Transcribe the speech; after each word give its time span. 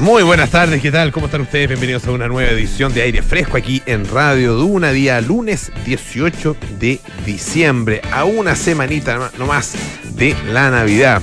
Muy 0.00 0.22
buenas 0.22 0.50
tardes, 0.50 0.82
¿qué 0.82 0.92
tal? 0.92 1.10
¿Cómo 1.10 1.26
están 1.26 1.40
ustedes? 1.40 1.68
Bienvenidos 1.68 2.06
a 2.06 2.10
una 2.10 2.28
nueva 2.28 2.50
edición 2.50 2.92
de 2.92 3.00
Aire 3.00 3.22
Fresco 3.22 3.56
aquí 3.56 3.82
en 3.86 4.06
Radio 4.06 4.52
Duna, 4.52 4.92
día 4.92 5.20
lunes 5.22 5.72
18 5.86 6.54
de 6.78 7.00
diciembre, 7.24 8.02
a 8.12 8.24
una 8.24 8.54
semanita 8.56 9.32
nomás 9.38 9.72
de 10.14 10.36
la 10.52 10.70
Navidad. 10.70 11.22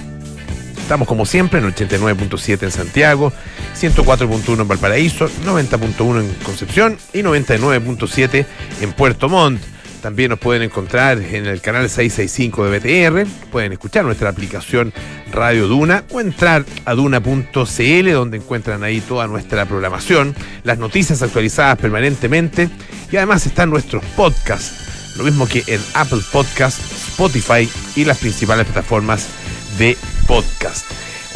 Estamos 0.75 1.07
como 1.07 1.27
siempre 1.27 1.59
en 1.59 1.71
89.7 1.71 2.63
en 2.63 2.71
Santiago, 2.71 3.31
104.1 3.79 4.61
en 4.61 4.67
Valparaíso, 4.67 5.29
90.1 5.45 6.19
en 6.21 6.33
Concepción 6.43 6.97
y 7.13 7.19
99.7 7.19 8.45
en 8.81 8.93
Puerto 8.93 9.29
Montt. 9.29 9.72
También 10.03 10.31
nos 10.31 10.39
pueden 10.39 10.63
encontrar 10.63 11.17
en 11.17 11.45
el 11.45 11.61
canal 11.61 11.89
665 11.89 12.65
de 12.65 12.77
BTR, 12.77 13.25
pueden 13.53 13.71
escuchar 13.71 14.03
nuestra 14.03 14.27
aplicación 14.27 14.91
Radio 15.31 15.69
Duna 15.69 16.03
o 16.11 16.19
entrar 16.19 16.65
a 16.83 16.93
duna.cl 16.93 18.11
donde 18.11 18.35
encuentran 18.35 18.83
ahí 18.83 18.99
toda 18.99 19.27
nuestra 19.27 19.65
programación, 19.65 20.35
las 20.65 20.77
noticias 20.77 21.21
actualizadas 21.21 21.79
permanentemente 21.79 22.69
y 23.13 23.15
además 23.15 23.45
están 23.45 23.69
nuestros 23.69 24.03
podcasts, 24.17 25.15
lo 25.15 25.23
mismo 25.23 25.47
que 25.47 25.63
en 25.67 25.79
Apple 25.93 26.21
Podcast, 26.33 26.81
Spotify 26.81 27.69
y 27.95 28.03
las 28.03 28.17
principales 28.17 28.65
plataformas 28.65 29.29
de 29.77 29.97
podcast. 30.27 30.85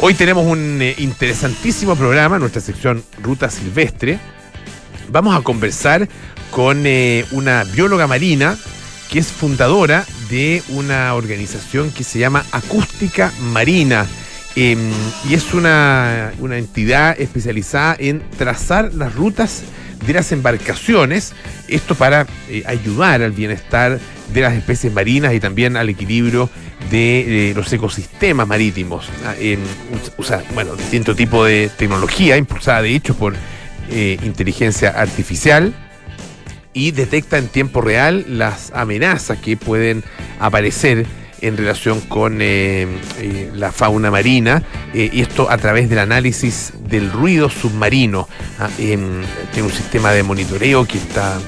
Hoy 0.00 0.12
tenemos 0.12 0.44
un 0.44 0.82
eh, 0.82 0.94
interesantísimo 0.98 1.96
programa, 1.96 2.38
nuestra 2.38 2.60
sección 2.60 3.02
Ruta 3.22 3.48
Silvestre. 3.48 4.18
Vamos 5.10 5.34
a 5.34 5.40
conversar 5.40 6.06
con 6.50 6.86
eh, 6.86 7.24
una 7.30 7.64
bióloga 7.64 8.06
marina 8.06 8.56
que 9.10 9.18
es 9.18 9.28
fundadora 9.28 10.04
de 10.28 10.62
una 10.68 11.14
organización 11.14 11.90
que 11.90 12.04
se 12.04 12.18
llama 12.18 12.44
Acústica 12.52 13.32
Marina. 13.40 14.06
Em, 14.54 14.90
y 15.28 15.34
es 15.34 15.54
una, 15.54 16.32
una 16.40 16.58
entidad 16.58 17.18
especializada 17.18 17.96
en 17.98 18.22
trazar 18.36 18.92
las 18.94 19.14
rutas 19.14 19.62
de 20.06 20.12
las 20.12 20.32
embarcaciones, 20.32 21.32
esto 21.68 21.94
para 21.94 22.26
eh, 22.48 22.62
ayudar 22.66 23.22
al 23.22 23.32
bienestar 23.32 23.98
de 24.32 24.40
las 24.40 24.54
especies 24.54 24.92
marinas 24.92 25.34
y 25.34 25.40
también 25.40 25.76
al 25.76 25.88
equilibrio 25.88 26.50
de, 26.90 27.52
los 27.56 27.72
ecosistemas 27.72 28.46
marítimos. 28.46 29.08
Ah, 29.24 29.34
usa, 30.16 30.42
bueno, 30.54 30.76
distinto 30.76 31.14
tipo 31.14 31.44
de 31.44 31.70
tecnología 31.76 32.36
impulsada 32.36 32.82
de 32.82 32.94
hecho 32.94 33.14
por 33.14 33.34
eh, 33.90 34.18
inteligencia 34.22 34.90
artificial 34.90 35.74
y 36.78 36.92
detecta 36.92 37.38
en 37.38 37.48
tiempo 37.48 37.80
real 37.80 38.24
las 38.28 38.70
amenazas 38.72 39.38
que 39.38 39.56
pueden 39.56 40.04
aparecer 40.38 41.06
en 41.40 41.56
relación 41.56 42.00
con 42.02 42.40
eh, 42.40 42.86
eh, 43.18 43.50
la 43.52 43.72
fauna 43.72 44.12
marina, 44.12 44.62
y 44.94 45.20
esto 45.20 45.50
a 45.50 45.56
través 45.58 45.88
del 45.88 45.98
análisis 45.98 46.72
del 46.88 47.10
ruido 47.10 47.50
submarino. 47.50 48.28
Ah, 48.60 48.68
tiene 48.76 49.26
un 49.60 49.72
sistema 49.72 50.12
de 50.12 50.22
monitoreo 50.22 50.84
que 50.86 50.98
está 50.98 51.40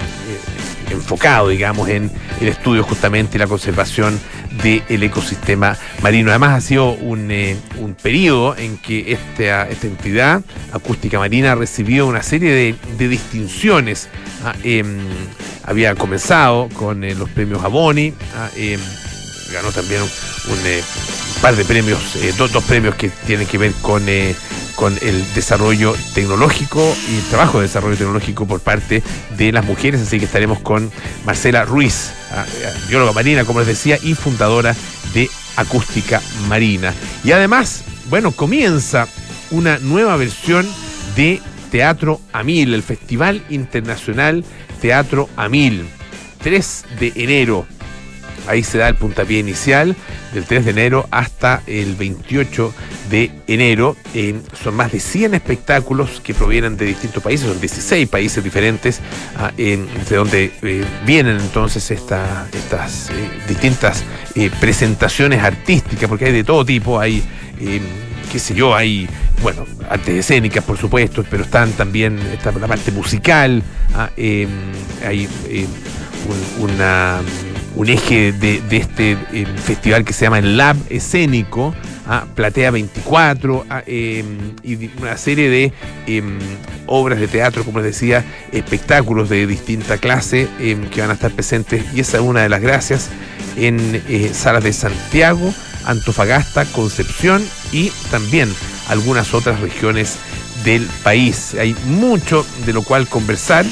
enfocado, 0.91 1.49
digamos, 1.49 1.89
en 1.89 2.11
el 2.41 2.49
estudio 2.49 2.83
justamente 2.83 3.39
la 3.39 3.47
conservación 3.47 4.21
del 4.63 5.03
ecosistema 5.03 5.77
marino. 6.03 6.31
Además, 6.31 6.59
ha 6.59 6.61
sido 6.61 6.93
un, 6.93 7.31
eh, 7.31 7.57
periodo 8.03 8.57
en 8.57 8.79
que 8.79 9.13
esta, 9.13 9.69
esta, 9.69 9.87
entidad 9.87 10.43
acústica 10.73 11.19
marina 11.19 11.53
ha 11.53 11.55
recibido 11.55 12.07
una 12.07 12.23
serie 12.23 12.77
de, 12.99 13.09
distinciones. 13.09 14.09
Ah, 14.45 14.55
em, 14.63 14.99
había 15.65 15.95
comenzado 15.95 16.69
con 16.71 17.05
eh, 17.05 17.15
los 17.15 17.29
premios 17.31 17.63
Aboni, 17.63 18.15
ah, 18.37 18.49
em, 18.57 18.81
ganó 19.53 19.71
también 19.73 20.03
un, 20.03 20.67
eh, 20.67 20.83
par 21.43 21.57
de 21.57 21.65
premios, 21.65 22.17
dos, 22.37 22.53
dos, 22.53 22.65
premios 22.65 22.95
que 22.95 23.09
tienen 23.27 23.47
que 23.47 23.59
ver 23.59 23.73
con 23.81 24.05
con 24.81 24.99
el 25.03 25.35
desarrollo 25.35 25.95
tecnológico 26.15 26.97
y 27.11 27.17
el 27.17 27.25
trabajo 27.25 27.59
de 27.59 27.67
desarrollo 27.67 27.99
tecnológico 27.99 28.47
por 28.47 28.61
parte 28.61 29.03
de 29.37 29.53
las 29.53 29.67
mujeres. 29.67 30.01
Así 30.01 30.19
que 30.19 30.25
estaremos 30.25 30.59
con 30.61 30.91
Marcela 31.27 31.67
Ruiz, 31.67 32.13
bióloga 32.89 33.13
marina, 33.13 33.45
como 33.45 33.59
les 33.59 33.69
decía, 33.69 33.99
y 34.03 34.15
fundadora 34.15 34.75
de 35.13 35.29
Acústica 35.57 36.23
Marina. 36.49 36.95
Y 37.25 37.33
además, 37.33 37.85
bueno, 38.09 38.33
comienza 38.33 39.07
una 39.51 39.79
nueva 39.81 40.17
versión 40.17 40.67
de 41.15 41.43
Teatro 41.71 42.19
a 42.33 42.43
Mil, 42.43 42.73
el 42.73 42.83
Festival 42.83 43.45
Internacional 43.51 44.47
Teatro 44.81 45.29
a 45.37 45.51
Mil. 45.51 45.87
3 46.43 46.85
de 46.99 47.13
enero 47.17 47.67
Ahí 48.51 48.65
se 48.65 48.79
da 48.79 48.89
el 48.89 48.97
puntapié 48.97 49.39
inicial 49.39 49.95
del 50.35 50.45
3 50.45 50.65
de 50.65 50.71
enero 50.73 51.07
hasta 51.13 51.63
el 51.69 51.95
28 51.95 52.75
de 53.09 53.31
enero. 53.47 53.97
son 54.61 54.75
más 54.75 54.91
de 54.91 54.99
100 54.99 55.35
espectáculos 55.35 56.21
que 56.21 56.35
provienen 56.35 56.77
de 56.77 56.87
distintos 56.87 57.23
países, 57.23 57.47
son 57.47 57.61
16 57.61 58.09
países 58.09 58.43
diferentes, 58.43 59.01
ah, 59.37 59.53
de 59.57 60.17
donde 60.17 60.53
eh, 60.63 60.85
vienen 61.07 61.39
entonces 61.39 61.89
estas 61.93 63.11
eh, 63.11 63.31
distintas 63.47 64.03
eh, 64.35 64.51
presentaciones 64.61 65.43
artísticas, 65.43 66.09
porque 66.09 66.25
hay 66.25 66.33
de 66.33 66.45
todo 66.45 66.65
tipo, 66.65 66.99
hay 66.99 67.23
qué 68.33 68.39
sé 68.39 68.55
yo, 68.55 68.75
hay, 68.75 69.09
bueno, 69.43 69.65
artes 69.89 70.17
escénicas, 70.17 70.65
por 70.65 70.77
supuesto, 70.77 71.25
pero 71.31 71.45
están 71.45 71.71
también, 71.73 72.19
está 72.33 72.51
la 72.53 72.67
parte 72.67 72.91
musical, 72.91 73.63
ah, 73.95 74.11
hay 74.17 75.29
una 76.59 77.21
un 77.77 77.89
eje 77.89 78.33
de, 78.33 78.63
este 78.71 79.13
eh, 79.33 79.47
festival 79.65 80.05
que 80.05 80.13
se 80.13 80.25
llama 80.25 80.39
el 80.39 80.57
Lab 80.57 80.77
Escénico, 80.89 81.75
a 82.07 82.25
Platea 82.35 82.71
24, 82.71 83.67
em, 83.87 84.55
y 84.63 84.91
una 85.01 85.17
serie 85.17 85.49
de 85.49 85.73
em, 86.07 86.39
obras 86.87 87.21
de 87.21 87.29
teatro, 87.29 87.65
como 87.65 87.79
les 87.79 87.93
decía, 87.93 88.25
espectáculos 88.53 89.29
de 89.29 89.47
distinta 89.47 89.99
clase 89.99 90.49
em, 90.59 90.89
que 90.91 91.01
van 91.01 91.11
a 91.11 91.15
estar 91.15 91.31
presentes, 91.31 91.85
y 91.95 92.01
esa 92.01 92.19
es 92.19 92.23
una 92.23 92.43
de 92.43 92.49
las 92.49 92.61
gracias 92.61 93.11
en 93.57 94.03
eh, 94.09 94.31
salas 94.33 94.65
de 94.65 94.73
Santiago, 94.73 95.53
Antofagasta, 95.85 96.65
Concepción 96.67 97.45
y 97.73 97.91
también 98.11 98.53
algunas 98.89 99.35
otras 99.35 99.61
regiones 99.61 100.19
del 100.65 100.87
país. 101.03 101.55
Hay 101.55 101.75
mucho 101.87 102.45
de 102.67 102.73
lo 102.73 102.83
cual 102.83 103.07
conversar. 103.09 103.65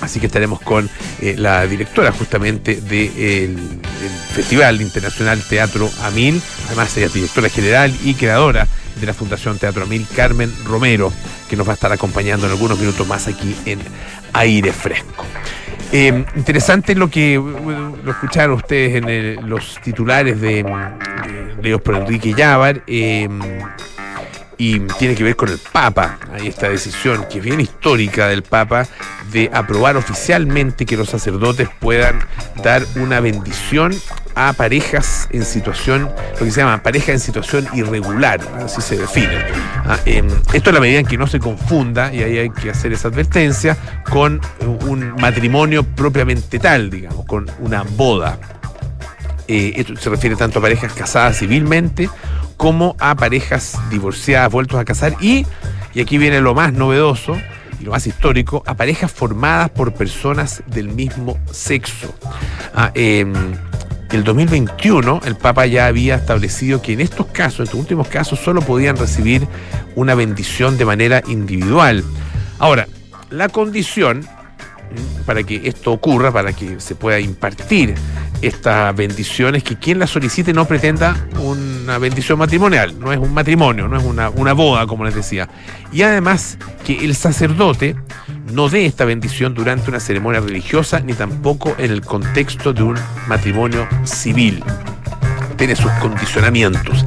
Así 0.00 0.20
que 0.20 0.26
estaremos 0.26 0.60
con 0.60 0.88
eh, 1.20 1.34
la 1.38 1.66
directora 1.66 2.12
justamente 2.12 2.80
del 2.80 3.58
Festival 4.32 4.80
Internacional 4.80 5.42
Teatro 5.48 5.90
Amil, 6.02 6.40
además 6.66 6.96
ella 6.96 7.06
es 7.06 7.14
directora 7.14 7.48
general 7.48 7.94
y 8.04 8.14
creadora 8.14 8.66
de 9.00 9.06
la 9.06 9.14
Fundación 9.14 9.58
Teatro 9.58 9.84
Amil, 9.84 10.06
Carmen 10.14 10.52
Romero, 10.64 11.12
que 11.48 11.56
nos 11.56 11.66
va 11.66 11.72
a 11.72 11.74
estar 11.74 11.92
acompañando 11.92 12.46
en 12.46 12.52
algunos 12.52 12.78
minutos 12.78 13.06
más 13.06 13.26
aquí 13.26 13.56
en 13.64 13.80
Aire 14.32 14.72
Fresco. 14.72 15.24
Eh, 15.92 16.24
interesante 16.34 16.94
lo 16.94 17.08
que 17.08 17.36
lo 17.36 18.10
escucharon 18.10 18.56
ustedes 18.56 18.96
en 18.96 19.48
los 19.48 19.80
titulares 19.82 20.40
de, 20.40 20.62
de 20.62 21.56
Leo 21.62 21.78
por 21.78 21.94
Enrique 21.94 22.34
Llávar. 22.34 22.82
Y 24.58 24.80
tiene 24.98 25.14
que 25.14 25.22
ver 25.22 25.36
con 25.36 25.50
el 25.50 25.58
Papa. 25.58 26.18
Hay 26.32 26.46
esta 26.46 26.68
decisión 26.68 27.26
que 27.30 27.38
es 27.38 27.44
bien 27.44 27.60
histórica 27.60 28.28
del 28.28 28.42
Papa 28.42 28.86
de 29.32 29.50
aprobar 29.52 29.96
oficialmente 29.96 30.86
que 30.86 30.96
los 30.96 31.08
sacerdotes 31.08 31.68
puedan 31.80 32.20
dar 32.62 32.82
una 32.96 33.20
bendición 33.20 33.92
a 34.36 34.52
parejas 34.52 35.28
en 35.30 35.44
situación, 35.44 36.10
lo 36.38 36.44
que 36.44 36.50
se 36.50 36.60
llama 36.60 36.82
pareja 36.82 37.10
en 37.12 37.18
situación 37.18 37.66
irregular, 37.72 38.38
así 38.62 38.82
se 38.82 38.98
define. 38.98 39.38
Ah, 39.86 39.98
em, 40.04 40.28
esto 40.52 40.70
es 40.70 40.74
la 40.74 40.80
medida 40.80 41.00
en 41.00 41.06
que 41.06 41.16
no 41.16 41.26
se 41.26 41.40
confunda, 41.40 42.12
y 42.12 42.22
ahí 42.22 42.38
hay 42.38 42.50
que 42.50 42.70
hacer 42.70 42.92
esa 42.92 43.08
advertencia, 43.08 43.76
con 44.10 44.40
un 44.86 45.14
matrimonio 45.18 45.84
propiamente 45.84 46.58
tal, 46.58 46.90
digamos, 46.90 47.24
con 47.24 47.50
una 47.60 47.82
boda. 47.82 48.38
Eh, 49.48 49.74
esto 49.76 49.96
se 49.96 50.10
refiere 50.10 50.36
tanto 50.36 50.58
a 50.58 50.62
parejas 50.62 50.92
casadas 50.92 51.38
civilmente 51.38 52.10
como 52.56 52.96
a 52.98 53.14
parejas 53.14 53.78
divorciadas, 53.90 54.50
vueltos 54.50 54.80
a 54.80 54.84
casar 54.84 55.16
y, 55.20 55.46
y 55.94 56.00
aquí 56.00 56.18
viene 56.18 56.40
lo 56.40 56.54
más 56.54 56.72
novedoso 56.72 57.36
y 57.80 57.84
lo 57.84 57.92
más 57.92 58.06
histórico, 58.06 58.62
a 58.66 58.74
parejas 58.74 59.12
formadas 59.12 59.70
por 59.70 59.92
personas 59.94 60.62
del 60.66 60.88
mismo 60.88 61.38
sexo. 61.50 62.14
Ah, 62.74 62.90
em, 62.94 63.34
el 64.10 64.24
2021 64.24 65.20
el 65.24 65.36
Papa 65.36 65.66
ya 65.66 65.86
había 65.86 66.14
establecido 66.14 66.80
que 66.80 66.94
en 66.94 67.00
estos 67.00 67.26
casos, 67.26 67.60
en 67.60 67.64
estos 67.64 67.80
últimos 67.80 68.08
casos, 68.08 68.38
solo 68.38 68.62
podían 68.62 68.96
recibir 68.96 69.46
una 69.94 70.14
bendición 70.14 70.78
de 70.78 70.84
manera 70.84 71.22
individual. 71.26 72.02
Ahora, 72.58 72.86
la 73.30 73.48
condición 73.48 74.26
para 75.24 75.42
que 75.42 75.62
esto 75.64 75.92
ocurra, 75.92 76.32
para 76.32 76.52
que 76.52 76.80
se 76.80 76.94
pueda 76.94 77.18
impartir 77.20 77.94
esta 78.42 78.92
bendición, 78.92 79.54
es 79.54 79.62
que 79.62 79.76
quien 79.76 79.98
la 79.98 80.06
solicite 80.06 80.52
no 80.52 80.66
pretenda 80.66 81.16
una 81.40 81.98
bendición 81.98 82.38
matrimonial, 82.38 82.98
no 82.98 83.12
es 83.12 83.18
un 83.18 83.32
matrimonio, 83.32 83.88
no 83.88 83.96
es 83.96 84.04
una, 84.04 84.30
una 84.30 84.52
boda, 84.52 84.86
como 84.86 85.04
les 85.04 85.14
decía. 85.14 85.48
Y 85.92 86.02
además 86.02 86.58
que 86.84 87.04
el 87.04 87.14
sacerdote 87.14 87.96
no 88.52 88.68
dé 88.68 88.86
esta 88.86 89.04
bendición 89.04 89.54
durante 89.54 89.90
una 89.90 90.00
ceremonia 90.00 90.40
religiosa, 90.40 91.00
ni 91.00 91.14
tampoco 91.14 91.74
en 91.78 91.90
el 91.90 92.02
contexto 92.02 92.72
de 92.72 92.82
un 92.82 92.96
matrimonio 93.26 93.88
civil. 94.04 94.62
Tiene 95.56 95.74
sus 95.74 95.90
condicionamientos. 95.92 97.06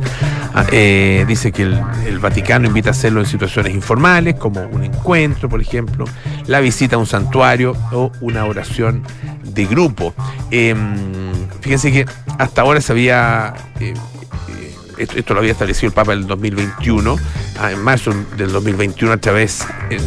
Ah, 0.59 0.65
eh, 0.73 1.23
dice 1.25 1.53
que 1.53 1.61
el, 1.61 2.19
Vaticano 2.19 2.67
invita 2.67 2.89
a 2.89 2.91
hacerlo 2.91 3.21
en 3.21 3.25
situaciones 3.25 3.73
informales, 3.73 4.35
como 4.35 4.59
un 4.67 4.83
encuentro, 4.83 5.47
por 5.47 5.61
ejemplo, 5.61 6.03
la 6.47 6.59
visita 6.59 6.97
a 6.97 7.00
un 7.00 7.06
santuario 7.06 7.77
o 7.94 8.11
una 8.19 8.44
oración 8.44 9.03
de 9.41 9.65
grupo. 9.65 10.13
Em, 10.51 10.77
fíjense 11.61 11.94
que 11.94 12.06
hasta 12.38 12.63
ahora 12.63 12.81
se 12.81 12.91
había 12.91 13.53
eh, 13.79 13.94
esto, 14.97 15.33
lo 15.33 15.39
había 15.39 15.53
establecido 15.53 15.88
el 15.88 15.94
Papa 15.94 16.11
en 16.11 16.19
el 16.19 16.27
2021, 16.27 17.15
ah, 17.62 17.71
en 17.71 17.81
marzo 17.81 18.13
del 18.35 18.51
2021 18.51 19.13
a 19.13 19.17
través 19.17 19.65
eh, 19.89 19.97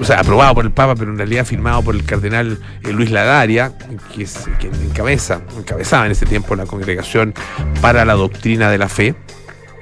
o 0.00 0.04
sea, 0.04 0.20
aprobado 0.20 0.54
por 0.54 0.64
el 0.64 0.70
Papa, 0.70 0.94
pero 0.94 1.10
en 1.10 1.18
realidad 1.18 1.44
firmado 1.44 1.82
por 1.82 1.94
el 1.94 2.04
cardenal 2.04 2.58
eh, 2.82 2.92
Luis 2.92 3.10
Ladaria, 3.10 3.72
que 4.14 4.26
quien 4.58 4.74
encabeza, 4.82 5.42
encabezaba 5.56 6.06
en 6.06 6.12
ese 6.12 6.26
tiempo 6.26 6.54
la 6.56 6.66
congregación 6.66 7.34
para 7.80 8.04
la 8.04 8.14
doctrina 8.14 8.70
de 8.70 8.78
la 8.78 8.88
fe 8.88 9.14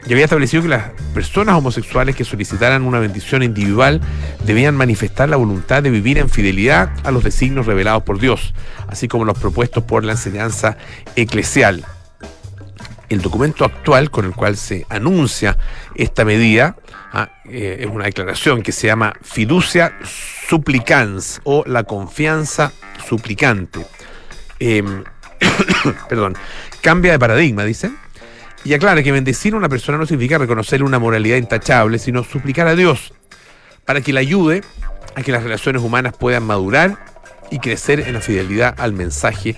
y 0.06 0.12
había 0.12 0.24
establecido 0.24 0.62
que 0.62 0.68
las 0.68 0.90
personas 1.14 1.56
homosexuales 1.56 2.16
que 2.16 2.24
solicitaran 2.24 2.82
una 2.82 2.98
bendición 2.98 3.42
individual 3.42 4.00
debían 4.44 4.74
manifestar 4.74 5.28
la 5.28 5.36
voluntad 5.36 5.82
de 5.82 5.90
vivir 5.90 6.18
en 6.18 6.28
fidelidad 6.28 6.90
a 7.04 7.10
los 7.10 7.22
designios 7.22 7.66
revelados 7.66 8.02
por 8.02 8.18
Dios, 8.18 8.54
así 8.88 9.08
como 9.08 9.24
los 9.24 9.38
propuestos 9.38 9.84
por 9.84 10.04
la 10.04 10.12
enseñanza 10.12 10.76
eclesial 11.16 11.84
el 13.10 13.20
documento 13.20 13.64
actual 13.64 14.10
con 14.10 14.24
el 14.24 14.32
cual 14.32 14.56
se 14.56 14.86
anuncia 14.88 15.58
esta 15.96 16.24
medida 16.24 16.76
ah, 17.12 17.28
eh, 17.44 17.78
es 17.80 17.86
una 17.86 18.04
declaración 18.04 18.62
que 18.62 18.72
se 18.72 18.86
llama 18.86 19.12
fiducia 19.20 19.98
supplicans 20.48 21.40
o 21.44 21.64
la 21.66 21.84
confianza 21.84 22.72
suplicante. 23.06 23.84
Em, 24.60 25.04
perdón, 26.08 26.36
cambia 26.80 27.12
de 27.12 27.18
paradigma, 27.18 27.64
dice, 27.64 27.90
y 28.64 28.74
aclara 28.74 29.02
que 29.02 29.10
bendecir 29.10 29.54
a 29.54 29.56
una 29.56 29.68
persona 29.68 29.98
no 29.98 30.06
significa 30.06 30.38
reconocerle 30.38 30.86
una 30.86 30.98
moralidad 30.98 31.36
intachable, 31.36 31.98
sino 31.98 32.22
suplicar 32.22 32.68
a 32.68 32.76
Dios 32.76 33.12
para 33.84 34.00
que 34.02 34.12
le 34.12 34.20
ayude 34.20 34.62
a 35.16 35.22
que 35.22 35.32
las 35.32 35.42
relaciones 35.42 35.82
humanas 35.82 36.14
puedan 36.16 36.44
madurar 36.44 36.96
y 37.50 37.58
crecer 37.58 38.00
en 38.00 38.14
la 38.14 38.20
fidelidad 38.20 38.74
al 38.78 38.92
mensaje 38.92 39.56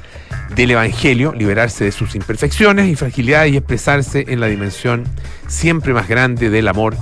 del 0.55 0.73
Evangelio, 0.73 1.33
liberarse 1.33 1.85
de 1.85 1.93
sus 1.93 2.15
imperfecciones 2.15 2.89
y 2.89 2.97
fragilidades 2.97 3.53
y 3.53 3.57
expresarse 3.57 4.25
en 4.29 4.41
la 4.41 4.47
dimensión 4.47 5.05
siempre 5.47 5.93
más 5.93 6.09
grande 6.09 6.51
del 6.51 6.69
amor 6.69 6.97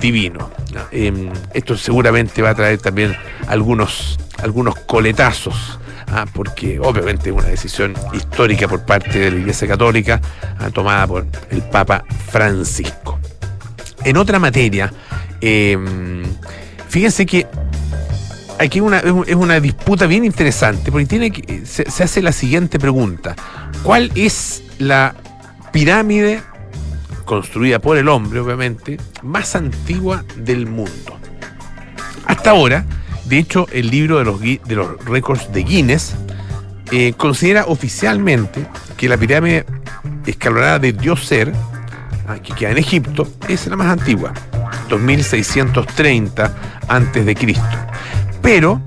divino. 0.00 0.50
Em, 0.90 1.30
esto 1.54 1.76
seguramente 1.76 2.42
va 2.42 2.50
a 2.50 2.54
traer 2.54 2.78
también 2.78 3.16
algunos, 3.48 4.18
algunos 4.42 4.76
coletazos, 4.76 5.78
¿ah? 6.08 6.26
porque 6.32 6.78
obviamente 6.80 7.30
es 7.30 7.36
una 7.36 7.48
decisión 7.48 7.94
histórica 8.12 8.68
por 8.68 8.84
parte 8.84 9.18
de 9.18 9.30
la 9.30 9.38
Iglesia 9.38 9.68
Católica, 9.68 10.20
¿ah? 10.58 10.70
tomada 10.70 11.06
por 11.06 11.26
el 11.50 11.62
Papa 11.62 12.04
Francisco. 12.30 13.18
En 14.04 14.16
otra 14.16 14.38
materia, 14.38 14.92
em, 15.40 16.22
fíjense 16.88 17.26
que 17.26 17.46
aquí 18.58 18.80
es 19.26 19.34
una 19.34 19.60
disputa 19.60 20.06
bien 20.06 20.24
interesante, 20.24 20.90
porque 20.90 21.06
tiene 21.06 21.64
se, 21.64 21.84
hace 22.02 22.22
la 22.22 22.32
siguiente 22.32 22.78
pregunta. 22.78 23.34
¿Cuál 23.82 24.10
es 24.14 24.62
la 24.78 25.14
pirámide 25.72 26.42
construida 27.24 27.78
por 27.78 27.96
el 27.96 28.08
hombre, 28.08 28.40
obviamente, 28.40 28.98
más 29.22 29.56
antigua 29.56 30.24
del 30.36 30.66
mundo? 30.66 31.18
Hasta 32.26 32.50
ahora, 32.50 32.84
de 33.24 33.38
hecho, 33.38 33.66
el 33.72 33.90
libro 33.90 34.18
de 34.18 34.24
los, 34.74 35.04
récords 35.04 35.52
de 35.52 35.62
Guinness 35.62 36.14
eh, 36.90 37.14
considera 37.16 37.64
oficialmente 37.66 38.66
que 38.96 39.08
la 39.08 39.16
pirámide 39.16 39.64
escalonada 40.26 40.78
de 40.78 40.92
Dioser, 40.92 41.52
ah, 42.28 42.38
que 42.38 42.54
queda 42.54 42.70
en 42.70 42.78
Egipto, 42.78 43.26
es 43.48 43.66
la 43.66 43.76
más 43.76 43.88
antigua, 43.88 44.32
2630 44.88 46.54
antes 46.88 47.26
de 47.26 47.34
Cristo. 47.34 47.81
Pero 48.42 48.82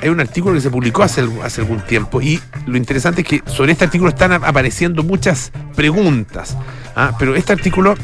hay 0.00 0.08
un 0.08 0.20
artículo 0.20 0.54
que 0.54 0.60
se 0.60 0.70
publicó 0.70 1.02
hace, 1.02 1.26
hace 1.42 1.60
algún 1.60 1.80
tiempo 1.80 2.20
y 2.20 2.40
lo 2.66 2.76
interesante 2.76 3.22
es 3.22 3.26
que 3.26 3.42
sobre 3.46 3.72
este 3.72 3.84
artículo 3.84 4.10
están 4.10 4.32
apareciendo 4.32 5.02
muchas 5.02 5.52
preguntas. 5.74 6.56
¿ah? 6.94 7.14
Pero 7.18 7.34
este 7.34 7.52
artículo 7.52 7.94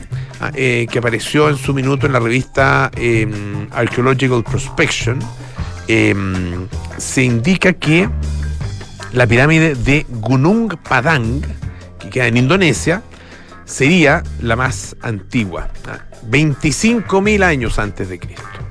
ah, 0.40 0.50
eh, 0.54 0.86
que 0.90 0.98
apareció 0.98 1.48
en 1.48 1.56
su 1.56 1.72
minuto 1.72 2.06
en 2.06 2.12
la 2.12 2.20
revista 2.20 2.90
em, 2.96 3.68
Archaeological 3.72 4.42
Prospection, 4.42 5.18
em, 5.86 6.66
se 6.98 7.22
indica 7.22 7.72
que 7.74 8.08
la 9.12 9.26
pirámide 9.26 9.74
de 9.76 10.06
Gunung 10.08 10.76
Padang, 10.76 11.42
que 12.00 12.10
queda 12.10 12.26
en 12.26 12.36
Indonesia, 12.36 13.02
sería 13.64 14.22
la 14.40 14.56
más 14.56 14.96
antigua, 15.00 15.68
25.000 16.28 17.42
¿ah? 17.42 17.46
años 17.46 17.78
antes 17.78 18.08
de 18.08 18.18
Cristo. 18.18 18.63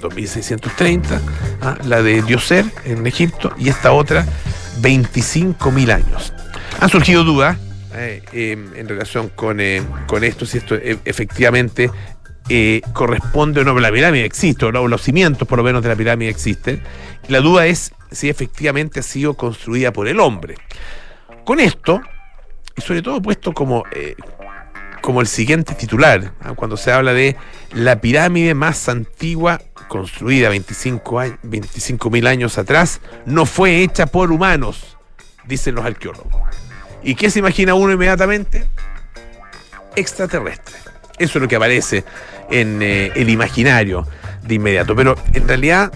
2630, 0.00 1.20
¿ah? 1.62 1.78
la 1.84 2.02
de 2.02 2.22
Dioser 2.22 2.64
en 2.84 3.06
Egipto, 3.06 3.52
y 3.58 3.68
esta 3.68 3.92
otra 3.92 4.26
25.000 4.80 5.92
años. 5.92 6.32
Han 6.80 6.88
surgido 6.88 7.24
dudas 7.24 7.58
eh, 7.94 8.22
em, 8.32 8.74
en 8.76 8.88
relación 8.88 9.28
con, 9.30 9.60
eh, 9.60 9.82
con, 10.06 10.24
esto, 10.24 10.46
si 10.46 10.58
esto 10.58 10.74
eh, 10.74 10.98
efectivamente 11.04 11.90
corresponde 12.92 13.60
o 13.60 13.64
no, 13.64 13.78
la 13.78 13.92
pirámide 13.92 14.24
existe, 14.24 14.64
o 14.64 14.72
los 14.72 15.02
cimientos 15.02 15.46
por 15.46 15.58
lo 15.58 15.62
menos 15.62 15.84
de 15.84 15.88
la 15.88 15.94
pirámide 15.94 16.30
existen. 16.30 16.82
La 17.28 17.38
duda 17.38 17.66
es 17.66 17.92
si 18.10 18.28
efectivamente 18.28 18.98
ha 18.98 19.02
sido 19.04 19.34
construida 19.34 19.92
por 19.92 20.08
el 20.08 20.18
hombre. 20.18 20.56
Con 21.44 21.60
esto, 21.60 22.00
y 22.76 22.80
sobre 22.80 23.02
todo 23.02 23.22
puesto 23.22 23.52
como 23.52 23.84
como 25.00 25.20
el 25.20 25.26
siguiente 25.26 25.74
titular, 25.74 26.32
¿ah? 26.40 26.52
cuando 26.54 26.76
se 26.76 26.92
habla 26.92 27.12
de 27.12 27.36
la 27.72 28.00
pirámide 28.00 28.54
más 28.54 28.88
antigua 28.88 29.60
construida 29.90 30.48
25 30.48 32.10
mil 32.10 32.26
años 32.28 32.58
atrás, 32.58 33.00
no 33.26 33.44
fue 33.44 33.82
hecha 33.82 34.06
por 34.06 34.30
humanos, 34.30 34.96
dicen 35.46 35.74
los 35.74 35.84
arqueólogos. 35.84 36.32
¿Y 37.02 37.16
qué 37.16 37.28
se 37.28 37.40
imagina 37.40 37.74
uno 37.74 37.92
inmediatamente? 37.92 38.68
Extraterrestre. 39.96 40.76
Eso 41.18 41.38
es 41.38 41.42
lo 41.42 41.48
que 41.48 41.56
aparece 41.56 42.04
en 42.50 42.80
eh, 42.82 43.10
el 43.16 43.28
imaginario 43.30 44.06
de 44.42 44.54
inmediato. 44.54 44.94
Pero 44.94 45.16
en 45.32 45.48
realidad, 45.48 45.92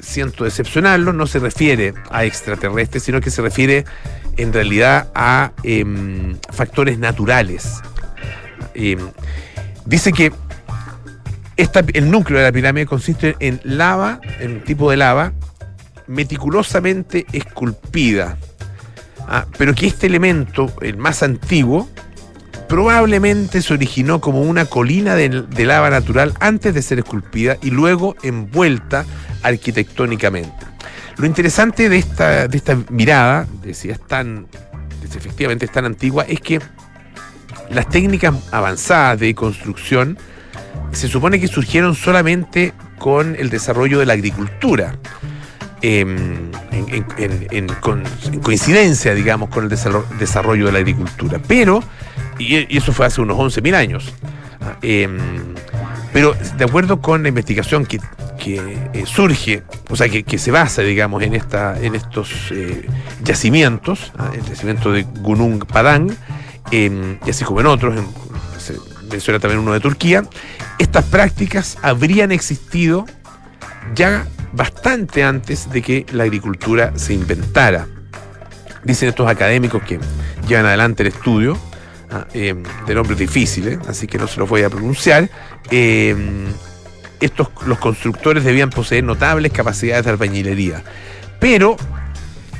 siento 0.00 0.44
decepcionarlo, 0.44 1.12
no 1.12 1.26
se 1.26 1.40
refiere 1.40 1.94
a 2.10 2.24
extraterrestres, 2.24 3.02
sino 3.02 3.20
que 3.20 3.32
se 3.32 3.42
refiere 3.42 3.84
en 4.36 4.52
realidad 4.52 5.08
a 5.16 5.50
em, 5.64 6.38
factores 6.52 6.96
naturales 6.98 7.82
dice 9.84 10.12
que 10.12 10.32
el 11.92 12.10
núcleo 12.10 12.38
de 12.38 12.44
la 12.44 12.52
pirámide 12.52 12.86
consiste 12.86 13.36
en 13.40 13.60
lava, 13.64 14.20
en 14.40 14.62
tipo 14.64 14.90
de 14.90 14.96
lava, 14.96 15.32
meticulosamente 16.06 17.26
esculpida. 17.32 18.36
Ah, 19.28 19.46
pero 19.58 19.74
que 19.74 19.86
este 19.86 20.06
elemento, 20.06 20.72
el 20.80 20.96
más 20.96 21.22
antiguo, 21.22 21.88
probablemente 22.68 23.62
se 23.62 23.74
originó 23.74 24.20
como 24.20 24.42
una 24.42 24.64
colina 24.64 25.14
de, 25.14 25.64
lava 25.64 25.90
natural 25.90 26.34
antes 26.40 26.74
de 26.74 26.82
ser 26.82 27.00
esculpida 27.00 27.58
y 27.62 27.70
luego 27.70 28.16
envuelta 28.22 29.04
arquitectónicamente. 29.42 30.66
Lo 31.16 31.26
interesante 31.26 31.88
de 31.88 31.98
esta, 31.98 32.48
de 32.48 32.56
esta 32.56 32.78
mirada, 32.90 33.46
de 33.62 33.74
si 33.74 33.90
es 33.90 34.00
tan, 34.00 34.46
si 35.10 35.18
efectivamente 35.18 35.66
es 35.66 35.72
tan 35.72 35.84
antigua, 35.84 36.24
es 36.28 36.40
que 36.40 36.60
las 37.70 37.88
técnicas 37.88 38.34
avanzadas 38.52 39.20
de 39.20 39.34
construcción 39.34 40.16
se 40.92 41.08
supone 41.08 41.40
que 41.40 41.48
surgieron 41.48 41.94
solamente 41.94 42.72
con 42.98 43.36
el 43.36 43.50
desarrollo 43.50 43.98
de 43.98 44.06
la 44.06 44.12
agricultura. 44.14 44.94
Em, 45.82 46.50
en, 46.70 47.66
coincidencia, 48.42 49.14
digamos, 49.14 49.48
con 49.48 49.64
el 49.64 49.70
desarrollo 49.70 50.66
de 50.66 50.72
la 50.72 50.78
agricultura. 50.78 51.40
Pero, 51.46 51.82
y, 52.38 52.76
eso 52.76 52.92
fue 52.92 53.06
hace 53.06 53.22
unos 53.22 53.38
11.000 53.38 53.74
años, 53.74 54.12
em, 54.82 55.18
pero 56.12 56.34
de 56.58 56.64
acuerdo 56.64 57.00
con 57.00 57.22
la 57.22 57.30
investigación 57.30 57.86
que, 57.86 57.98
eh, 58.46 59.04
surge, 59.06 59.62
o 59.88 59.96
sea, 59.96 60.08
que, 60.10 60.38
se 60.38 60.50
basa, 60.50 60.82
digamos, 60.82 61.22
en, 61.22 61.34
esta, 61.34 61.80
en 61.80 61.94
estos 61.94 62.50
eh, 62.50 62.86
yacimientos, 63.22 64.12
¿ah? 64.18 64.30
el 64.34 64.44
yacimiento 64.44 64.92
de 64.92 65.04
Gunung 65.04 65.64
Padang, 65.64 66.10
y 66.70 67.30
así 67.30 67.44
como 67.44 67.60
en 67.60 67.66
otros, 67.66 67.94
se 68.58 68.74
menciona 69.10 69.38
también 69.38 69.60
uno 69.60 69.72
de 69.72 69.80
Turquía, 69.80 70.24
estas 70.78 71.04
prácticas 71.04 71.78
habrían 71.82 72.32
existido 72.32 73.06
ya 73.94 74.26
bastante 74.52 75.22
antes 75.22 75.70
de 75.70 75.82
que 75.82 76.06
la 76.12 76.24
agricultura 76.24 76.92
se 76.96 77.14
inventara. 77.14 77.86
Dicen 78.84 79.08
estos 79.08 79.28
académicos 79.28 79.82
que 79.82 79.98
llevan 80.48 80.66
adelante 80.66 81.02
el 81.02 81.08
estudio, 81.08 81.56
ah, 82.10 82.26
em, 82.32 82.62
de 82.86 82.94
nombres 82.94 83.18
difíciles, 83.18 83.78
así 83.88 84.06
que 84.06 84.18
no 84.18 84.26
se 84.26 84.40
los 84.40 84.48
voy 84.48 84.62
a 84.62 84.70
pronunciar. 84.70 85.28
Em, 85.70 86.46
estos, 87.20 87.48
los 87.66 87.78
constructores 87.78 88.44
debían 88.44 88.70
poseer 88.70 89.04
notables 89.04 89.52
capacidades 89.52 90.04
de 90.04 90.10
albañilería. 90.10 90.82
Pero 91.38 91.76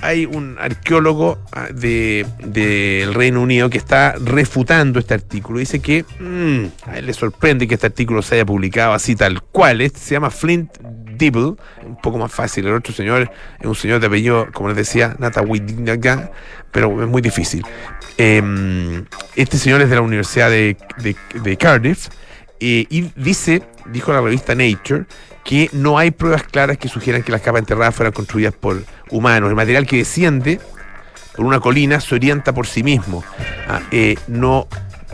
hay 0.02 0.26
un 0.26 0.56
arqueólogo 0.58 1.38
ah, 1.52 1.68
del 1.72 2.26
de, 2.38 3.08
Reino 3.12 3.42
Unido 3.42 3.70
que 3.70 3.78
está 3.78 4.14
refutando 4.18 4.98
este 4.98 5.14
artículo. 5.14 5.58
Dice 5.58 5.80
que 5.80 6.04
mm, 6.18 6.88
a 6.90 6.98
él 6.98 7.06
le 7.06 7.12
sorprende 7.12 7.68
que 7.68 7.74
este 7.74 7.86
artículo 7.86 8.22
se 8.22 8.36
haya 8.36 8.44
publicado 8.44 8.92
así 8.92 9.16
tal 9.16 9.42
cual. 9.42 9.80
Este 9.80 9.98
se 9.98 10.14
llama 10.14 10.30
Flint 10.30 10.78
Dibble, 11.16 11.54
un 11.84 11.96
poco 12.02 12.18
más 12.18 12.32
fácil. 12.32 12.66
El 12.66 12.74
otro 12.74 12.92
señor 12.94 13.30
es 13.58 13.66
un 13.66 13.74
señor 13.74 14.00
de 14.00 14.06
apellido, 14.06 14.48
como 14.52 14.68
les 14.68 14.76
decía, 14.76 15.16
Nata 15.18 15.42
pero 16.72 17.02
es 17.02 17.08
muy 17.08 17.22
difícil. 17.22 17.64
Em, 18.16 19.04
este 19.36 19.58
señor 19.58 19.80
es 19.82 19.90
de 19.90 19.96
la 19.96 20.02
Universidad 20.02 20.50
de, 20.50 20.76
Cardiff 21.58 22.08
eh, 22.60 22.86
y 22.88 23.10
dice, 23.16 23.62
dijo 23.86 24.12
la 24.12 24.20
revista 24.20 24.54
Nature, 24.54 25.04
que 25.50 25.68
no 25.72 25.98
hay 25.98 26.12
pruebas 26.12 26.44
claras 26.44 26.78
que 26.78 26.86
sugieran 26.86 27.24
que 27.24 27.32
las 27.32 27.40
capas 27.40 27.58
enterradas 27.58 27.92
fueran 27.92 28.12
construidas 28.12 28.54
por 28.54 28.84
humanos. 29.10 29.50
El 29.50 29.56
material 29.56 29.84
que 29.84 29.96
desciende 29.96 30.60
por 31.34 31.44
una 31.44 31.58
colina 31.58 32.00
se 32.00 32.14
orienta 32.14 32.52
por 32.52 32.68
sí 32.68 32.84
mismo. 32.84 33.24
Ah, 33.66 33.80
eh, 33.90 34.14
no 34.28 34.68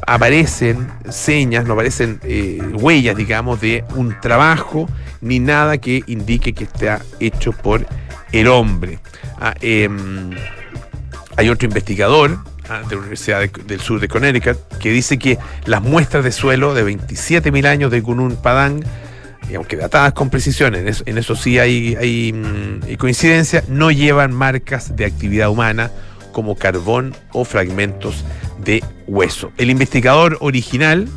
aparecen 0.07 0.88
señas, 1.09 1.64
no 1.64 1.73
aparecen 1.73 2.21
eh, 2.23 2.61
huellas, 2.75 3.16
digamos, 3.16 3.62
de 3.62 3.83
un 3.95 4.14
trabajo 4.21 4.87
ni 5.23 5.40
nada 5.40 5.78
que 5.78 6.05
indique 6.07 6.52
que 6.52 6.64
esté 6.64 6.95
hecho 7.19 7.52
por 7.52 7.87
el 8.31 8.49
hombre. 8.49 8.99
Ah, 9.40 9.55
em, 9.62 10.33
hay 11.38 11.49
otro 11.49 11.66
investigador 11.66 12.40
ah, 12.69 12.83
de 12.87 12.95
la 12.95 13.00
Universidad 13.00 13.40
del 13.40 13.81
Sur 13.81 14.00
de 14.00 14.09
Connecticut 14.09 14.59
que 14.81 14.90
dice 14.90 15.19
que 15.19 15.38
las 15.64 15.81
muestras 15.81 16.25
de 16.25 16.33
suelo 16.33 16.75
de 16.75 16.85
27.000 16.85 17.66
años 17.66 17.90
de 17.90 18.02
Gunung 18.02 18.37
Padang 18.37 18.85
y 19.50 19.55
aunque 19.55 19.76
datadas 19.76 20.12
con 20.12 20.31
precisión, 20.31 20.75
en 20.75 20.88
eso, 20.88 21.37
sí 21.37 21.59
hay, 21.59 21.95
hay, 21.97 22.33
mm, 22.33 22.97
coincidencia, 22.99 23.62
no 23.69 23.91
llevan 23.91 24.33
marcas 24.33 24.97
de 24.97 25.05
actividad 25.05 25.50
humana 25.50 25.91
como 26.33 26.57
carbón 26.57 27.15
o 27.33 27.45
fragmentos 27.45 28.25
de 28.62 28.83
hueso. 29.07 29.53
El 29.57 29.71
investigador 29.71 30.37
original 30.41 31.09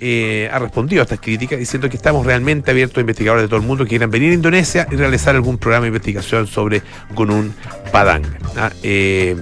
eh, 0.00 0.50
ha 0.52 0.58
respondido 0.58 1.00
a 1.00 1.04
estas 1.04 1.20
críticas 1.20 1.58
diciendo 1.58 1.88
que 1.88 1.96
estamos 1.96 2.26
realmente 2.26 2.70
abiertos 2.70 2.98
a 2.98 3.00
investigadores 3.00 3.44
de 3.44 3.48
todo 3.48 3.60
el 3.60 3.66
mundo 3.66 3.84
que 3.84 3.90
quieran 3.90 4.10
venir 4.10 4.32
a 4.32 4.34
Indonesia 4.34 4.86
y 4.90 4.96
realizar 4.96 5.34
algún 5.34 5.56
programa 5.56 5.84
de 5.84 5.88
investigación 5.88 6.46
sobre 6.46 6.82
Gunung 7.14 7.50
Padang. 7.92 8.24
¿ah? 8.56 8.70
Eh, 8.82 9.36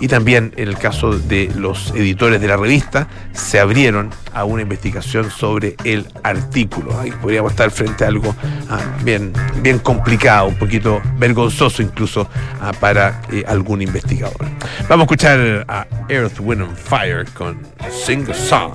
y 0.00 0.08
también 0.08 0.52
en 0.56 0.68
el 0.68 0.78
caso 0.78 1.16
de 1.18 1.50
los 1.54 1.92
editores 1.94 2.40
de 2.40 2.48
la 2.48 2.56
revista, 2.56 3.06
se 3.32 3.60
abrieron 3.60 4.10
a 4.32 4.44
una 4.44 4.62
investigación 4.62 5.30
sobre 5.30 5.76
el 5.84 6.06
artículo. 6.22 6.98
Ahí 6.98 7.12
podríamos 7.12 7.52
estar 7.52 7.70
frente 7.70 8.04
a 8.04 8.08
algo 8.08 8.34
ah, 8.68 8.80
bien, 9.04 9.32
bien 9.62 9.78
complicado, 9.78 10.48
un 10.48 10.56
poquito 10.56 11.00
vergonzoso 11.18 11.82
incluso 11.82 12.28
ah, 12.60 12.72
para 12.80 13.22
eh, 13.30 13.44
algún 13.46 13.82
investigador. 13.82 14.46
Vamos 14.88 15.04
a 15.04 15.04
escuchar 15.04 15.64
a 15.68 15.86
Earth, 16.08 16.40
Wind 16.40 16.62
and 16.62 16.76
Fire 16.76 17.26
con 17.34 17.60
Sing 17.90 18.28
a 18.30 18.34
Song. 18.34 18.72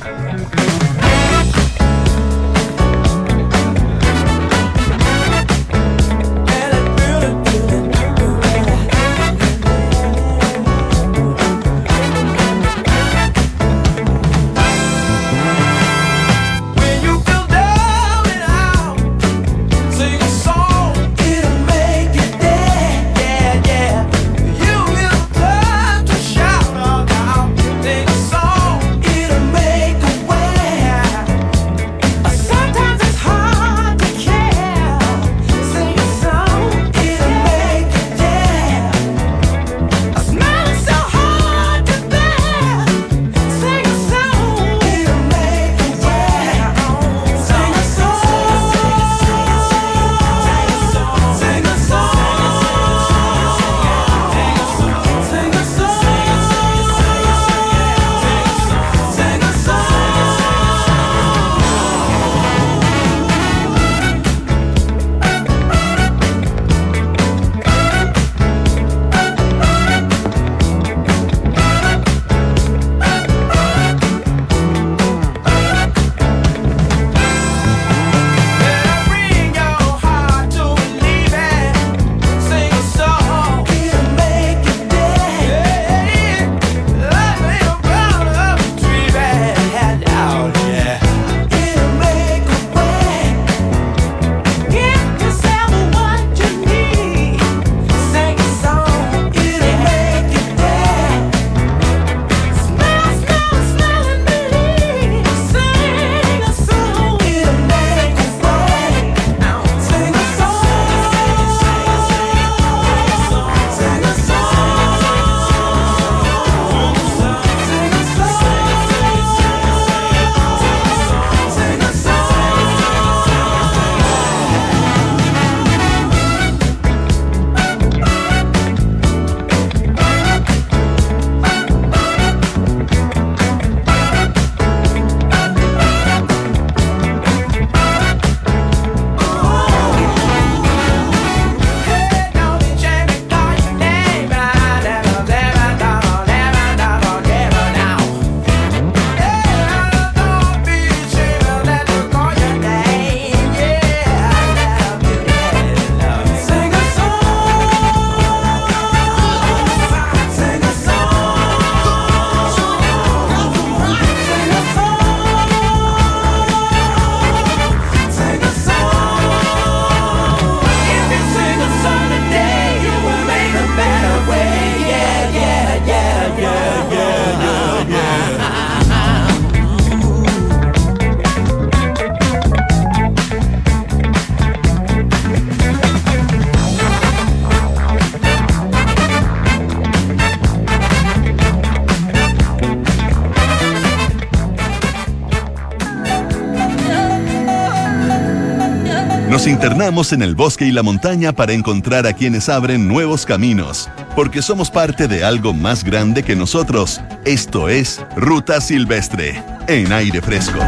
Nos 199.65 199.72
internamos 199.72 200.13
en 200.13 200.22
el 200.22 200.36
bosque 200.36 200.67
y 200.67 200.72
la 200.72 200.84
montaña 200.84 201.34
para 201.34 201.53
encontrar 201.53 202.05
a 202.05 202.13
quienes 202.13 202.50
abren 202.50 202.88
nuevos 202.88 203.25
caminos 203.25 203.89
porque 204.15 204.43
somos 204.43 204.69
parte 204.69 205.07
de 205.07 205.24
algo 205.24 205.55
más 205.55 205.84
grande 205.84 206.22
que 206.22 206.36
nosotros. 206.36 207.01
Esto 207.25 207.67
es 207.67 208.05
Ruta 208.15 208.62
Silvestre, 208.62 209.43
en 209.67 209.91
aire 209.91 210.22
fresco. 210.22 210.60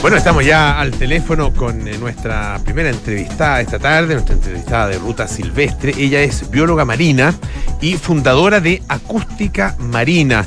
Bueno, 0.00 0.16
estamos 0.16 0.44
ya 0.44 0.80
al 0.80 0.90
teléfono 0.90 1.52
con 1.52 1.86
eh, 1.86 1.96
nuestra 1.96 2.58
primera 2.64 2.90
entrevistada 2.90 3.60
esta 3.60 3.78
tarde, 3.78 4.14
nuestra 4.14 4.34
entrevistada 4.34 4.88
de 4.88 4.98
Ruta 4.98 5.28
Silvestre. 5.28 5.94
Ella 5.96 6.22
es 6.22 6.50
bióloga 6.50 6.84
marina 6.84 7.32
y 7.80 7.94
fundadora 7.94 8.58
de 8.58 8.82
Acústica 8.88 9.76
Marina. 9.78 10.44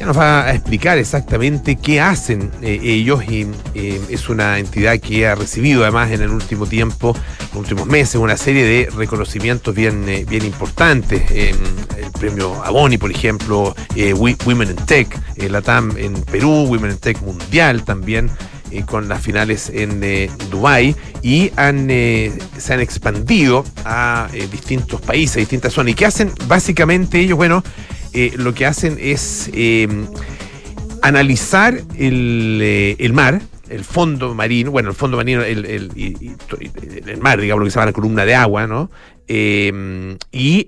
Ya 0.00 0.06
nos 0.06 0.16
va 0.16 0.46
a 0.46 0.54
explicar 0.54 0.96
exactamente 0.96 1.76
qué 1.76 2.00
hacen 2.00 2.50
eh, 2.62 2.80
ellos 2.82 3.22
y 3.28 3.46
eh, 3.74 4.00
es 4.08 4.30
una 4.30 4.58
entidad 4.58 4.98
que 4.98 5.26
ha 5.26 5.34
recibido 5.34 5.82
además 5.82 6.10
en 6.10 6.22
el 6.22 6.30
último 6.30 6.64
tiempo, 6.64 7.14
en 7.14 7.48
los 7.48 7.56
últimos 7.56 7.86
meses, 7.86 8.14
una 8.14 8.38
serie 8.38 8.64
de 8.64 8.88
reconocimientos 8.96 9.74
bien, 9.74 10.08
eh, 10.08 10.24
bien 10.26 10.46
importantes. 10.46 11.30
el 11.30 11.54
premio 12.18 12.64
Aboni, 12.64 12.96
por 12.96 13.10
ejemplo, 13.10 13.76
Women 14.46 14.70
in 14.70 14.86
Tech, 14.86 15.20
la 15.36 15.60
TAM 15.60 15.94
en 15.98 16.14
Perú, 16.22 16.64
Women 16.66 16.92
in 16.92 16.96
Tech 16.96 17.20
Mundial 17.20 17.84
también. 17.84 18.30
con 18.86 19.08
las 19.08 19.20
finales 19.20 19.68
en 19.74 20.00
Dubai 20.48 20.94
y 21.22 21.50
han, 21.56 21.88
se 21.88 22.72
han 22.72 22.78
expandido 22.78 23.64
a 23.84 24.28
distintos 24.50 25.00
países, 25.00 25.36
distintas 25.36 25.72
zonas. 25.72 25.90
¿Y 25.90 25.94
qué 25.94 26.06
hacen? 26.06 26.32
Básicamente 26.46 27.18
ellos, 27.18 27.36
bueno, 27.36 27.64
eh, 28.12 28.32
lo 28.36 28.54
que 28.54 28.66
hacen 28.66 28.98
es 29.00 29.50
eh, 29.54 29.88
analizar 31.02 31.80
eh, 31.96 32.96
el, 32.98 33.12
mar, 33.12 33.40
el 33.68 33.84
fondo 33.84 34.34
marino, 34.34 34.70
bueno, 34.72 34.90
el 34.90 34.96
fondo 34.96 35.16
marino, 35.16 35.42
el, 35.42 35.64
el, 35.64 37.18
mar, 37.20 37.40
digamos, 37.40 37.60
lo 37.60 37.64
que 37.66 37.70
se 37.70 37.76
llama 37.76 37.86
la 37.86 37.92
columna 37.92 38.24
de 38.24 38.34
agua, 38.34 38.66
¿no? 38.66 38.90
y 39.32 40.64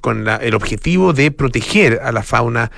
con 0.00 0.28
el 0.28 0.54
objetivo 0.54 1.12
de 1.12 1.32
proteger 1.32 1.98
a 2.00 2.12
la 2.12 2.22
fauna 2.22 2.70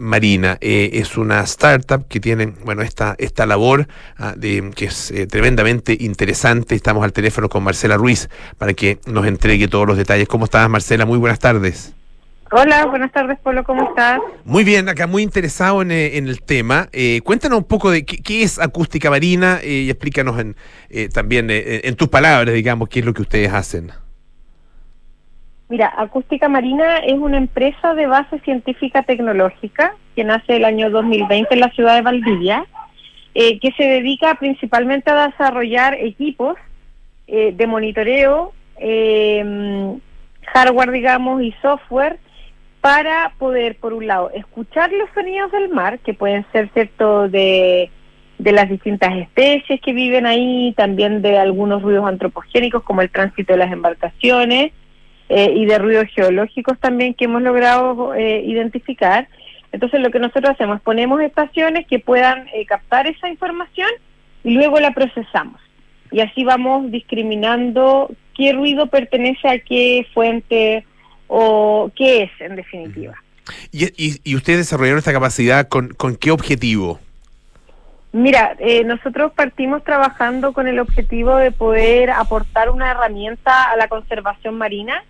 marina. 0.00 0.58
es 0.60 1.16
una 1.16 1.40
startup 1.44 2.06
que 2.08 2.20
tiene, 2.20 2.52
bueno, 2.62 2.82
esta, 2.82 3.14
esta 3.16 3.46
labor 3.46 3.88
ah, 4.18 4.34
que 4.38 4.84
es 4.84 5.14
tremendamente 5.30 5.96
interesante. 5.98 6.74
Estamos 6.74 7.04
al 7.04 7.14
teléfono 7.14 7.48
con 7.48 7.64
Marcela 7.64 7.96
Ruiz 7.96 8.28
para 8.58 8.74
que 8.74 8.98
nos 9.06 9.26
entregue 9.26 9.66
todos 9.66 9.86
los 9.86 9.96
detalles. 9.96 10.28
¿Cómo 10.28 10.44
estás, 10.44 10.68
Marcela? 10.68 11.06
Muy 11.06 11.16
buenas 11.16 11.38
tardes. 11.38 11.94
Hola, 12.52 12.86
buenas 12.86 13.10
tardes, 13.10 13.38
Polo, 13.40 13.64
¿cómo 13.64 13.88
estás? 13.88 14.20
Muy 14.44 14.64
bien, 14.64 14.88
acá 14.88 15.06
muy 15.06 15.22
interesado 15.22 15.82
en, 15.82 15.90
eh, 15.90 16.18
el 16.18 16.42
tema. 16.42 16.88
Eh, 16.92 17.20
cuéntanos 17.24 17.58
un 17.58 17.64
poco 17.64 17.90
de 17.90 18.04
qué, 18.04 18.42
es 18.42 18.60
acústica 18.60 19.10
marina 19.10 19.60
eh, 19.62 19.84
y 19.86 19.90
explícanos 19.90 20.38
en, 20.38 20.54
también 21.12 21.48
en 21.50 21.96
tus 21.96 22.08
palabras, 22.08 22.54
digamos, 22.54 22.88
qué 22.88 23.00
es 23.00 23.06
lo 23.06 23.14
que 23.14 23.22
ustedes 23.22 23.52
hacen. 23.52 23.90
Mira, 25.68 25.92
Acústica 25.96 26.48
Marina 26.48 26.98
es 26.98 27.14
una 27.14 27.38
empresa 27.38 27.94
de 27.94 28.06
base 28.06 28.38
científica 28.40 29.02
tecnológica 29.02 29.96
que 30.14 30.22
nace 30.22 30.56
el 30.56 30.64
año 30.64 30.90
2020 30.90 31.54
en 31.54 31.60
la 31.60 31.70
ciudad 31.70 31.94
de 31.96 32.02
Valdivia, 32.02 32.66
que 33.34 33.72
se 33.76 33.82
dedica 33.82 34.36
principalmente 34.36 35.10
a 35.10 35.28
desarrollar 35.28 35.94
equipos 35.94 36.56
de 37.26 37.66
monitoreo, 37.66 38.52
hardware, 40.52 40.90
digamos, 40.92 41.42
y 41.42 41.52
software 41.62 42.20
para 42.84 43.32
poder, 43.38 43.76
por 43.76 43.94
un 43.94 44.06
lado, 44.06 44.30
escuchar 44.34 44.92
los 44.92 45.08
sonidos 45.14 45.50
del 45.52 45.70
mar, 45.70 46.00
que 46.00 46.12
pueden 46.12 46.44
ser, 46.52 46.68
¿cierto?, 46.74 47.30
de, 47.30 47.90
de 48.38 48.52
las 48.52 48.68
distintas 48.68 49.16
especies 49.16 49.80
que 49.80 49.94
viven 49.94 50.26
ahí, 50.26 50.74
también 50.76 51.22
de 51.22 51.38
algunos 51.38 51.80
ruidos 51.80 52.06
antropogénicos 52.06 52.82
como 52.82 53.00
el 53.00 53.08
tránsito 53.08 53.54
de 53.54 53.58
las 53.58 53.72
embarcaciones 53.72 54.72
eh, 55.30 55.50
y 55.56 55.64
de 55.64 55.78
ruidos 55.78 56.08
geológicos 56.14 56.78
también 56.78 57.14
que 57.14 57.24
hemos 57.24 57.40
logrado 57.40 58.14
eh, 58.14 58.42
identificar. 58.44 59.28
Entonces 59.72 60.02
lo 60.02 60.10
que 60.10 60.18
nosotros 60.18 60.50
hacemos, 60.50 60.82
ponemos 60.82 61.22
estaciones 61.22 61.86
que 61.86 62.00
puedan 62.00 62.48
eh, 62.48 62.66
captar 62.66 63.06
esa 63.06 63.30
información 63.30 63.88
y 64.42 64.50
luego 64.50 64.78
la 64.78 64.90
procesamos. 64.90 65.58
Y 66.12 66.20
así 66.20 66.44
vamos 66.44 66.90
discriminando 66.90 68.10
qué 68.34 68.52
ruido 68.52 68.88
pertenece 68.88 69.48
a 69.48 69.58
qué 69.58 70.06
fuente 70.12 70.84
o 71.28 71.90
qué 71.96 72.24
es 72.24 72.30
en 72.40 72.56
definitiva. 72.56 73.14
¿Y, 73.72 74.34
ustedes 74.34 74.58
desarrollaron 74.58 74.98
esta 74.98 75.12
capacidad 75.12 75.68
con, 75.68 75.88
con 75.90 76.16
qué 76.16 76.30
objetivo? 76.30 77.00
Mira, 78.12 78.54
eh, 78.60 78.84
nosotros 78.84 79.32
partimos 79.32 79.82
trabajando 79.82 80.52
con 80.52 80.68
el 80.68 80.78
objetivo 80.78 81.36
de 81.36 81.50
poder 81.50 82.10
aportar 82.10 82.70
una 82.70 82.92
herramienta 82.92 83.70
a 83.70 83.76
la 83.76 83.88
conservación 83.88 84.56
marina 84.56 85.02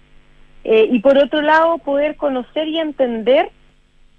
eh, 0.64 0.88
y 0.90 1.00
por 1.00 1.18
otro 1.18 1.42
lado 1.42 1.76
poder 1.78 2.16
conocer 2.16 2.66
y 2.66 2.78
entender 2.78 3.50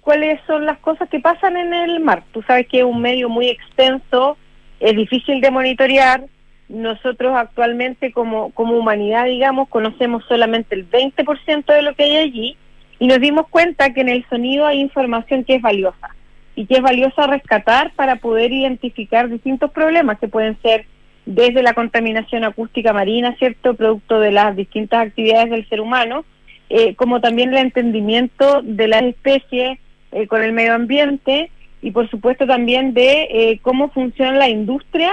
cuáles 0.02 0.40
son 0.46 0.66
las 0.66 0.78
cosas 0.78 1.08
que 1.08 1.18
pasan 1.18 1.56
en 1.56 1.74
el 1.74 1.98
mar. 1.98 2.22
Tú 2.32 2.42
sabes 2.42 2.68
que 2.68 2.78
es 2.78 2.84
un 2.84 3.02
medio 3.02 3.28
muy 3.28 3.48
extenso, 3.48 4.36
es 4.78 4.94
difícil 4.94 5.40
de 5.40 5.50
monitorear, 5.50 6.24
nosotros 6.68 7.34
actualmente 7.36 8.12
como, 8.12 8.50
como 8.50 8.76
humanidad, 8.76 9.26
digamos, 9.26 9.68
conocemos 9.68 10.24
solamente 10.28 10.74
el 10.74 10.88
20% 10.88 11.64
de 11.66 11.82
lo 11.82 11.94
que 11.94 12.04
hay 12.04 12.16
allí 12.16 12.56
y 12.98 13.06
nos 13.06 13.20
dimos 13.20 13.46
cuenta 13.48 13.92
que 13.92 14.00
en 14.00 14.08
el 14.08 14.26
sonido 14.28 14.66
hay 14.66 14.80
información 14.80 15.44
que 15.44 15.56
es 15.56 15.62
valiosa 15.62 16.14
y 16.54 16.66
que 16.66 16.76
es 16.76 16.82
valiosa 16.82 17.26
rescatar 17.26 17.92
para 17.94 18.16
poder 18.16 18.52
identificar 18.52 19.28
distintos 19.28 19.70
problemas 19.70 20.18
que 20.18 20.28
pueden 20.28 20.56
ser 20.62 20.86
desde 21.26 21.62
la 21.62 21.74
contaminación 21.74 22.44
acústica 22.44 22.92
marina, 22.92 23.36
¿cierto?, 23.38 23.74
producto 23.74 24.20
de 24.20 24.30
las 24.30 24.56
distintas 24.56 25.06
actividades 25.06 25.50
del 25.50 25.68
ser 25.68 25.80
humano, 25.80 26.24
eh, 26.70 26.94
como 26.94 27.20
también 27.20 27.50
el 27.50 27.58
entendimiento 27.58 28.62
de 28.62 28.88
las 28.88 29.02
especies 29.02 29.78
eh, 30.12 30.26
con 30.26 30.42
el 30.42 30.52
medio 30.52 30.74
ambiente 30.74 31.50
y 31.82 31.90
por 31.90 32.08
supuesto 32.08 32.46
también 32.46 32.94
de 32.94 33.28
eh, 33.30 33.58
cómo 33.62 33.90
funciona 33.90 34.32
la 34.32 34.48
industria 34.48 35.12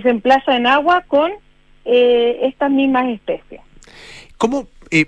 se 0.00 0.08
emplaza 0.08 0.56
en 0.56 0.66
agua 0.66 1.04
con 1.06 1.30
eh, 1.84 2.38
estas 2.42 2.70
mismas 2.70 3.08
especies. 3.08 3.60
¿Cómo? 4.38 4.68
Eh, 4.90 5.06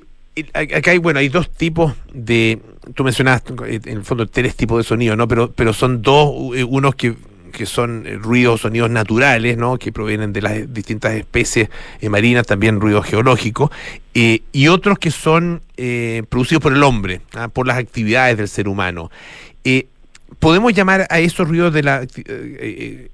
acá 0.53 0.91
hay, 0.91 0.99
bueno, 0.99 1.21
hay 1.21 1.29
dos 1.29 1.51
tipos 1.51 1.95
de, 2.13 2.61
tú 2.95 3.05
mencionaste 3.05 3.55
en 3.67 3.99
el 3.99 4.05
fondo 4.05 4.27
tres 4.27 4.57
tipos 4.57 4.79
de 4.79 4.85
sonidos, 4.85 5.17
¿no? 5.17 5.29
Pero, 5.29 5.53
pero 5.53 5.73
son 5.73 6.03
dos, 6.03 6.57
eh, 6.57 6.65
unos 6.65 6.95
que 6.95 7.15
que 7.55 7.67
son 7.67 8.05
ruidos, 8.21 8.63
sonidos 8.63 8.91
naturales, 8.91 9.57
¿no? 9.57 9.79
que 9.79 9.93
provienen 9.93 10.33
de 10.33 10.43
las 10.43 10.75
distintas 10.75 11.13
especies 11.13 11.69
marinas, 12.03 12.49
también 12.49 12.81
ruido 12.81 13.01
geológico, 13.01 13.71
y 14.13 14.67
otros 14.67 14.99
que 14.99 15.13
son 15.13 15.63
producidos 16.29 16.61
por 16.61 16.73
el 16.73 16.83
hombre, 16.83 17.21
¿ah? 17.33 17.47
por 17.47 17.69
las 17.69 17.79
actividades 17.79 18.39
del 18.39 18.49
ser 18.49 18.67
humano. 18.67 19.09
¿Podemos 20.39 20.73
llamar 20.75 21.07
a 21.11 21.21
esos 21.21 21.49
ruidos 21.49 21.73
de 21.73 21.83
la 21.83 22.07
eh, 22.27 23.09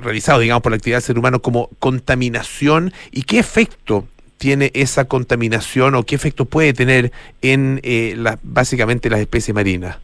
realizado, 0.00 0.40
digamos, 0.40 0.62
por 0.62 0.72
la 0.72 0.76
actividad 0.76 0.98
del 0.98 1.02
ser 1.02 1.18
humano 1.18 1.40
como 1.40 1.68
contaminación 1.78 2.92
y 3.10 3.22
qué 3.22 3.38
efecto 3.38 4.06
tiene 4.38 4.70
esa 4.74 5.06
contaminación 5.06 5.94
o 5.94 6.02
qué 6.04 6.14
efecto 6.14 6.46
puede 6.46 6.72
tener 6.72 7.12
en 7.42 7.80
eh, 7.82 8.14
la, 8.16 8.38
básicamente 8.42 9.10
las 9.10 9.20
especies 9.20 9.54
marinas, 9.54 9.98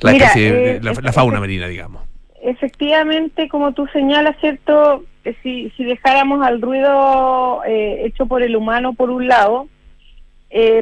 la, 0.00 0.12
eh, 0.12 0.80
la, 0.82 1.12
fauna 1.12 1.38
marina, 1.38 1.68
digamos. 1.68 2.02
Efectivamente, 2.42 3.48
como 3.48 3.72
tú 3.72 3.86
señalas, 3.88 4.36
¿cierto? 4.40 5.04
Si, 5.42 5.70
si 5.76 5.84
dejáramos 5.84 6.42
al 6.42 6.62
ruido 6.62 7.60
hecho 7.66 8.24
por 8.24 8.42
el 8.42 8.56
humano 8.56 8.94
por 8.94 9.10
un 9.10 9.28
lado, 9.28 9.68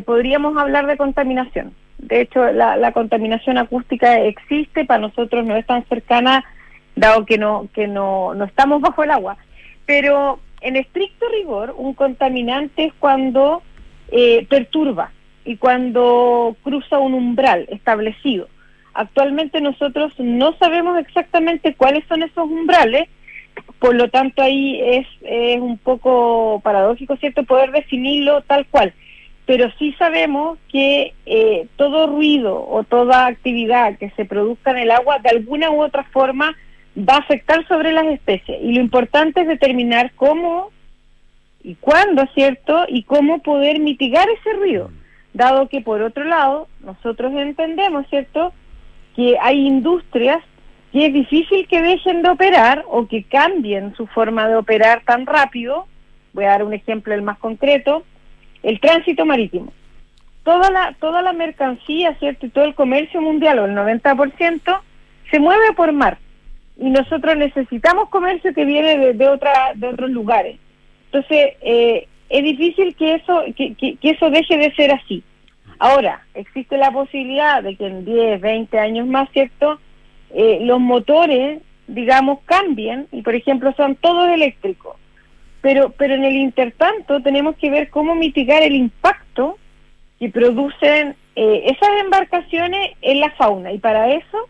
podríamos 0.06 0.56
hablar 0.56 0.86
de 0.86 0.96
contaminación. 0.96 1.72
De 1.98 2.20
hecho, 2.20 2.52
la, 2.52 2.76
la 2.76 2.92
contaminación 2.92 3.58
acústica 3.58 4.20
existe, 4.20 4.84
para 4.84 5.00
nosotros 5.00 5.44
no 5.44 5.56
es 5.56 5.66
tan 5.66 5.84
cercana 5.86 6.44
dado 7.00 7.26
que 7.26 7.38
no, 7.38 7.68
que 7.72 7.86
no, 7.86 8.34
no 8.34 8.44
estamos 8.44 8.80
bajo 8.80 9.02
el 9.02 9.10
agua. 9.10 9.36
Pero 9.86 10.40
en 10.60 10.76
estricto 10.76 11.26
rigor, 11.28 11.74
un 11.76 11.94
contaminante 11.94 12.86
es 12.86 12.92
cuando 12.98 13.62
eh, 14.10 14.46
perturba 14.48 15.12
y 15.44 15.56
cuando 15.56 16.56
cruza 16.62 16.98
un 16.98 17.14
umbral 17.14 17.66
establecido. 17.70 18.48
Actualmente 18.94 19.60
nosotros 19.60 20.12
no 20.18 20.54
sabemos 20.58 20.98
exactamente 20.98 21.74
cuáles 21.74 22.04
son 22.06 22.22
esos 22.22 22.44
umbrales, 22.50 23.08
por 23.78 23.94
lo 23.94 24.08
tanto 24.08 24.42
ahí 24.42 24.80
es, 24.80 25.06
es 25.22 25.60
un 25.60 25.78
poco 25.78 26.60
paradójico, 26.64 27.16
¿cierto?, 27.16 27.44
poder 27.44 27.70
definirlo 27.70 28.42
tal 28.42 28.66
cual. 28.66 28.92
Pero 29.46 29.70
sí 29.78 29.94
sabemos 29.98 30.58
que 30.70 31.14
eh, 31.24 31.66
todo 31.76 32.08
ruido 32.08 32.68
o 32.68 32.82
toda 32.82 33.26
actividad 33.26 33.96
que 33.96 34.10
se 34.10 34.24
produzca 34.24 34.72
en 34.72 34.78
el 34.78 34.90
agua, 34.90 35.18
de 35.20 35.30
alguna 35.30 35.70
u 35.70 35.80
otra 35.80 36.04
forma, 36.04 36.54
va 36.98 37.14
a 37.14 37.18
afectar 37.18 37.66
sobre 37.68 37.92
las 37.92 38.06
especies. 38.06 38.58
Y 38.62 38.72
lo 38.72 38.80
importante 38.80 39.42
es 39.42 39.48
determinar 39.48 40.12
cómo 40.14 40.70
y 41.62 41.74
cuándo, 41.76 42.26
¿cierto? 42.34 42.84
Y 42.88 43.02
cómo 43.02 43.40
poder 43.40 43.80
mitigar 43.80 44.26
ese 44.28 44.52
ruido. 44.54 44.90
Dado 45.34 45.68
que, 45.68 45.80
por 45.80 46.02
otro 46.02 46.24
lado, 46.24 46.68
nosotros 46.80 47.32
entendemos, 47.34 48.06
¿cierto? 48.08 48.52
Que 49.14 49.36
hay 49.40 49.66
industrias 49.66 50.38
que 50.92 51.06
es 51.06 51.12
difícil 51.12 51.68
que 51.68 51.82
dejen 51.82 52.22
de 52.22 52.30
operar 52.30 52.84
o 52.88 53.06
que 53.06 53.24
cambien 53.24 53.94
su 53.94 54.06
forma 54.06 54.48
de 54.48 54.56
operar 54.56 55.02
tan 55.04 55.26
rápido. 55.26 55.86
Voy 56.32 56.44
a 56.44 56.50
dar 56.50 56.64
un 56.64 56.72
ejemplo 56.72 57.14
el 57.14 57.22
más 57.22 57.38
concreto. 57.38 58.04
El 58.62 58.80
tránsito 58.80 59.24
marítimo. 59.24 59.72
toda 60.42 60.70
la, 60.70 60.96
toda 60.98 61.20
la 61.20 61.32
mercancía, 61.32 62.14
¿cierto? 62.18 62.46
Y 62.46 62.48
todo 62.48 62.64
el 62.64 62.74
comercio 62.74 63.20
mundial, 63.20 63.58
o 63.58 63.66
el 63.66 63.72
90%, 63.76 64.80
se 65.30 65.38
mueve 65.38 65.74
por 65.76 65.92
mar. 65.92 66.18
Y 66.78 66.90
nosotros 66.90 67.36
necesitamos 67.36 68.08
comercio 68.08 68.54
que 68.54 68.64
viene 68.64 68.98
de, 68.98 69.12
de, 69.14 69.28
otra, 69.28 69.72
de 69.74 69.88
otros 69.88 70.10
lugares. 70.10 70.58
Entonces, 71.06 71.54
eh, 71.60 72.06
es 72.28 72.44
difícil 72.44 72.94
que 72.94 73.14
eso, 73.14 73.42
que, 73.56 73.74
que, 73.74 73.96
eso 74.02 74.30
deje 74.30 74.56
de 74.56 74.74
ser 74.74 74.92
así. 74.92 75.22
Ahora, 75.78 76.22
existe 76.34 76.76
la 76.76 76.90
posibilidad 76.90 77.62
de 77.62 77.76
que 77.76 77.86
en 77.86 78.04
10, 78.04 78.40
20 78.40 78.78
años 78.78 79.06
más, 79.06 79.28
¿cierto? 79.32 79.80
Eh, 80.34 80.58
los 80.62 80.80
motores, 80.80 81.62
digamos, 81.86 82.40
cambien 82.44 83.08
y, 83.12 83.22
por 83.22 83.34
ejemplo, 83.34 83.72
son 83.76 83.96
todos 83.96 84.28
eléctricos. 84.28 84.96
Pero, 85.62 85.90
pero 85.96 86.14
en 86.14 86.24
el 86.24 86.36
intertanto 86.36 87.20
tenemos 87.22 87.56
que 87.56 87.70
ver 87.70 87.90
cómo 87.90 88.14
mitigar 88.14 88.62
el 88.62 88.74
impacto 88.74 89.58
que 90.18 90.28
producen 90.28 91.16
eh, 91.36 91.62
esas 91.66 91.90
embarcaciones 92.02 92.92
en 93.00 93.20
la 93.20 93.30
fauna. 93.30 93.72
Y 93.72 93.78
para 93.78 94.12
eso 94.12 94.48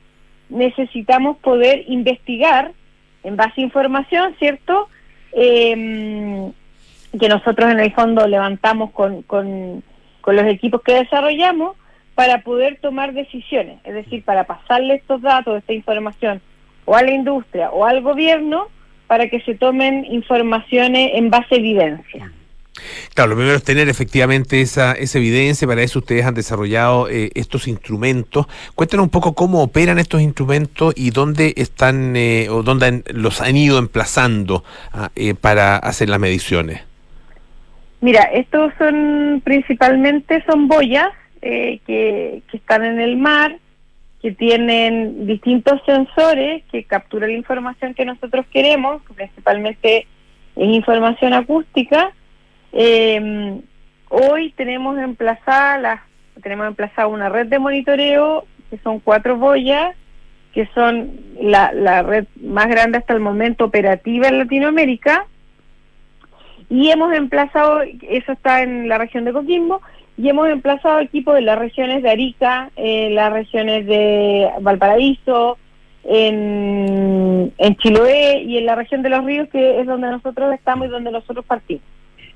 necesitamos 0.48 1.38
poder 1.38 1.84
investigar 1.88 2.72
en 3.24 3.36
base 3.36 3.60
a 3.60 3.64
información, 3.64 4.34
¿cierto? 4.38 4.88
Eh, 5.32 6.50
que 7.18 7.28
nosotros 7.28 7.70
en 7.70 7.80
el 7.80 7.92
fondo 7.92 8.26
levantamos 8.26 8.90
con, 8.90 9.22
con, 9.22 9.82
con 10.20 10.36
los 10.36 10.46
equipos 10.46 10.82
que 10.82 10.94
desarrollamos 10.94 11.76
para 12.14 12.42
poder 12.42 12.78
tomar 12.80 13.12
decisiones, 13.12 13.78
es 13.84 13.94
decir, 13.94 14.24
para 14.24 14.44
pasarle 14.44 14.94
estos 14.94 15.22
datos, 15.22 15.58
esta 15.58 15.72
información 15.72 16.40
o 16.84 16.96
a 16.96 17.02
la 17.02 17.12
industria 17.12 17.70
o 17.70 17.84
al 17.84 18.02
gobierno 18.02 18.68
para 19.06 19.28
que 19.28 19.40
se 19.40 19.54
tomen 19.54 20.04
informaciones 20.04 21.12
en 21.14 21.30
base 21.30 21.54
a 21.54 21.58
evidencia. 21.58 22.32
Claro, 23.14 23.30
lo 23.30 23.36
primero 23.36 23.56
es 23.56 23.64
tener 23.64 23.88
efectivamente 23.88 24.60
esa, 24.60 24.92
esa 24.92 25.18
evidencia, 25.18 25.66
para 25.66 25.82
eso 25.82 25.98
ustedes 25.98 26.24
han 26.24 26.34
desarrollado 26.34 27.08
eh, 27.08 27.30
estos 27.34 27.68
instrumentos. 27.68 28.46
Cuéntanos 28.74 29.04
un 29.04 29.10
poco 29.10 29.34
cómo 29.34 29.62
operan 29.62 29.98
estos 29.98 30.20
instrumentos 30.20 30.94
y 30.96 31.10
dónde 31.10 31.54
están 31.56 32.16
eh, 32.16 32.48
o 32.50 32.62
dónde 32.62 33.02
los 33.12 33.40
han 33.40 33.56
ido 33.56 33.78
emplazando 33.78 34.64
ah, 34.92 35.10
eh, 35.16 35.34
para 35.34 35.76
hacer 35.76 36.08
las 36.08 36.20
mediciones. 36.20 36.82
Mira, 38.00 38.22
estos 38.32 38.72
son 38.78 39.42
principalmente 39.44 40.44
son 40.48 40.68
boyas 40.68 41.08
que, 41.40 41.80
que 41.84 42.56
están 42.56 42.84
en 42.84 43.00
el 43.00 43.16
mar, 43.16 43.58
que 44.22 44.32
tienen 44.32 45.26
distintos 45.26 45.80
sensores 45.86 46.64
que 46.70 46.84
capturan 46.84 47.30
la 47.30 47.36
información 47.36 47.94
que 47.94 48.04
nosotros 48.04 48.46
queremos, 48.52 49.02
principalmente 49.14 50.06
es 50.56 50.68
información 50.68 51.34
acústica. 51.34 52.12
Eh, 52.72 53.60
hoy 54.10 54.52
tenemos 54.52 54.98
emplazada 54.98 56.04
tenemos 56.42 56.66
emplazada 56.66 57.08
una 57.08 57.28
red 57.28 57.46
de 57.46 57.58
monitoreo 57.58 58.44
que 58.70 58.78
son 58.78 59.00
cuatro 59.00 59.36
boyas, 59.36 59.94
que 60.52 60.66
son 60.74 61.12
la, 61.40 61.72
la 61.72 62.02
red 62.02 62.26
más 62.40 62.68
grande 62.68 62.98
hasta 62.98 63.14
el 63.14 63.20
momento 63.20 63.64
operativa 63.64 64.28
en 64.28 64.38
Latinoamérica. 64.38 65.26
Y 66.68 66.90
hemos 66.90 67.14
emplazado, 67.14 67.80
eso 67.82 68.32
está 68.32 68.62
en 68.62 68.88
la 68.88 68.98
región 68.98 69.24
de 69.24 69.32
Coquimbo, 69.32 69.80
y 70.18 70.28
hemos 70.28 70.48
emplazado 70.48 71.00
equipos 71.00 71.34
de 71.34 71.40
las 71.40 71.58
regiones 71.58 72.02
de 72.02 72.10
Arica, 72.10 72.70
en 72.76 73.14
las 73.14 73.32
regiones 73.32 73.86
de 73.86 74.50
Valparaíso, 74.60 75.56
en 76.04 77.52
Chiloé 77.78 78.42
y 78.42 78.58
en 78.58 78.66
la 78.66 78.74
región 78.74 79.02
de 79.02 79.08
los 79.08 79.24
ríos, 79.24 79.48
que 79.48 79.80
es 79.80 79.86
donde 79.86 80.10
nosotros 80.10 80.52
estamos 80.52 80.88
y 80.88 80.90
donde 80.90 81.10
nosotros 81.10 81.44
partimos. 81.46 81.84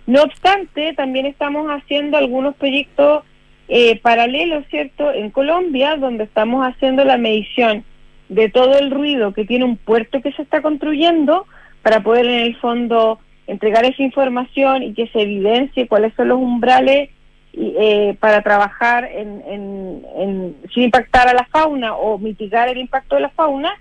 No 0.06 0.22
obstante, 0.22 0.94
también 0.94 1.26
estamos 1.26 1.68
haciendo 1.68 2.16
algunos 2.16 2.56
proyectos 2.56 3.24
eh, 3.68 4.00
paralelos, 4.00 4.66
¿cierto?, 4.68 5.12
en 5.12 5.30
Colombia, 5.30 5.96
donde 5.96 6.24
estamos 6.24 6.66
haciendo 6.66 7.04
la 7.04 7.16
medición 7.16 7.84
de 8.28 8.48
todo 8.48 8.78
el 8.78 8.90
ruido 8.90 9.32
que 9.32 9.44
tiene 9.44 9.64
un 9.64 9.76
puerto 9.76 10.20
que 10.20 10.32
se 10.32 10.42
está 10.42 10.62
construyendo 10.62 11.46
para 11.82 12.02
poder 12.02 12.26
en 12.26 12.40
el 12.40 12.56
fondo 12.56 13.18
entregar 13.46 13.84
esa 13.84 14.02
información 14.02 14.82
y 14.82 14.94
que 14.94 15.08
se 15.08 15.22
evidencie 15.22 15.88
cuáles 15.88 16.14
son 16.14 16.28
los 16.28 16.38
umbrales 16.38 17.10
eh, 17.54 18.16
para 18.18 18.42
trabajar 18.42 19.04
en, 19.04 19.42
en, 19.46 20.56
sin 20.72 20.84
impactar 20.84 21.28
a 21.28 21.34
la 21.34 21.44
fauna 21.44 21.94
o 21.94 22.18
mitigar 22.18 22.68
el 22.68 22.78
impacto 22.78 23.16
de 23.16 23.22
la 23.22 23.28
fauna. 23.30 23.74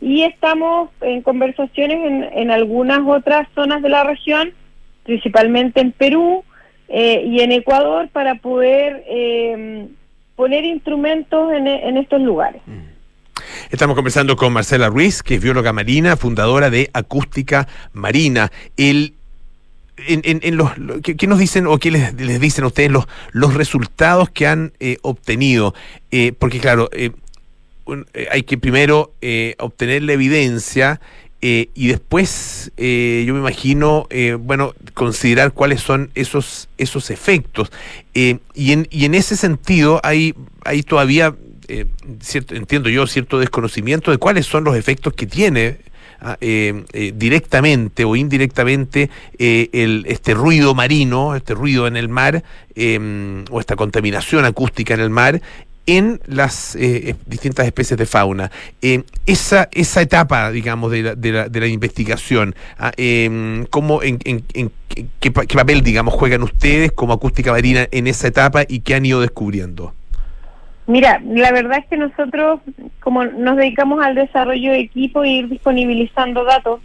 Y 0.00 0.22
estamos 0.22 0.90
en 1.00 1.22
conversaciones 1.22 1.98
en, 2.04 2.24
en 2.32 2.50
algunas 2.50 3.00
otras 3.06 3.46
zonas 3.54 3.82
de 3.82 3.88
la 3.88 4.04
región, 4.04 4.52
principalmente 5.04 5.80
en 5.80 5.92
Perú 5.92 6.44
eh, 6.88 7.24
y 7.26 7.40
en 7.40 7.52
Ecuador, 7.52 8.08
para 8.12 8.36
poder 8.36 9.04
eh, 9.08 9.88
poner 10.36 10.64
instrumentos 10.64 11.52
en, 11.52 11.66
en 11.66 11.96
estos 11.96 12.20
lugares. 12.20 12.62
Mm. 12.66 12.92
Estamos 13.70 13.96
conversando 13.96 14.36
con 14.36 14.52
Marcela 14.52 14.88
Ruiz, 14.88 15.22
que 15.22 15.36
es 15.36 15.42
bióloga 15.42 15.72
marina, 15.72 16.16
fundadora 16.16 16.70
de 16.70 16.90
Acústica 16.92 17.66
Marina. 17.92 18.50
El 18.76 19.14
en, 20.08 20.40
en, 20.42 20.56
los, 20.56 20.70
¿qué, 21.02 21.26
nos 21.26 21.38
dicen 21.38 21.66
o 21.66 21.78
qué 21.78 21.90
les, 21.90 22.14
les, 22.14 22.40
dicen 22.40 22.64
a 22.64 22.68
ustedes 22.68 22.90
los, 22.90 23.06
los 23.30 23.54
resultados 23.54 24.30
que 24.30 24.46
han 24.46 24.72
eh, 24.80 24.96
obtenido? 25.02 25.74
Eh, 26.10 26.32
porque 26.38 26.60
claro, 26.60 26.88
eh, 26.92 27.12
hay 28.30 28.42
que 28.42 28.58
primero 28.58 29.12
obtener 29.58 30.02
la 30.02 30.12
evidencia 30.12 31.00
y 31.44 31.88
después 31.88 32.70
yo 32.76 33.34
me 33.34 33.40
imagino, 33.40 34.06
bueno, 34.38 34.74
considerar 34.94 35.52
cuáles 35.52 35.80
son 35.80 36.10
esos, 36.14 36.68
esos 36.78 37.10
efectos. 37.10 37.72
y, 38.14 38.38
en, 38.72 38.86
y 38.90 39.04
en 39.04 39.14
ese 39.14 39.36
sentido 39.36 40.00
hay, 40.04 40.34
hay 40.64 40.84
todavía, 40.84 41.34
cierto, 42.20 42.54
entiendo 42.54 42.88
yo, 42.90 43.08
cierto 43.08 43.40
desconocimiento 43.40 44.12
de 44.12 44.18
cuáles 44.18 44.46
son 44.46 44.62
los 44.62 44.76
efectos 44.76 45.14
que 45.14 45.26
tiene 45.26 45.78
Ah, 46.24 46.36
eh, 46.40 46.84
eh, 46.92 47.12
directamente 47.16 48.04
o 48.04 48.14
indirectamente 48.14 49.10
eh, 49.40 49.68
el, 49.72 50.04
este 50.06 50.34
ruido 50.34 50.72
marino, 50.72 51.34
este 51.34 51.52
ruido 51.52 51.88
en 51.88 51.96
el 51.96 52.08
mar 52.08 52.44
o 53.50 53.60
esta 53.60 53.74
contaminación 53.74 54.44
acústica 54.44 54.94
en 54.94 55.00
el 55.00 55.10
mar 55.10 55.42
en 55.86 56.20
las 56.26 56.76
distintas 57.26 57.66
especies 57.66 57.98
de 57.98 58.06
fauna. 58.06 58.50
Em, 58.80 59.02
esa, 59.26 59.68
esa 59.72 60.00
etapa, 60.00 60.50
digamos, 60.50 60.90
de 60.90 61.02
la, 61.02 61.14
de 61.14 61.32
la, 61.32 61.48
de 61.48 61.60
la 61.60 61.66
investigación, 61.66 62.54
ah, 62.78 62.92
em, 62.96 63.64
¿cómo, 63.66 64.02
en, 64.02 64.18
qué, 65.20 65.30
papel, 65.30 65.82
digamos, 65.82 66.14
juegan 66.14 66.42
ustedes 66.42 66.92
como 66.92 67.12
acústica 67.12 67.52
marina 67.52 67.86
en 67.90 68.06
esa 68.06 68.28
etapa 68.28 68.62
y 68.68 68.80
qué 68.80 68.94
han 68.94 69.06
ido 69.06 69.20
descubriendo? 69.20 69.94
Mira, 70.86 71.20
la 71.24 71.52
verdad 71.52 71.78
es 71.78 71.86
que 71.86 71.96
nosotros, 71.96 72.60
como 73.00 73.24
nos 73.24 73.56
dedicamos 73.56 74.04
al 74.04 74.14
desarrollo 74.14 74.72
de 74.72 74.80
equipo 74.80 75.22
e 75.22 75.30
ir 75.30 75.48
disponibilizando 75.48 76.44
datos, 76.44 76.80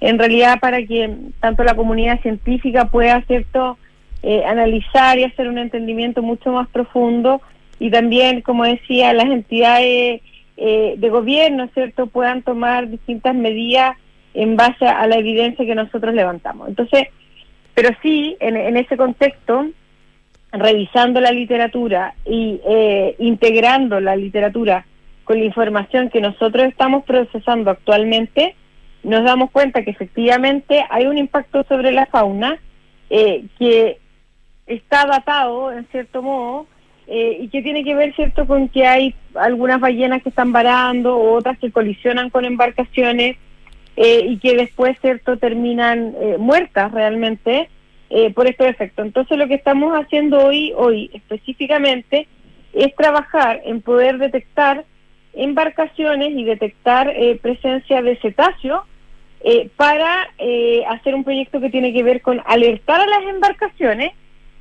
en 0.00 0.18
realidad 0.18 0.60
para 0.60 0.84
que 0.84 1.10
tanto 1.40 1.64
la 1.64 1.74
comunidad 1.74 2.20
científica 2.20 2.86
pueda 2.86 3.22
cierto 3.22 3.78
eh, 4.22 4.44
analizar 4.44 5.18
y 5.18 5.24
hacer 5.24 5.48
un 5.48 5.58
entendimiento 5.58 6.22
mucho 6.22 6.52
más 6.52 6.68
profundo 6.68 7.40
y 7.78 7.90
también, 7.90 8.40
como 8.40 8.64
decía, 8.64 9.12
las 9.12 9.26
entidades 9.26 10.22
eh, 10.56 10.94
de 10.96 11.10
gobierno, 11.10 11.68
cierto, 11.74 12.06
puedan 12.06 12.42
tomar 12.42 12.88
distintas 12.88 13.34
medidas 13.34 13.96
en 14.34 14.56
base 14.56 14.86
a 14.86 15.06
la 15.06 15.16
evidencia 15.16 15.64
que 15.64 15.74
nosotros 15.74 16.14
levantamos. 16.14 16.68
Entonces, 16.68 17.08
pero 17.74 17.90
sí, 18.02 18.36
en, 18.40 18.76
ese 18.76 18.96
contexto, 18.96 19.66
revisando 20.52 21.20
la 21.20 21.32
literatura 21.32 22.14
y 22.24 22.60
eh, 22.66 23.16
integrando 23.18 23.98
la 23.98 24.14
literatura 24.14 24.86
con 25.24 25.38
la 25.38 25.44
información 25.44 26.10
que 26.10 26.20
nosotros 26.20 26.66
estamos 26.66 27.04
procesando 27.04 27.70
actualmente, 27.70 28.54
nos 29.02 29.24
damos 29.24 29.50
cuenta 29.50 29.82
que 29.82 29.90
efectivamente 29.90 30.84
hay 30.88 31.06
un 31.06 31.18
impacto 31.18 31.64
sobre 31.64 31.90
la 31.92 32.06
fauna 32.06 32.58
eh, 33.10 33.44
que 33.58 33.98
está 34.66 35.06
datado 35.06 35.72
en 35.72 35.86
cierto 35.88 36.22
modo 36.22 36.66
eh, 37.06 37.38
y 37.40 37.48
que 37.48 37.62
tiene 37.62 37.84
que 37.84 37.94
ver 37.94 38.14
cierto 38.14 38.46
con 38.46 38.68
que 38.68 38.86
hay 38.86 39.14
algunas 39.34 39.80
ballenas 39.80 40.22
que 40.22 40.30
están 40.30 40.52
varando 40.52 41.18
otras 41.18 41.58
que 41.58 41.70
colisionan 41.70 42.30
con 42.30 42.44
embarcaciones 42.44 43.36
y 43.96 44.38
que 44.38 44.56
después 44.56 44.98
cierto 45.00 45.36
terminan 45.36 46.16
muertas 46.40 46.90
realmente 46.90 47.68
eh, 48.16 48.32
por 48.32 48.46
estos 48.46 48.68
efectos. 48.68 49.06
Entonces 49.06 49.36
lo 49.36 49.48
que 49.48 49.54
estamos 49.54 49.92
haciendo 49.94 50.38
hoy, 50.38 50.72
hoy 50.76 51.10
específicamente, 51.14 52.28
es 52.72 52.94
trabajar 52.94 53.62
en 53.64 53.80
poder 53.80 54.18
detectar 54.18 54.84
embarcaciones 55.32 56.30
y 56.30 56.44
detectar 56.44 57.08
eh, 57.08 57.36
presencia 57.42 58.02
de 58.02 58.14
cetáceos 58.18 58.82
eh, 59.42 59.68
para 59.76 60.28
hacer 60.90 61.16
un 61.16 61.24
proyecto 61.24 61.60
que 61.60 61.70
tiene 61.70 61.92
que 61.92 62.04
ver 62.04 62.22
con 62.22 62.40
alertar 62.46 63.00
a 63.00 63.06
las 63.06 63.22
embarcaciones 63.22 64.12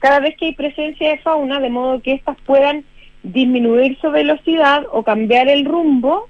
cada 0.04 0.20
vez 0.20 0.36
que 0.38 0.48
hay 0.48 0.54
presencia 0.54 1.10
de 1.10 1.18
fauna, 1.20 1.60
de 1.60 1.70
modo 1.70 2.02
que 2.02 2.12
éstas 2.12 2.38
puedan 2.46 2.84
disminuir 3.24 3.98
su 4.00 4.12
velocidad 4.12 4.86
o 4.92 5.02
cambiar 5.02 5.48
el 5.48 5.64
rumbo 5.64 6.28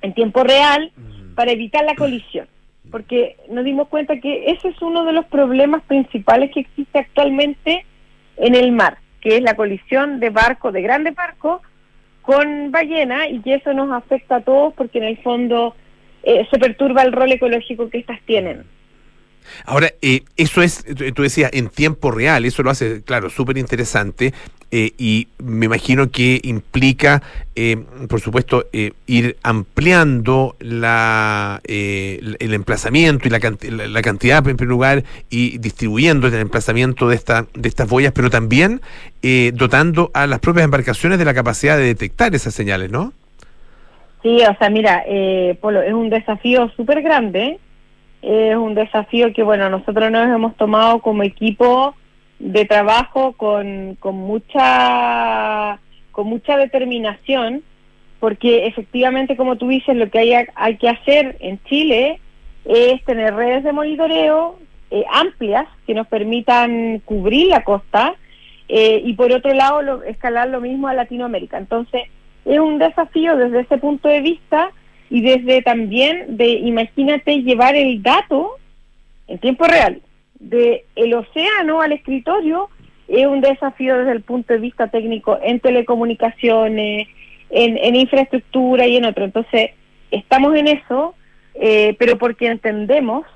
en 0.00 0.14
tiempo 0.14 0.42
real 0.42 0.90
mm. 0.96 1.34
para 1.34 1.52
evitar 1.52 1.84
la 1.84 1.94
colisión 1.94 2.48
porque 2.94 3.36
nos 3.50 3.64
dimos 3.64 3.88
cuenta 3.88 4.20
que 4.20 4.52
ese 4.52 4.68
es 4.68 4.80
uno 4.80 5.04
de 5.04 5.12
los 5.12 5.26
problemas 5.26 5.82
principales 5.82 6.52
que 6.52 6.60
existe 6.60 6.98
actualmente 6.98 7.84
en 8.36 8.54
el 8.54 8.70
mar, 8.70 8.98
que 9.20 9.36
es 9.36 9.42
la 9.42 9.56
colisión 9.56 10.20
de 10.20 10.30
barcos, 10.30 10.72
de 10.72 10.82
grandes 10.82 11.14
barcos, 11.14 11.60
con 12.22 12.70
ballena 12.70 13.28
y 13.28 13.40
que 13.40 13.54
eso 13.54 13.72
nos 13.72 13.90
afecta 13.90 14.36
a 14.36 14.40
todos 14.42 14.74
porque 14.74 14.98
en 14.98 15.04
el 15.04 15.18
fondo 15.18 15.74
eh, 16.22 16.46
se 16.50 16.58
perturba 16.58 17.02
el 17.02 17.10
rol 17.10 17.32
ecológico 17.32 17.90
que 17.90 17.98
estas 17.98 18.20
tienen. 18.22 18.64
Ahora, 19.64 19.92
eh, 20.02 20.22
eso 20.36 20.62
es, 20.62 20.84
tú 21.14 21.22
decías, 21.22 21.50
en 21.52 21.68
tiempo 21.68 22.10
real, 22.10 22.44
eso 22.44 22.62
lo 22.62 22.70
hace, 22.70 23.02
claro, 23.02 23.30
súper 23.30 23.58
interesante 23.58 24.32
eh, 24.70 24.92
y 24.98 25.28
me 25.38 25.66
imagino 25.66 26.10
que 26.10 26.40
implica, 26.42 27.22
eh, 27.54 27.76
por 28.08 28.20
supuesto, 28.20 28.66
ir 29.06 29.36
ampliando 29.42 30.56
la, 30.58 31.60
el 31.64 32.54
emplazamiento 32.54 33.28
y 33.28 33.30
la, 33.30 33.38
la, 33.86 34.02
cantidad, 34.02 34.38
en 34.38 34.56
primer 34.56 34.68
lugar, 34.68 35.04
y 35.30 35.58
distribuyendo 35.58 36.26
el 36.26 36.34
emplazamiento 36.34 37.08
de, 37.08 37.14
esta, 37.14 37.46
de 37.54 37.68
estas 37.68 37.88
boyas, 37.88 38.12
pero 38.12 38.30
también 38.30 38.80
dotando 39.52 40.10
a 40.12 40.26
las 40.26 40.40
propias 40.40 40.64
embarcaciones 40.64 41.18
de 41.18 41.24
la 41.24 41.34
capacidad 41.34 41.76
de 41.76 41.84
detectar 41.84 42.34
esas 42.34 42.54
señales, 42.54 42.90
¿no? 42.90 43.12
Sí, 44.22 44.38
o 44.42 44.56
sea, 44.58 44.70
mira, 44.70 45.04
Polo, 45.60 45.82
es 45.82 45.92
un 45.92 46.10
desafío 46.10 46.68
súper 46.76 47.02
grande 47.02 47.60
es 48.24 48.56
un 48.56 48.74
desafío 48.74 49.32
que, 49.32 49.42
bueno, 49.42 49.68
nosotros 49.68 50.10
nos 50.10 50.28
hemos 50.28 50.56
tomado 50.56 51.00
como 51.00 51.22
equipo 51.22 51.94
de 52.38 52.64
trabajo 52.64 53.32
con, 53.32 53.96
con 54.00 54.16
mucha 54.16 55.78
con 56.10 56.28
mucha 56.28 56.56
determinación, 56.56 57.62
porque 58.20 58.66
efectivamente, 58.66 59.36
como 59.36 59.56
tú 59.56 59.68
dices, 59.68 59.96
lo 59.96 60.08
que 60.10 60.20
hay, 60.20 60.46
hay 60.54 60.76
que 60.76 60.88
hacer 60.88 61.36
en 61.40 61.60
Chile 61.64 62.20
es 62.64 63.04
tener 63.04 63.34
redes 63.34 63.64
de 63.64 63.72
monitoreo 63.72 64.58
eh, 64.90 65.04
amplias 65.12 65.66
que 65.86 65.94
nos 65.94 66.06
permitan 66.06 67.00
cubrir 67.04 67.48
la 67.48 67.64
costa 67.64 68.14
eh, 68.68 69.02
y 69.04 69.12
por 69.14 69.32
otro 69.32 69.52
lado 69.52 70.04
escalar 70.04 70.48
lo 70.48 70.60
mismo 70.60 70.86
a 70.86 70.94
Latinoamérica. 70.94 71.58
Entonces, 71.58 72.02
es 72.44 72.58
un 72.60 72.78
desafío 72.78 73.36
desde 73.36 73.60
ese 73.60 73.78
punto 73.78 74.08
de 74.08 74.20
vista 74.20 74.70
y 75.10 75.20
desde 75.20 75.62
también 75.62 76.36
de, 76.36 76.48
imagínate, 76.48 77.42
llevar 77.42 77.76
el 77.76 78.02
dato 78.02 78.56
en 79.26 79.38
tiempo 79.38 79.64
real 79.64 80.00
de 80.38 80.84
el 80.96 81.14
océano 81.14 81.80
al 81.80 81.92
escritorio 81.92 82.68
es 83.08 83.26
un 83.26 83.40
desafío 83.40 83.98
desde 83.98 84.12
el 84.12 84.22
punto 84.22 84.52
de 84.54 84.60
vista 84.60 84.88
técnico 84.88 85.38
en 85.42 85.60
telecomunicaciones, 85.60 87.08
en, 87.50 87.96
infraestructura 87.96 88.86
y 88.86 88.96
en 88.96 89.04
otro. 89.04 89.24
Entonces, 89.24 89.70
estamos 90.10 90.54
en 90.54 90.68
eso, 90.68 91.14
eh, 91.54 91.96
pero 91.98 92.18
porque 92.18 92.46
entendemos 92.46 93.26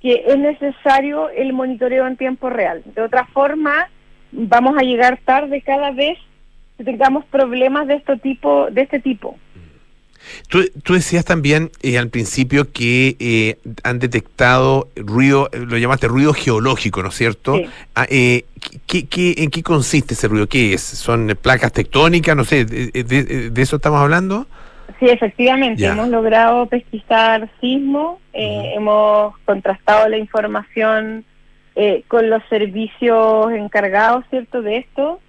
que 0.00 0.24
es 0.26 0.38
necesario 0.38 1.28
el 1.30 1.52
monitoreo 1.52 2.06
en 2.06 2.16
tiempo 2.16 2.50
real. 2.50 2.82
De 2.94 3.02
otra 3.02 3.26
forma, 3.26 3.88
vamos 4.32 4.76
a 4.78 4.82
llegar 4.82 5.18
tarde 5.24 5.60
cada 5.60 5.90
vez 5.90 6.18
que 6.78 6.84
tengamos 6.84 7.24
problemas 7.26 7.86
de 7.86 7.96
este 7.96 8.16
tipo. 8.16 8.70
De 8.70 8.82
este 8.82 9.00
tipo. 9.00 9.36
Tú, 10.48 10.64
tú 10.82 10.94
decías 10.94 11.24
también 11.24 11.70
eh, 11.82 11.98
al 11.98 12.08
principio 12.08 12.72
que 12.72 13.16
eh, 13.20 13.58
han 13.82 13.98
detectado 13.98 14.88
ruido, 14.96 15.48
lo 15.52 15.76
llamaste 15.78 16.08
ruido 16.08 16.32
geológico, 16.32 17.02
¿no 17.02 17.08
es 17.08 17.14
cierto? 17.14 17.60
Ah, 17.94 18.06
eh, 18.08 18.44
¿qué, 18.86 19.06
en 19.36 19.50
qué 19.50 19.62
consiste 19.62 20.14
ese 20.14 20.28
ruido? 20.28 20.46
¿Qué 20.46 20.74
es? 20.74 20.82
¿Son 20.82 21.36
placas 21.40 21.72
tectónicas? 21.72 22.36
No 22.36 22.44
sé, 22.44 22.64
¿de, 22.64 23.52
eso 23.56 23.76
estamos 23.76 24.00
hablando? 24.00 24.46
Sí, 24.98 25.06
efectivamente, 25.06 25.86
hemos 25.86 26.08
logrado 26.08 26.66
pesquisar 26.66 27.48
sismo, 27.60 28.20
hemos 28.32 29.38
contrastado 29.44 30.08
la 30.08 30.18
información 30.18 31.24
con 32.08 32.28
los 32.28 32.42
servicios 32.50 33.52
encargados, 33.52 34.24
¿cierto?, 34.28 34.60
de 34.60 34.76
esto. 34.78 35.20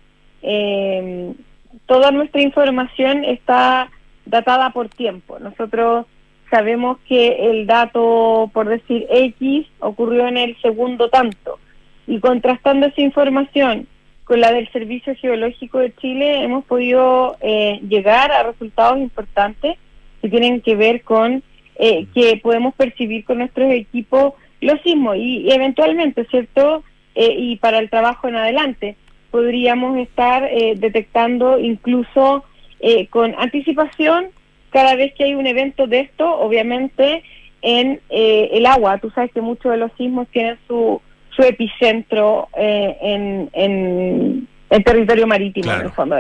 toda 1.85 2.11
nuestra 2.11 2.41
información 2.41 3.23
está 3.23 3.89
datada 4.25 4.71
por 4.71 4.89
tiempo. 4.89 5.39
Nosotros 5.39 6.05
sabemos 6.51 6.97
que 7.07 7.49
el 7.49 7.65
dato, 7.65 8.51
por 8.53 8.67
decir 8.67 9.07
X, 9.09 9.65
ocurrió 9.79 10.27
en 10.27 10.37
el 10.37 10.61
segundo 10.61 11.09
tanto. 11.09 11.57
Y 12.05 12.19
contrastando 12.19 12.87
esa 12.87 13.01
información 13.01 13.87
con 14.25 14.41
la 14.41 14.51
del 14.51 14.69
Servicio 14.71 15.15
Geológico 15.15 15.79
de 15.79 15.95
Chile, 15.95 16.43
hemos 16.43 16.65
podido 16.65 17.37
eh, 17.41 17.79
llegar 17.87 18.31
a 18.31 18.43
resultados 18.43 18.99
importantes 18.99 19.77
que 20.21 20.29
tienen 20.29 20.61
que 20.61 20.75
ver 20.75 21.01
con 21.03 21.41
eh, 21.77 22.05
que 22.13 22.37
podemos 22.37 22.75
percibir 22.75 23.23
con 23.23 23.39
nuestros 23.39 23.71
equipos 23.71 24.33
los 24.59 24.79
sismos 24.81 25.15
y, 25.17 25.51
eventualmente, 25.51 26.25
¿cierto? 26.25 26.83
Eh, 27.15 27.33
y 27.37 27.55
para 27.55 27.79
el 27.79 27.89
trabajo 27.89 28.27
en 28.27 28.35
adelante, 28.35 28.95
podríamos 29.31 29.97
estar 29.97 30.49
detectando 30.75 31.57
incluso 31.57 32.43
eh, 32.81 33.07
con 33.07 33.35
anticipación 33.37 34.27
cada 34.71 34.95
vez 34.95 35.13
que 35.13 35.25
hay 35.25 35.35
un 35.35 35.45
evento 35.47 35.87
de 35.87 36.01
esto, 36.01 36.39
obviamente 36.39 37.23
en 37.61 37.99
eh, 38.09 38.49
el 38.53 38.65
agua. 38.65 38.97
Tú 38.97 39.09
sabes 39.11 39.31
que 39.31 39.41
muchos 39.41 39.71
de 39.71 39.77
los 39.77 39.91
sismos 39.97 40.27
tienen 40.29 40.57
su, 40.67 41.01
su 41.35 41.43
epicentro 41.43 42.49
eh, 42.57 42.97
en, 43.01 43.49
en, 43.53 44.47
territorio 44.83 45.27
marítimo, 45.27 45.71
en 45.71 45.81
el 45.81 45.91
fondo, 45.91 46.15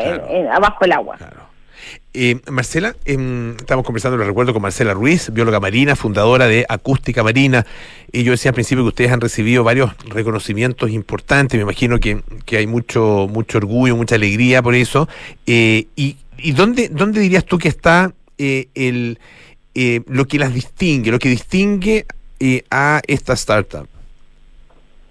abajo 0.51 0.85
el 0.85 0.91
agua. 0.91 1.17
Marcela, 2.49 2.95
em, 3.05 3.55
estamos 3.57 3.85
conversando, 3.85 4.17
lo 4.17 4.25
recuerdo, 4.25 4.53
con 4.53 4.61
Marcela 4.61 4.93
Ruiz, 4.93 5.31
bióloga 5.31 5.59
marina, 5.59 5.95
fundadora 5.95 6.47
de 6.47 6.65
Acústica 6.67 7.23
Marina. 7.23 7.65
Y 8.11 8.23
yo 8.23 8.31
decía 8.31 8.49
al 8.49 8.55
principio 8.55 8.83
que 8.83 8.89
ustedes 8.89 9.11
han 9.11 9.21
recibido 9.21 9.63
varios 9.63 9.91
reconocimientos 10.09 10.89
importantes. 10.89 11.57
Me 11.57 11.63
imagino 11.63 11.99
que, 11.99 12.21
que 12.45 12.57
hay 12.57 12.67
mucho, 12.67 13.29
mucho 13.31 13.59
orgullo, 13.59 13.95
mucha 13.95 14.15
alegría 14.15 14.61
por 14.61 14.75
eso. 14.75 15.07
y 15.45 15.87
¿Y 16.43 16.53
dónde, 16.53 16.89
dónde 16.89 17.19
dirías 17.19 17.45
tú 17.45 17.57
que 17.57 17.67
está 17.67 18.11
eh, 18.37 18.67
el, 18.73 19.19
eh, 19.75 20.01
lo 20.07 20.25
que 20.25 20.39
las 20.39 20.53
distingue, 20.53 21.11
lo 21.11 21.19
que 21.19 21.29
distingue 21.29 22.05
eh, 22.39 22.63
a 22.71 23.01
esta 23.07 23.33
startup? 23.33 23.87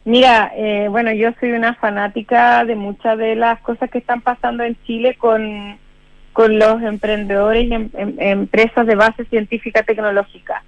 Mira, 0.04 0.50
bueno, 0.90 1.12
yo 1.12 1.30
soy 1.38 1.52
una 1.52 1.74
fanática 1.74 2.64
de 2.64 2.74
muchas 2.74 3.18
de 3.18 3.36
las 3.36 3.60
cosas 3.60 3.90
que 3.90 3.98
están 3.98 4.22
pasando 4.22 4.64
en 4.64 4.76
Chile 4.84 5.14
con, 5.16 5.78
con 6.32 6.58
los 6.58 6.82
emprendedores 6.82 7.64
y 7.64 7.74
em, 7.74 7.90
em, 7.94 8.14
empresas 8.18 8.86
de 8.86 8.94
base 8.94 9.24
científica 9.26 9.82
tecnológica. 9.82 10.62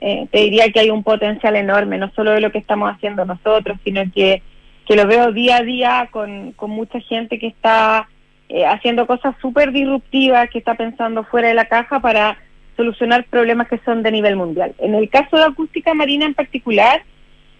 te 0.00 0.38
diría 0.38 0.70
que 0.70 0.80
hay 0.80 0.90
un 0.90 1.02
potencial 1.02 1.56
enorme, 1.56 1.96
no 1.96 2.10
solo 2.10 2.32
de 2.32 2.42
lo 2.42 2.52
que 2.52 2.58
estamos 2.58 2.92
haciendo 2.92 3.24
nosotros, 3.24 3.78
sino 3.84 4.02
que, 4.14 4.42
que 4.86 4.96
lo 4.96 5.06
veo 5.06 5.32
día 5.32 5.56
a 5.56 5.62
día 5.62 6.08
con, 6.10 6.52
con 6.52 6.70
mucha 6.70 7.00
gente 7.00 7.38
que 7.38 7.46
está 7.46 8.06
eh, 8.48 8.66
haciendo 8.66 9.06
cosas 9.06 9.34
súper 9.40 9.72
disruptivas, 9.72 10.50
que 10.50 10.58
está 10.58 10.74
pensando 10.74 11.24
fuera 11.24 11.48
de 11.48 11.54
la 11.54 11.64
caja 11.64 12.00
para 12.00 12.36
solucionar 12.76 13.24
problemas 13.24 13.68
que 13.68 13.78
son 13.78 14.02
de 14.02 14.12
nivel 14.12 14.36
mundial. 14.36 14.74
En 14.78 14.94
el 14.94 15.08
caso 15.08 15.36
de 15.38 15.44
acústica 15.44 15.94
marina 15.94 16.26
en 16.26 16.34
particular, 16.34 17.02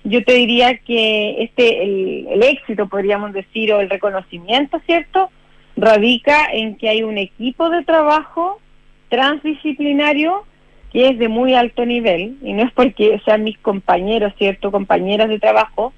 yo 0.05 0.23
te 0.23 0.35
diría 0.35 0.77
que 0.79 1.43
este 1.43 1.83
el, 1.83 2.43
éxito, 2.43 2.87
podríamos 2.87 3.33
decir, 3.33 3.73
o 3.73 3.81
el 3.81 3.89
reconocimiento, 3.89 4.79
¿cierto?, 4.85 5.31
radica 5.77 6.47
en 6.53 6.77
que 6.77 6.89
hay 6.89 7.03
un 7.03 7.19
equipo 7.19 7.71
de 7.71 7.85
trabajo 7.85 8.61
transdisciplinario 9.09 10.45
que 10.93 11.09
es 11.09 11.19
de 11.19 11.29
muy 11.29 11.55
alto 11.55 11.85
nivel, 11.85 12.37
y 12.41 12.53
no 12.53 12.63
es 12.63 12.73
porque 12.73 13.21
sean 13.25 13.43
mis 13.43 13.59
compañeros, 13.59 14.33
¿cierto?, 14.39 14.71
compañeras 14.71 15.29
de 15.29 15.41
trabajo, 15.41 15.93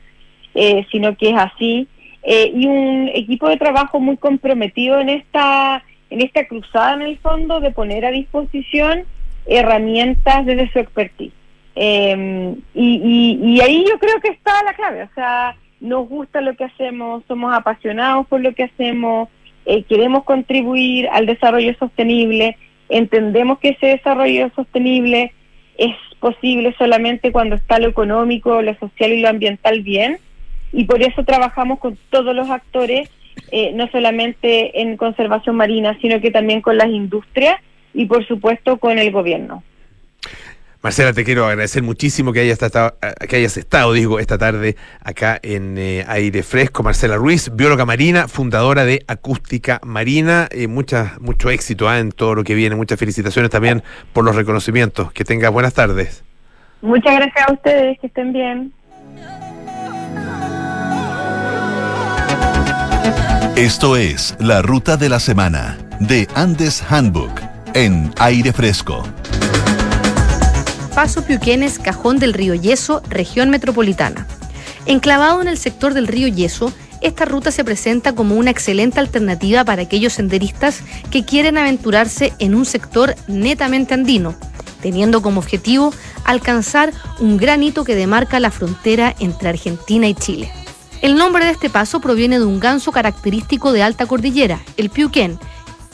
eh, 0.55 0.87
sino 0.91 1.15
que 1.19 1.29
es 1.29 1.37
así, 1.37 1.87
eh, 2.23 2.51
y 2.55 2.67
un 2.67 3.11
equipo 3.13 3.47
de 3.47 3.59
trabajo 3.59 4.01
muy 4.01 4.17
comprometido 4.17 4.99
en 4.99 5.11
esta, 5.11 5.85
en 6.09 6.23
esta 6.23 6.47
cruzada 6.47 6.95
en 6.95 7.03
el 7.03 7.19
fondo 7.19 7.61
de 7.61 7.73
poner 7.73 8.07
a 8.07 8.11
disposición 8.11 9.05
herramientas 9.45 10.47
desde 10.47 10.73
su 10.73 10.79
expertise. 10.79 11.35
Em, 11.75 12.57
y, 12.75 13.39
y, 13.45 13.61
ahí 13.61 13.85
yo 13.87 13.99
creo 13.99 14.19
que 14.23 14.29
está 14.29 14.63
la 14.65 14.73
clave, 14.73 15.03
o 15.03 15.11
sea, 15.15 15.57
nos 15.79 16.09
gusta 16.09 16.41
lo 16.41 16.57
que 16.57 16.65
hacemos, 16.65 17.23
somos 17.29 17.55
apasionados 17.55 18.27
por 18.29 18.41
lo 18.41 18.55
que 18.55 18.63
hacemos, 18.63 19.29
eh, 19.67 19.83
queremos 19.83 20.25
contribuir 20.25 21.09
al 21.09 21.27
desarrollo 21.27 21.75
sostenible, 21.79 22.57
entendemos 22.89 23.59
que 23.59 23.71
ese 23.71 23.87
desarrollo 23.87 24.51
sostenible 24.55 25.33
es 25.77 25.95
posible 26.21 26.75
solamente 26.79 27.33
cuando 27.33 27.57
está 27.57 27.79
lo 27.79 27.89
económico, 27.89 28.63
lo 28.63 28.75
social 28.77 29.13
y 29.13 29.21
lo 29.21 29.29
ambiental 29.29 29.83
bien, 29.83 30.19
y 30.73 30.85
por 30.85 31.03
eso 31.03 31.25
trabajamos 31.25 31.81
con 31.81 31.99
todos 32.11 32.35
los 32.35 32.49
actores, 32.49 33.11
eh, 33.51 33.73
no 33.75 33.89
solamente 33.89 34.81
en 34.81 34.97
conservación 34.97 35.57
marina, 35.57 35.99
sino 36.01 36.21
que 36.21 36.31
también 36.31 36.61
con 36.61 36.79
las 36.79 36.89
industrias 36.89 37.57
y 37.93 38.07
por 38.07 38.27
supuesto 38.27 38.79
con 38.79 38.99
el 38.99 39.11
gobierno. 39.11 39.63
Marcela, 40.83 41.13
te 41.13 41.25
quiero 41.25 41.47
agradecer 41.47 41.83
muchísimo 41.83 42.33
que 42.33 42.41
hayas 42.41 42.63
estado, 42.63 42.97
que 43.29 43.37
hayas 43.37 43.57
estado 43.57 43.93
digo, 43.93 44.21
esta 44.21 44.39
tarde 44.39 44.77
acá 45.03 45.39
en 45.43 45.77
eh, 45.79 46.05
Aire 46.07 46.43
Fresco. 46.43 46.83
Marcela 46.83 47.17
Ruiz, 47.17 47.51
bióloga 47.55 47.85
marina, 47.85 48.29
fundadora 48.29 48.85
de 48.85 49.05
Acústica 49.09 49.81
Marina. 49.83 50.49
Eh, 50.51 50.69
mucha, 50.69 51.17
mucho 51.21 51.51
éxito 51.51 51.89
ah, 51.89 51.99
en 51.99 52.13
todo 52.13 52.35
lo 52.35 52.45
que 52.45 52.55
viene. 52.55 52.77
Muchas 52.77 52.99
felicitaciones 52.99 53.51
también 53.51 53.83
por 54.13 54.25
los 54.25 54.37
reconocimientos. 54.37 55.13
Que 55.13 55.25
tengas 55.25 55.51
buenas 55.51 55.75
tardes. 55.75 56.23
Muchas 56.83 57.17
gracias 57.17 57.49
a 57.49 57.53
ustedes, 57.53 57.99
que 57.99 58.07
estén 58.07 58.33
bien. 58.33 58.73
Esto 63.57 63.97
es 63.97 64.37
la 64.39 64.61
ruta 64.61 64.99
de 64.99 65.09
la 65.09 65.19
semana 65.19 65.79
de 65.99 66.29
Andes 66.35 66.85
Handbook 66.91 67.41
en 67.73 68.13
aire 68.19 68.53
fresco. 68.53 69.03
Paso 70.97 71.27
Piuquenes, 71.27 71.79
Cajón 71.79 72.19
del 72.19 72.33
Río 72.33 72.55
Yeso, 72.55 73.03
región 73.11 73.51
metropolitana. 73.51 74.27
Enclavado 74.87 75.43
en 75.43 75.47
el 75.47 75.59
sector 75.59 75.93
del 75.93 76.07
río 76.07 76.27
Yeso, 76.27 76.73
esta 77.03 77.27
ruta 77.27 77.51
se 77.51 77.65
presenta 77.65 78.15
como 78.15 78.35
una 78.37 78.51
excelente 78.51 78.99
alternativa 78.99 79.63
para 79.63 79.83
aquellos 79.83 80.15
senderistas 80.15 80.81
que 81.11 81.23
quieren 81.23 81.59
aventurarse 81.59 82.33
en 82.39 82.55
un 82.55 82.65
sector 82.65 83.15
netamente 83.29 83.93
andino, 83.93 84.37
teniendo 84.81 85.21
como 85.21 85.39
objetivo 85.39 85.93
alcanzar 86.25 86.95
un 87.21 87.37
gran 87.37 87.63
hito 87.63 87.85
que 87.85 87.95
demarca 87.95 88.41
la 88.41 88.51
frontera 88.51 89.15
entre 89.19 89.51
Argentina 89.51 90.09
y 90.09 90.15
Chile. 90.15 90.51
El 91.03 91.17
nombre 91.17 91.45
de 91.45 91.51
este 91.51 91.69
paso 91.69 92.01
proviene 92.01 92.39
de 92.39 92.47
un 92.47 92.59
ganso 92.59 92.91
característico 92.91 93.75
de 93.75 93.83
alta 93.83 94.07
cordillera, 94.07 94.61
el 94.79 94.89
piuquén, 94.89 95.39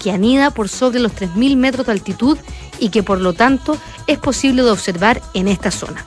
que 0.03 0.11
anida 0.11 0.51
por 0.51 0.69
sobre 0.69 1.01
los 1.01 1.13
3.000 1.13 1.57
metros 1.57 1.87
de 1.87 1.93
altitud 1.93 2.37
y 2.79 2.89
que 2.89 3.03
por 3.03 3.21
lo 3.21 3.33
tanto 3.33 3.79
es 4.07 4.19
posible 4.19 4.63
de 4.63 4.71
observar 4.71 5.23
en 5.35 5.49
esta 5.49 5.71
zona. 5.71 6.05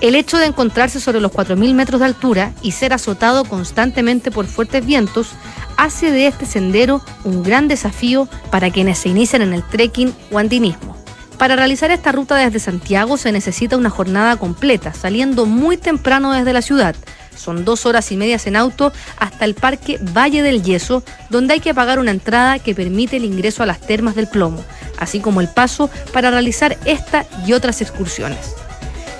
El 0.00 0.14
hecho 0.14 0.38
de 0.38 0.46
encontrarse 0.46 1.00
sobre 1.00 1.20
los 1.20 1.32
4.000 1.32 1.74
metros 1.74 2.00
de 2.00 2.06
altura 2.06 2.52
y 2.62 2.72
ser 2.72 2.92
azotado 2.92 3.44
constantemente 3.44 4.30
por 4.30 4.46
fuertes 4.46 4.84
vientos 4.84 5.28
hace 5.76 6.10
de 6.10 6.26
este 6.26 6.46
sendero 6.46 7.02
un 7.24 7.42
gran 7.42 7.68
desafío 7.68 8.28
para 8.50 8.70
quienes 8.70 8.98
se 8.98 9.08
inician 9.08 9.42
en 9.42 9.52
el 9.52 9.62
trekking 9.62 10.14
o 10.30 10.38
andinismo. 10.38 10.96
Para 11.38 11.56
realizar 11.56 11.90
esta 11.90 12.12
ruta 12.12 12.36
desde 12.36 12.58
Santiago 12.58 13.18
se 13.18 13.32
necesita 13.32 13.76
una 13.76 13.90
jornada 13.90 14.36
completa, 14.36 14.94
saliendo 14.94 15.44
muy 15.44 15.76
temprano 15.76 16.32
desde 16.32 16.54
la 16.54 16.62
ciudad. 16.62 16.96
Son 17.36 17.64
dos 17.64 17.86
horas 17.86 18.10
y 18.12 18.16
medias 18.16 18.46
en 18.46 18.56
auto 18.56 18.92
hasta 19.18 19.44
el 19.44 19.54
Parque 19.54 19.98
Valle 20.00 20.42
del 20.42 20.62
Yeso, 20.62 21.02
donde 21.30 21.54
hay 21.54 21.60
que 21.60 21.74
pagar 21.74 21.98
una 21.98 22.10
entrada 22.10 22.58
que 22.58 22.74
permite 22.74 23.16
el 23.16 23.24
ingreso 23.24 23.62
a 23.62 23.66
las 23.66 23.80
termas 23.80 24.14
del 24.14 24.28
plomo, 24.28 24.64
así 24.98 25.20
como 25.20 25.40
el 25.40 25.48
paso 25.48 25.90
para 26.12 26.30
realizar 26.30 26.76
esta 26.84 27.26
y 27.46 27.52
otras 27.52 27.80
excursiones. 27.80 28.54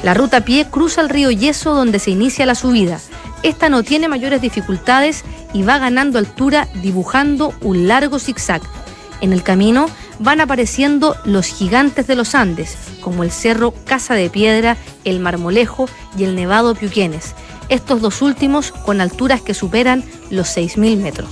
La 0.02 0.14
ruta 0.14 0.38
a 0.38 0.40
pie 0.42 0.66
cruza 0.70 1.00
el 1.00 1.09
río 1.09 1.31
Yeso 1.31 1.74
donde 1.74 1.98
se 1.98 2.11
inicia 2.11 2.46
la 2.46 2.55
subida. 2.55 3.00
Esta 3.42 3.68
no 3.68 3.83
tiene 3.83 4.09
mayores 4.09 4.40
dificultades 4.40 5.24
y 5.52 5.62
va 5.62 5.79
ganando 5.79 6.18
altura 6.18 6.68
dibujando 6.83 7.55
un 7.61 7.88
largo 7.88 8.18
zigzag. 8.18 8.62
En 9.20 9.33
el 9.33 9.42
camino 9.42 9.87
van 10.18 10.40
apareciendo 10.40 11.16
los 11.24 11.46
gigantes 11.46 12.07
de 12.07 12.16
los 12.16 12.35
Andes, 12.35 12.76
como 13.00 13.22
el 13.22 13.31
cerro 13.31 13.72
Casa 13.85 14.14
de 14.14 14.31
Piedra, 14.31 14.76
el 15.05 15.20
Marmolejo 15.20 15.88
y 16.18 16.24
el 16.24 16.35
Nevado 16.35 16.74
Piuquenes, 16.74 17.35
estos 17.68 18.00
dos 18.00 18.22
últimos 18.22 18.72
con 18.72 19.00
alturas 19.00 19.40
que 19.42 19.55
superan 19.55 20.05
los 20.31 20.57
6.000 20.57 20.96
metros. 20.98 21.31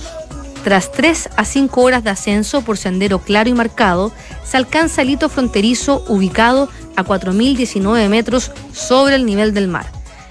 Tras 0.63 0.91
3 0.91 1.29
a 1.37 1.45
5 1.45 1.81
horas 1.81 2.03
de 2.03 2.09
ascenso 2.09 2.63
por 2.63 2.77
sendero 2.77 3.19
claro 3.19 3.49
y 3.49 3.53
marcado, 3.53 4.11
se 4.43 4.57
alcanza 4.57 5.03
el 5.03 5.11
hito 5.11 5.29
fronterizo 5.29 6.03
ubicado 6.07 6.69
a 6.95 7.03
4.019 7.03 8.09
metros 8.09 8.51
sobre 8.73 9.15
el 9.15 9.25
nivel 9.25 9.53
del 9.53 9.67
mar. 9.67 9.85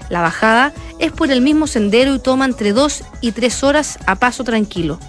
La 0.09 0.21
bajada 0.21 0.73
es 0.99 1.11
por 1.11 1.31
el 1.31 1.41
mismo 1.41 1.67
sendero 1.67 2.13
y 2.13 2.19
toma 2.19 2.45
entre 2.45 2.73
2 2.73 3.03
y 3.21 3.31
3 3.31 3.63
horas 3.63 3.97
a 4.05 4.15
paso 4.15 4.43
tranquilo. 4.43 4.99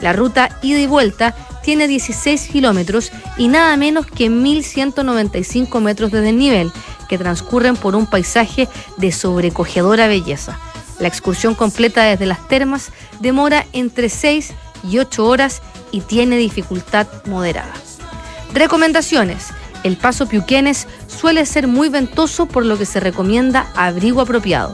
La 0.00 0.12
ruta 0.12 0.58
ida 0.62 0.78
y 0.78 0.86
vuelta 0.86 1.34
tiene 1.62 1.88
16 1.88 2.48
kilómetros 2.48 3.10
y 3.38 3.48
nada 3.48 3.76
menos 3.76 4.06
que 4.06 4.30
1.195 4.30 5.80
metros 5.80 6.10
de 6.12 6.20
desnivel, 6.20 6.70
que 7.08 7.18
transcurren 7.18 7.76
por 7.76 7.94
un 7.96 8.06
paisaje 8.06 8.68
de 8.96 9.12
sobrecogedora 9.12 10.06
belleza. 10.06 10.58
La 10.98 11.08
excursión 11.08 11.54
completa 11.54 12.04
desde 12.04 12.26
las 12.26 12.46
termas 12.48 12.92
demora 13.20 13.66
entre 13.72 14.08
6 14.08 14.52
y 14.88 14.98
8 14.98 15.26
horas 15.26 15.62
y 15.90 16.00
tiene 16.00 16.36
dificultad 16.36 17.06
moderada. 17.26 17.72
Recomendaciones. 18.52 19.48
El 19.82 19.96
paso 19.96 20.26
Piuquenes 20.26 20.86
suele 21.08 21.44
ser 21.44 21.66
muy 21.66 21.88
ventoso 21.88 22.46
por 22.46 22.64
lo 22.64 22.78
que 22.78 22.86
se 22.86 23.00
recomienda 23.00 23.70
abrigo 23.74 24.20
apropiado. 24.20 24.72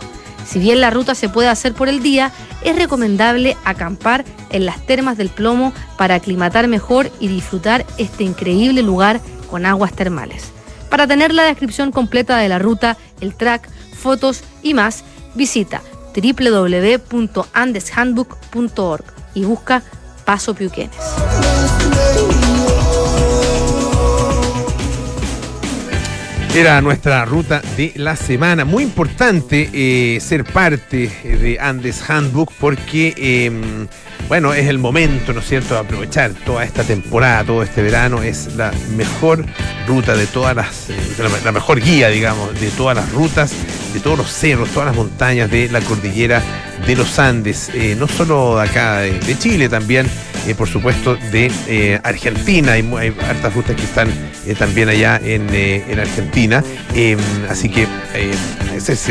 Si 0.50 0.58
bien 0.58 0.80
la 0.80 0.90
ruta 0.90 1.14
se 1.14 1.28
puede 1.28 1.48
hacer 1.48 1.74
por 1.74 1.88
el 1.88 2.02
día, 2.02 2.32
es 2.64 2.74
recomendable 2.74 3.56
acampar 3.64 4.24
en 4.50 4.66
las 4.66 4.84
termas 4.84 5.16
del 5.16 5.28
plomo 5.28 5.72
para 5.96 6.16
aclimatar 6.16 6.66
mejor 6.66 7.08
y 7.20 7.28
disfrutar 7.28 7.86
este 7.98 8.24
increíble 8.24 8.82
lugar 8.82 9.20
con 9.48 9.64
aguas 9.64 9.92
termales. 9.92 10.50
Para 10.88 11.06
tener 11.06 11.32
la 11.32 11.44
descripción 11.44 11.92
completa 11.92 12.36
de 12.36 12.48
la 12.48 12.58
ruta, 12.58 12.96
el 13.20 13.36
track, 13.36 13.70
fotos 13.94 14.42
y 14.60 14.74
más, 14.74 15.04
visita 15.36 15.82
www.andeshandbook.org 16.16 19.04
y 19.34 19.44
busca 19.44 19.84
Paso 20.24 20.52
Piuquenes. 20.52 20.96
Era 26.52 26.80
nuestra 26.80 27.24
ruta 27.24 27.62
de 27.76 27.92
la 27.94 28.16
semana. 28.16 28.64
Muy 28.64 28.82
importante 28.82 29.70
eh, 29.72 30.18
ser 30.20 30.42
parte 30.44 31.08
de 31.22 31.58
Andes 31.60 32.02
Handbook 32.10 32.52
porque, 32.58 33.14
em, 33.16 33.86
bueno, 34.26 34.52
es 34.52 34.66
el 34.66 34.78
momento, 34.78 35.32
¿no 35.32 35.40
es 35.40 35.46
cierto?, 35.46 35.74
de 35.74 35.80
aprovechar 35.80 36.32
toda 36.44 36.64
esta 36.64 36.82
temporada, 36.82 37.44
todo 37.44 37.62
este 37.62 37.82
verano. 37.82 38.24
Es 38.24 38.56
la 38.56 38.72
mejor 38.96 39.46
ruta 39.86 40.16
de 40.16 40.26
todas 40.26 40.56
las, 40.56 40.90
eh, 40.90 40.96
la 41.44 41.52
mejor 41.52 41.80
guía, 41.80 42.08
digamos, 42.08 42.60
de 42.60 42.70
todas 42.70 42.96
las 42.96 43.12
rutas, 43.12 43.52
de 43.92 44.00
todos 44.00 44.18
los 44.18 44.32
cerros, 44.32 44.68
todas 44.70 44.86
las 44.86 44.96
montañas 44.96 45.50
de 45.50 45.68
la 45.68 45.80
cordillera 45.80 46.42
de 46.86 46.96
los 46.96 47.18
Andes, 47.18 47.70
eh, 47.74 47.96
no 47.98 48.08
solo 48.08 48.56
de 48.56 48.62
acá 48.62 48.98
de, 49.00 49.38
Chile, 49.38 49.68
también, 49.68 50.08
por 50.56 50.68
supuesto, 50.68 51.16
de 51.30 52.00
Argentina. 52.02 52.72
Hay, 52.72 53.14
hartas 53.28 53.54
rutas 53.54 53.76
que 53.76 53.82
están 53.82 54.08
también 54.58 54.88
allá 54.88 55.20
en, 55.22 55.48
en 55.54 55.98
Argentina 55.98 56.64
Em, 56.94 57.18
así 57.48 57.68
que 57.68 57.86
eh, 58.14 58.34
es, 58.74 59.08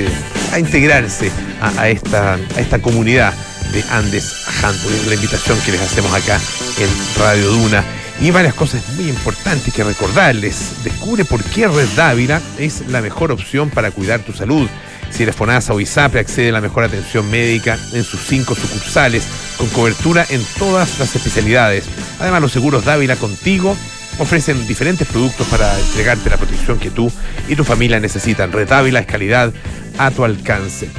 a 0.52 0.60
integrarse 0.60 1.32
a, 1.62 1.90
esta, 1.90 2.34
a 2.34 2.60
esta 2.60 2.80
comunidad 2.80 3.34
de 3.72 3.84
Andes 3.92 4.34
Handbook, 4.62 5.08
la 5.08 5.16
invitación 5.16 5.58
que 5.66 5.72
les 5.72 5.82
hacemos 5.82 6.14
acá 6.14 6.40
en 6.80 6.90
Radio 7.22 7.50
Duna. 7.52 7.84
Y 8.22 8.32
varias 8.32 8.54
cosas 8.54 8.84
muy 8.96 9.08
importantes 9.08 9.74
que 9.74 9.84
recordarles. 9.84 10.84
Descubre 10.84 11.24
por 11.24 11.42
qué 11.42 11.68
Red 11.68 11.88
Dávila 11.96 12.42
es 12.58 12.88
la 12.90 13.02
mejor 13.02 13.32
opción 13.32 13.70
para 13.70 13.92
cuidar 13.92 14.20
tu 14.20 14.34
salud. 14.34 14.68
Si 15.10 15.24
eres 15.24 15.36
FONASA 15.36 15.74
o 15.74 15.80
ISAPRE, 15.80 16.20
accede 16.20 16.50
a 16.50 16.54
la 16.54 16.62
mejor 16.62 16.84
atención 16.84 17.30
médica 17.32 17.78
en 17.94 18.04
sus 18.04 18.20
cinco 18.20 18.56
sucursales, 18.56 19.26
con 19.58 19.70
cobertura 19.70 20.26
en 20.30 20.44
todas 20.58 21.00
las 21.00 21.16
especialidades. 21.16 21.86
Además, 22.20 22.42
los 22.42 22.52
seguros 22.52 22.84
Dávila 22.84 23.16
contigo 23.16 23.76
ofrecen 24.20 24.68
diferentes 24.68 25.08
productos 25.08 25.48
para 25.48 25.80
entregarte 25.80 26.30
la 26.30 26.38
protección 26.38 26.78
que 26.78 26.92
tú 26.92 27.10
y 27.48 27.56
tu 27.56 27.64
familia 27.64 28.02
necesitan. 28.02 28.52
Red 28.52 28.70
es 28.70 29.06
calidad 29.06 29.54
a 29.98 30.12
tu 30.12 30.26
alcance. 30.26 30.90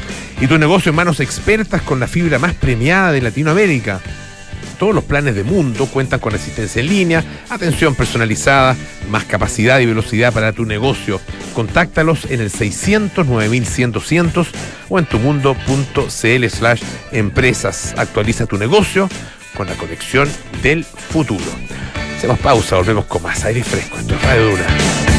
Y 0.40 0.46
tu 0.46 0.58
negocio 0.58 0.90
en 0.90 0.96
manos 0.96 1.20
expertas 1.20 1.82
con 1.82 2.00
la 2.00 2.06
fibra 2.06 2.38
más 2.38 2.54
premiada 2.54 3.12
de 3.12 3.20
Latinoamérica. 3.20 4.00
Todos 4.80 4.94
los 4.94 5.04
planes 5.04 5.34
de 5.34 5.44
Mundo 5.44 5.84
cuentan 5.84 6.20
con 6.20 6.34
asistencia 6.34 6.80
en 6.80 6.88
línea, 6.88 7.22
atención 7.50 7.94
personalizada, 7.94 8.74
más 9.10 9.26
capacidad 9.26 9.78
y 9.78 9.84
velocidad 9.84 10.32
para 10.32 10.54
tu 10.54 10.64
negocio. 10.64 11.20
Contáctalos 11.52 12.24
en 12.30 12.40
el 12.40 12.50
600 12.50 13.26
9100 13.26 14.32
o 14.88 14.98
en 14.98 15.04
tumundo.cl 15.04 16.46
slash 16.48 16.82
empresas. 17.12 17.92
Actualiza 17.98 18.46
tu 18.46 18.56
negocio 18.56 19.10
con 19.54 19.66
la 19.66 19.74
conexión 19.74 20.30
del 20.62 20.84
futuro. 20.84 21.44
Hacemos 22.16 22.38
pausa, 22.38 22.76
volvemos 22.76 23.04
con 23.04 23.22
más 23.22 23.44
aire 23.44 23.62
fresco. 23.62 23.98
Esto 23.98 24.14
es 24.14 24.22
Radio 24.22 24.50
Dura. 24.50 25.09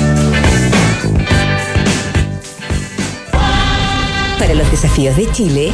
Para 4.41 4.55
los 4.55 4.71
desafíos 4.71 5.15
de 5.17 5.31
Chile, 5.31 5.71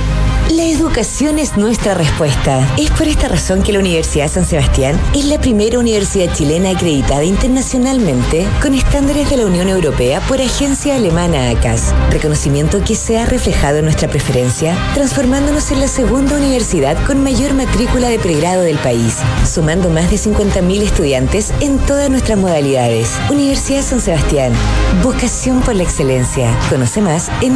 la 0.51 0.65
educación 0.65 1.39
es 1.39 1.55
nuestra 1.55 1.93
respuesta. 1.93 2.75
Es 2.77 2.89
por 2.91 3.07
esta 3.07 3.29
razón 3.29 3.63
que 3.63 3.71
la 3.71 3.79
Universidad 3.79 4.29
San 4.29 4.45
Sebastián 4.45 4.99
es 5.13 5.23
la 5.25 5.39
primera 5.39 5.79
universidad 5.79 6.33
chilena 6.33 6.71
acreditada 6.71 7.23
internacionalmente 7.23 8.45
con 8.61 8.73
estándares 8.73 9.29
de 9.29 9.37
la 9.37 9.45
Unión 9.45 9.69
Europea 9.69 10.19
por 10.21 10.41
agencia 10.41 10.95
alemana 10.95 11.49
ACAS. 11.49 11.93
Reconocimiento 12.11 12.83
que 12.83 12.95
se 12.95 13.17
ha 13.17 13.25
reflejado 13.25 13.77
en 13.77 13.85
nuestra 13.85 14.09
preferencia, 14.09 14.77
transformándonos 14.93 15.71
en 15.71 15.79
la 15.79 15.87
segunda 15.87 16.35
universidad 16.35 16.97
con 17.05 17.23
mayor 17.23 17.53
matrícula 17.53 18.09
de 18.09 18.19
pregrado 18.19 18.63
del 18.63 18.77
país, 18.79 19.17
sumando 19.45 19.89
más 19.89 20.09
de 20.09 20.17
50.000 20.17 20.81
estudiantes 20.81 21.53
en 21.61 21.77
todas 21.79 22.09
nuestras 22.09 22.37
modalidades. 22.37 23.17
Universidad 23.29 23.81
San 23.81 24.01
Sebastián, 24.01 24.51
vocación 25.03 25.61
por 25.61 25.75
la 25.75 25.83
excelencia. 25.83 26.53
Conoce 26.69 27.01
más 27.01 27.29
en 27.41 27.55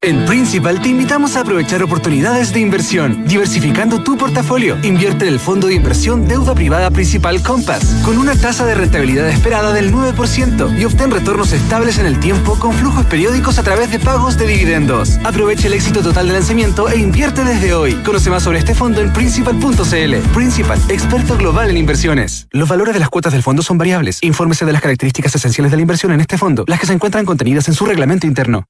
En 0.00 0.24
Principal 0.26 0.80
te 0.80 0.90
invitamos 0.90 1.34
a 1.34 1.40
aprovechar 1.40 1.82
oportunidades 1.82 2.52
de 2.52 2.60
inversión, 2.60 3.24
diversificando 3.26 4.02
tu 4.02 4.16
portafolio. 4.16 4.78
Invierte 4.84 5.26
en 5.26 5.34
el 5.34 5.40
fondo 5.40 5.66
de 5.66 5.74
inversión 5.74 6.28
Deuda 6.28 6.54
Privada 6.54 6.90
Principal 6.90 7.42
Compass, 7.42 8.02
con 8.04 8.16
una 8.16 8.36
tasa 8.36 8.64
de 8.64 8.74
rentabilidad 8.74 9.28
esperada 9.28 9.72
del 9.72 9.92
9% 9.92 10.78
y 10.78 10.84
obtén 10.84 11.10
retornos 11.10 11.52
estables 11.52 11.98
en 11.98 12.06
el 12.06 12.20
tiempo 12.20 12.56
con 12.60 12.74
flujos 12.74 13.06
periódicos 13.06 13.58
a 13.58 13.64
través 13.64 13.90
de 13.90 13.98
pagos 13.98 14.38
de 14.38 14.46
dividendos. 14.46 15.18
Aprovecha 15.24 15.66
el 15.66 15.72
éxito 15.72 16.00
total 16.00 16.28
de 16.28 16.34
lanzamiento 16.34 16.88
e 16.88 16.98
invierte 16.98 17.42
desde 17.42 17.74
hoy. 17.74 17.94
Conoce 18.04 18.30
más 18.30 18.44
sobre 18.44 18.58
este 18.58 18.76
fondo 18.76 19.00
en 19.00 19.12
principal.cl. 19.12 20.16
Principal, 20.32 20.80
experto 20.88 21.36
global 21.36 21.70
en 21.70 21.76
inversiones. 21.76 22.46
Los 22.52 22.68
valores 22.68 22.94
de 22.94 23.00
las 23.00 23.08
cuotas 23.08 23.32
del 23.32 23.42
fondo 23.42 23.62
son 23.62 23.78
variables. 23.78 24.18
Infórmese 24.22 24.64
de 24.64 24.72
las 24.72 24.82
características 24.82 25.34
esenciales 25.34 25.72
de 25.72 25.76
la 25.76 25.82
inversión 25.82 26.12
en 26.12 26.20
este 26.20 26.38
fondo, 26.38 26.64
las 26.68 26.78
que 26.78 26.86
se 26.86 26.92
encuentran 26.92 27.24
contenidas 27.24 27.66
en 27.66 27.74
su 27.74 27.84
reglamento 27.84 28.28
interno. 28.28 28.64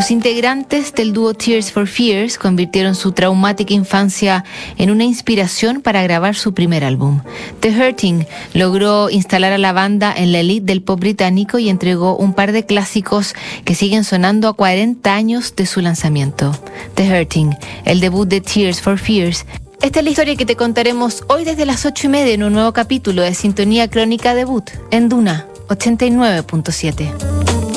Los 0.00 0.10
integrantes 0.10 0.94
del 0.94 1.12
dúo 1.12 1.34
Tears 1.34 1.72
for 1.72 1.86
Fears 1.86 2.38
convirtieron 2.38 2.94
su 2.94 3.12
traumática 3.12 3.74
infancia 3.74 4.46
en 4.78 4.90
una 4.90 5.04
inspiración 5.04 5.82
para 5.82 6.02
grabar 6.02 6.36
su 6.36 6.54
primer 6.54 6.84
álbum. 6.84 7.20
The 7.60 7.68
Hurting 7.68 8.26
logró 8.54 9.10
instalar 9.10 9.52
a 9.52 9.58
la 9.58 9.74
banda 9.74 10.10
en 10.16 10.32
la 10.32 10.40
elite 10.40 10.64
del 10.64 10.80
pop 10.80 10.98
británico 10.98 11.58
y 11.58 11.68
entregó 11.68 12.16
un 12.16 12.32
par 12.32 12.52
de 12.52 12.64
clásicos 12.64 13.34
que 13.66 13.74
siguen 13.74 14.04
sonando 14.04 14.48
a 14.48 14.54
40 14.54 15.14
años 15.14 15.54
de 15.54 15.66
su 15.66 15.82
lanzamiento. 15.82 16.58
The 16.94 17.20
Hurting, 17.20 17.54
el 17.84 18.00
debut 18.00 18.26
de 18.26 18.40
Tears 18.40 18.80
for 18.80 18.98
Fears, 18.98 19.44
esta 19.82 19.98
es 19.98 20.04
la 20.04 20.10
historia 20.12 20.36
que 20.36 20.46
te 20.46 20.56
contaremos 20.56 21.24
hoy 21.28 21.44
desde 21.44 21.66
las 21.66 21.84
8 21.84 22.06
y 22.06 22.08
media 22.08 22.32
en 22.32 22.42
un 22.42 22.54
nuevo 22.54 22.72
capítulo 22.72 23.20
de 23.20 23.34
Sintonía 23.34 23.90
Crónica 23.90 24.34
Debut 24.34 24.64
en 24.92 25.10
Duna 25.10 25.46
89.7. 25.68 27.69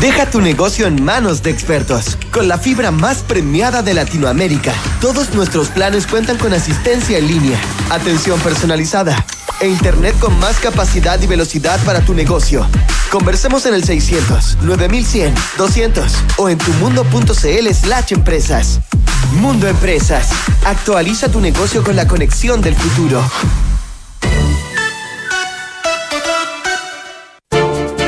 Deja 0.00 0.24
tu 0.30 0.40
negocio 0.40 0.86
en 0.86 1.04
manos 1.04 1.42
de 1.42 1.50
expertos. 1.50 2.16
Con 2.32 2.48
la 2.48 2.56
fibra 2.56 2.90
más 2.90 3.18
premiada 3.18 3.82
de 3.82 3.92
Latinoamérica, 3.92 4.72
todos 4.98 5.34
nuestros 5.34 5.68
planes 5.68 6.06
cuentan 6.06 6.38
con 6.38 6.54
asistencia 6.54 7.18
en 7.18 7.28
línea, 7.28 7.60
atención 7.90 8.40
personalizada 8.40 9.26
e 9.60 9.68
internet 9.68 10.18
con 10.18 10.38
más 10.38 10.58
capacidad 10.58 11.20
y 11.20 11.26
velocidad 11.26 11.78
para 11.84 12.00
tu 12.00 12.14
negocio. 12.14 12.66
Conversemos 13.10 13.66
en 13.66 13.74
el 13.74 13.84
600 13.84 14.56
9100 14.62 15.34
200 15.58 16.12
o 16.38 16.48
en 16.48 16.56
tumundo.cl 16.56 17.74
slash 17.74 18.14
empresas. 18.14 18.80
Mundo 19.32 19.68
Empresas. 19.68 20.30
Actualiza 20.64 21.28
tu 21.28 21.42
negocio 21.42 21.84
con 21.84 21.94
la 21.94 22.08
conexión 22.08 22.62
del 22.62 22.74
futuro. 22.74 23.22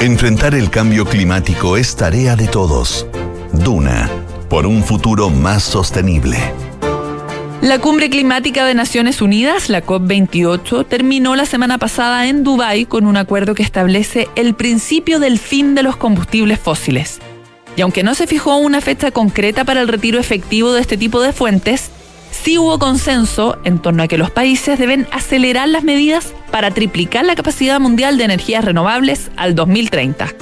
Enfrentar 0.02 0.56
el 0.56 0.68
cambio 0.68 1.04
climático 1.04 1.76
es 1.76 1.94
tarea 1.94 2.34
de 2.34 2.48
todos. 2.48 3.06
Duna, 3.52 4.10
por 4.50 4.66
un 4.66 4.82
futuro 4.82 5.30
más 5.30 5.62
sostenible. 5.62 6.38
La 7.60 7.78
cumbre 7.78 8.10
climática 8.10 8.66
de 8.66 8.74
Naciones 8.74 9.22
Unidas, 9.22 9.68
la 9.68 9.86
COP28, 9.86 10.88
terminó 10.88 11.36
la 11.36 11.46
semana 11.46 11.78
pasada 11.78 12.26
en 12.26 12.42
Dubái 12.42 12.84
con 12.84 13.06
un 13.06 13.16
acuerdo 13.16 13.54
que 13.54 13.62
establece 13.62 14.28
el 14.34 14.54
principio 14.54 15.20
del 15.20 15.38
fin 15.38 15.76
de 15.76 15.84
los 15.84 15.94
combustibles 15.94 16.58
fósiles. 16.58 17.20
Y 17.76 17.82
aunque 17.82 18.02
no 18.02 18.16
se 18.16 18.26
fijó 18.26 18.56
una 18.56 18.80
fecha 18.80 19.12
concreta 19.12 19.64
para 19.64 19.82
el 19.82 19.86
retiro 19.86 20.18
efectivo 20.18 20.72
de 20.72 20.80
este 20.80 20.96
tipo 20.96 21.22
de 21.22 21.32
fuentes, 21.32 21.92
sí 22.32 22.58
hubo 22.58 22.80
consenso 22.80 23.58
en 23.64 23.78
torno 23.78 24.02
a 24.02 24.08
que 24.08 24.18
los 24.18 24.30
países 24.30 24.78
deben 24.78 25.06
acelerar 25.12 25.68
las 25.68 25.84
medidas 25.84 26.32
para 26.50 26.72
triplicar 26.72 27.24
la 27.24 27.36
capacidad 27.36 27.78
mundial 27.78 28.18
de 28.18 28.24
energías 28.24 28.64
renovables 28.64 29.30
al 29.36 29.54
2030. 29.54 30.34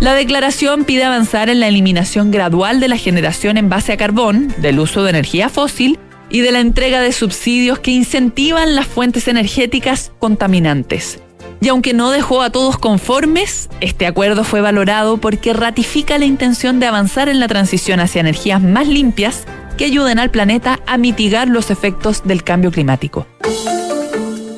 La 0.00 0.14
declaración 0.14 0.84
pide 0.84 1.04
avanzar 1.04 1.48
en 1.48 1.60
la 1.60 1.68
eliminación 1.68 2.30
gradual 2.30 2.80
de 2.80 2.88
la 2.88 2.96
generación 2.96 3.56
en 3.58 3.68
base 3.68 3.92
a 3.92 3.96
carbón, 3.96 4.52
del 4.58 4.80
uso 4.80 5.02
de 5.02 5.10
energía 5.10 5.48
fósil 5.48 5.98
y 6.30 6.40
de 6.40 6.52
la 6.52 6.60
entrega 6.60 7.00
de 7.00 7.12
subsidios 7.12 7.78
que 7.78 7.90
incentivan 7.90 8.74
las 8.74 8.86
fuentes 8.86 9.28
energéticas 9.28 10.12
contaminantes. 10.18 11.20
Y 11.60 11.68
aunque 11.68 11.94
no 11.94 12.10
dejó 12.10 12.42
a 12.42 12.50
todos 12.50 12.76
conformes, 12.76 13.70
este 13.80 14.06
acuerdo 14.06 14.44
fue 14.44 14.60
valorado 14.60 15.16
porque 15.18 15.52
ratifica 15.52 16.18
la 16.18 16.26
intención 16.26 16.80
de 16.80 16.86
avanzar 16.86 17.28
en 17.28 17.40
la 17.40 17.48
transición 17.48 18.00
hacia 18.00 18.20
energías 18.20 18.60
más 18.60 18.86
limpias 18.86 19.46
que 19.76 19.84
ayuden 19.84 20.18
al 20.18 20.30
planeta 20.30 20.80
a 20.86 20.98
mitigar 20.98 21.48
los 21.48 21.70
efectos 21.70 22.22
del 22.24 22.44
cambio 22.44 22.70
climático. 22.70 23.26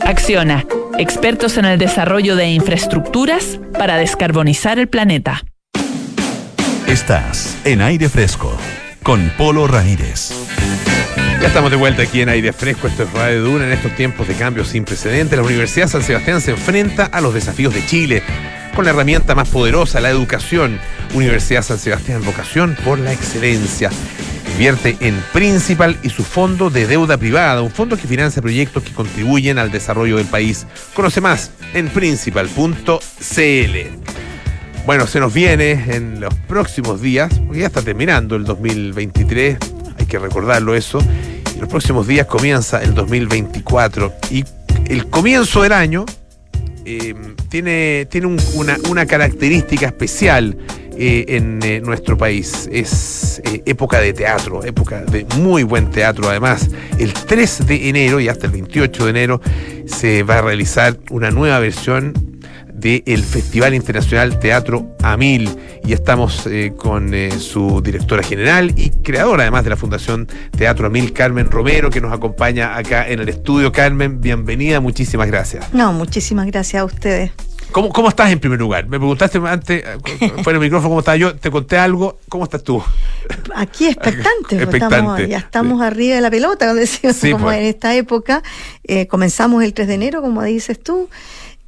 Acciona, 0.04 0.64
expertos 0.98 1.56
en 1.56 1.64
el 1.64 1.78
desarrollo 1.78 2.36
de 2.36 2.48
infraestructuras 2.48 3.58
para 3.78 3.96
descarbonizar 3.96 4.78
el 4.78 4.88
planeta. 4.88 5.42
Estás 6.86 7.58
en 7.64 7.82
aire 7.82 8.08
fresco 8.08 8.56
con 9.02 9.30
Polo 9.36 9.66
Ramírez. 9.66 10.32
Ya 11.40 11.48
estamos 11.48 11.70
de 11.70 11.76
vuelta 11.76 12.02
aquí 12.02 12.22
en 12.22 12.28
aire 12.28 12.52
fresco, 12.52 12.86
esto 12.86 13.02
es 13.02 13.12
Radio 13.12 13.42
Duna 13.42 13.66
en 13.66 13.72
estos 13.72 13.94
tiempos 13.94 14.26
de 14.26 14.34
cambio 14.34 14.64
sin 14.64 14.84
precedentes. 14.84 15.38
La 15.38 15.44
Universidad 15.44 15.88
San 15.88 16.02
Sebastián 16.02 16.40
se 16.40 16.52
enfrenta 16.52 17.04
a 17.04 17.20
los 17.20 17.34
desafíos 17.34 17.74
de 17.74 17.84
Chile 17.84 18.22
con 18.74 18.84
la 18.84 18.92
herramienta 18.92 19.34
más 19.34 19.48
poderosa, 19.48 20.00
la 20.00 20.10
educación. 20.10 20.78
Universidad 21.14 21.62
San 21.62 21.78
Sebastián, 21.78 22.22
vocación 22.24 22.76
por 22.84 22.98
la 22.98 23.12
excelencia. 23.12 23.90
Invierte 24.56 24.96
en 25.00 25.14
Principal 25.34 25.98
y 26.02 26.08
su 26.08 26.24
fondo 26.24 26.70
de 26.70 26.86
deuda 26.86 27.18
privada, 27.18 27.60
un 27.60 27.70
fondo 27.70 27.98
que 27.98 28.08
financia 28.08 28.40
proyectos 28.40 28.82
que 28.82 28.92
contribuyen 28.92 29.58
al 29.58 29.70
desarrollo 29.70 30.16
del 30.16 30.24
país. 30.26 30.66
Conoce 30.94 31.20
más 31.20 31.50
en 31.74 31.88
principal.cl. 31.90 32.96
Bueno, 34.86 35.06
se 35.06 35.20
nos 35.20 35.34
viene 35.34 35.72
en 35.94 36.20
los 36.20 36.32
próximos 36.48 37.02
días, 37.02 37.30
porque 37.44 37.60
ya 37.60 37.66
está 37.66 37.82
terminando 37.82 38.34
el 38.36 38.44
2023, 38.44 39.58
hay 39.98 40.06
que 40.06 40.18
recordarlo 40.18 40.74
eso, 40.74 41.00
y 41.54 41.60
los 41.60 41.68
próximos 41.68 42.06
días 42.06 42.26
comienza 42.26 42.82
el 42.82 42.94
2024 42.94 44.14
y 44.30 44.42
el 44.88 45.06
comienzo 45.10 45.62
del 45.64 45.72
año 45.72 46.06
eh, 46.86 47.14
tiene, 47.50 48.06
tiene 48.10 48.26
un- 48.28 48.40
una, 48.54 48.78
una 48.88 49.04
característica 49.04 49.84
especial 49.86 50.56
eh, 50.98 51.36
en 51.36 51.60
eh, 51.62 51.80
nuestro 51.80 52.16
país. 52.16 52.68
Es 52.72 53.42
eh, 53.44 53.62
época 53.66 54.00
de 54.00 54.12
teatro, 54.12 54.64
época 54.64 55.02
de 55.02 55.26
muy 55.38 55.62
buen 55.62 55.90
teatro. 55.90 56.28
Además, 56.28 56.70
el 56.98 57.12
3 57.12 57.66
de 57.66 57.88
enero 57.88 58.20
y 58.20 58.28
hasta 58.28 58.46
el 58.46 58.52
28 58.52 59.04
de 59.04 59.10
enero 59.10 59.40
se 59.86 60.22
va 60.22 60.38
a 60.38 60.42
realizar 60.42 60.98
una 61.10 61.30
nueva 61.30 61.58
versión 61.58 62.14
del 62.72 63.22
Festival 63.22 63.74
Internacional 63.74 64.38
Teatro 64.38 64.96
a 65.02 65.16
Mil 65.16 65.48
y 65.84 65.92
estamos 65.92 66.46
con 66.76 67.10
su 67.38 67.80
directora 67.80 68.22
general 68.22 68.72
y 68.76 68.90
creadora 68.90 69.44
además 69.44 69.64
de 69.64 69.70
la 69.70 69.76
Fundación 69.76 70.28
Teatro 70.56 70.86
a 70.86 70.90
Mil, 70.90 71.14
Carmen 71.14 71.50
Romero, 71.50 71.88
que 71.88 72.02
nos 72.02 72.12
acompaña 72.12 72.76
acá 72.76 73.08
en 73.08 73.20
el 73.20 73.30
estudio. 73.30 73.72
Carmen, 73.72 74.20
bienvenida, 74.20 74.80
muchísimas 74.80 75.28
gracias. 75.28 75.72
No, 75.72 75.92
muchísimas 75.94 76.46
gracias 76.46 76.82
a 76.82 76.84
ustedes. 76.84 77.32
¿Cómo, 77.76 77.90
cómo 77.90 78.08
estás 78.08 78.30
en 78.32 78.40
primer 78.40 78.58
lugar? 78.58 78.86
Me 78.86 78.96
preguntaste 78.98 79.36
antes, 79.36 79.84
eh, 79.84 79.98
fuera 80.42 80.58
del 80.58 80.60
micrófono, 80.60 80.88
cómo 80.88 81.00
estaba 81.00 81.18
yo, 81.18 81.36
te 81.36 81.50
conté 81.50 81.76
algo, 81.76 82.18
¿cómo 82.30 82.44
estás 82.44 82.62
tú? 82.64 82.82
Aquí 83.54 83.86
expectantes, 83.86 84.62
Expectante, 84.62 84.94
estamos, 84.96 85.28
ya 85.28 85.36
estamos 85.36 85.82
arriba 85.82 86.14
de 86.14 86.22
la 86.22 86.30
pelota, 86.30 86.68
como 86.68 86.80
decimos, 86.80 87.16
Sí, 87.16 87.32
como 87.32 87.44
pues. 87.44 87.58
en 87.58 87.64
esta 87.64 87.94
época. 87.94 88.42
Eh, 88.84 89.06
comenzamos 89.08 89.62
el 89.62 89.74
3 89.74 89.88
de 89.88 89.94
enero, 89.94 90.22
como 90.22 90.42
dices 90.42 90.82
tú, 90.82 91.10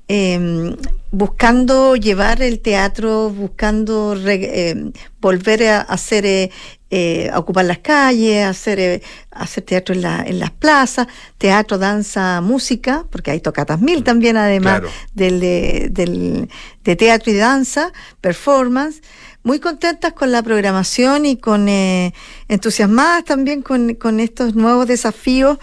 eh, 0.08 0.74
buscando 1.10 1.94
llevar 1.94 2.40
el 2.40 2.60
teatro, 2.60 3.28
buscando 3.28 4.14
re- 4.14 4.70
eh, 4.70 4.90
volver 5.20 5.66
a 5.66 5.80
hacer, 5.82 6.24
eh, 6.24 6.50
eh, 6.90 7.28
a 7.32 7.38
ocupar 7.38 7.64
las 7.66 7.78
calles, 7.78 8.44
a 8.44 8.48
hacer, 8.50 8.78
eh, 8.80 9.02
hacer 9.30 9.64
teatro 9.64 9.94
en, 9.94 10.02
la- 10.02 10.22
en 10.26 10.38
las 10.38 10.50
plazas, 10.50 11.06
teatro, 11.36 11.76
danza, 11.78 12.40
música, 12.40 13.04
porque 13.10 13.30
hay 13.30 13.40
tocatas 13.40 13.80
mil 13.80 14.02
también, 14.04 14.36
además 14.36 14.80
Claro. 14.80 14.94
del, 15.14 15.40
de, 15.40 15.88
del- 15.90 16.48
de 16.84 16.96
teatro 16.96 17.30
y 17.32 17.36
danza, 17.36 17.92
performance. 18.20 19.02
Muy 19.44 19.60
contentas 19.60 20.12
con 20.14 20.32
la 20.32 20.42
programación 20.42 21.24
y 21.24 21.36
con 21.36 21.68
eh, 21.68 22.12
entusiasmadas 22.48 23.24
también 23.24 23.62
con, 23.62 23.94
con 23.94 24.18
estos 24.20 24.54
nuevos 24.54 24.86
desafíos 24.86 25.58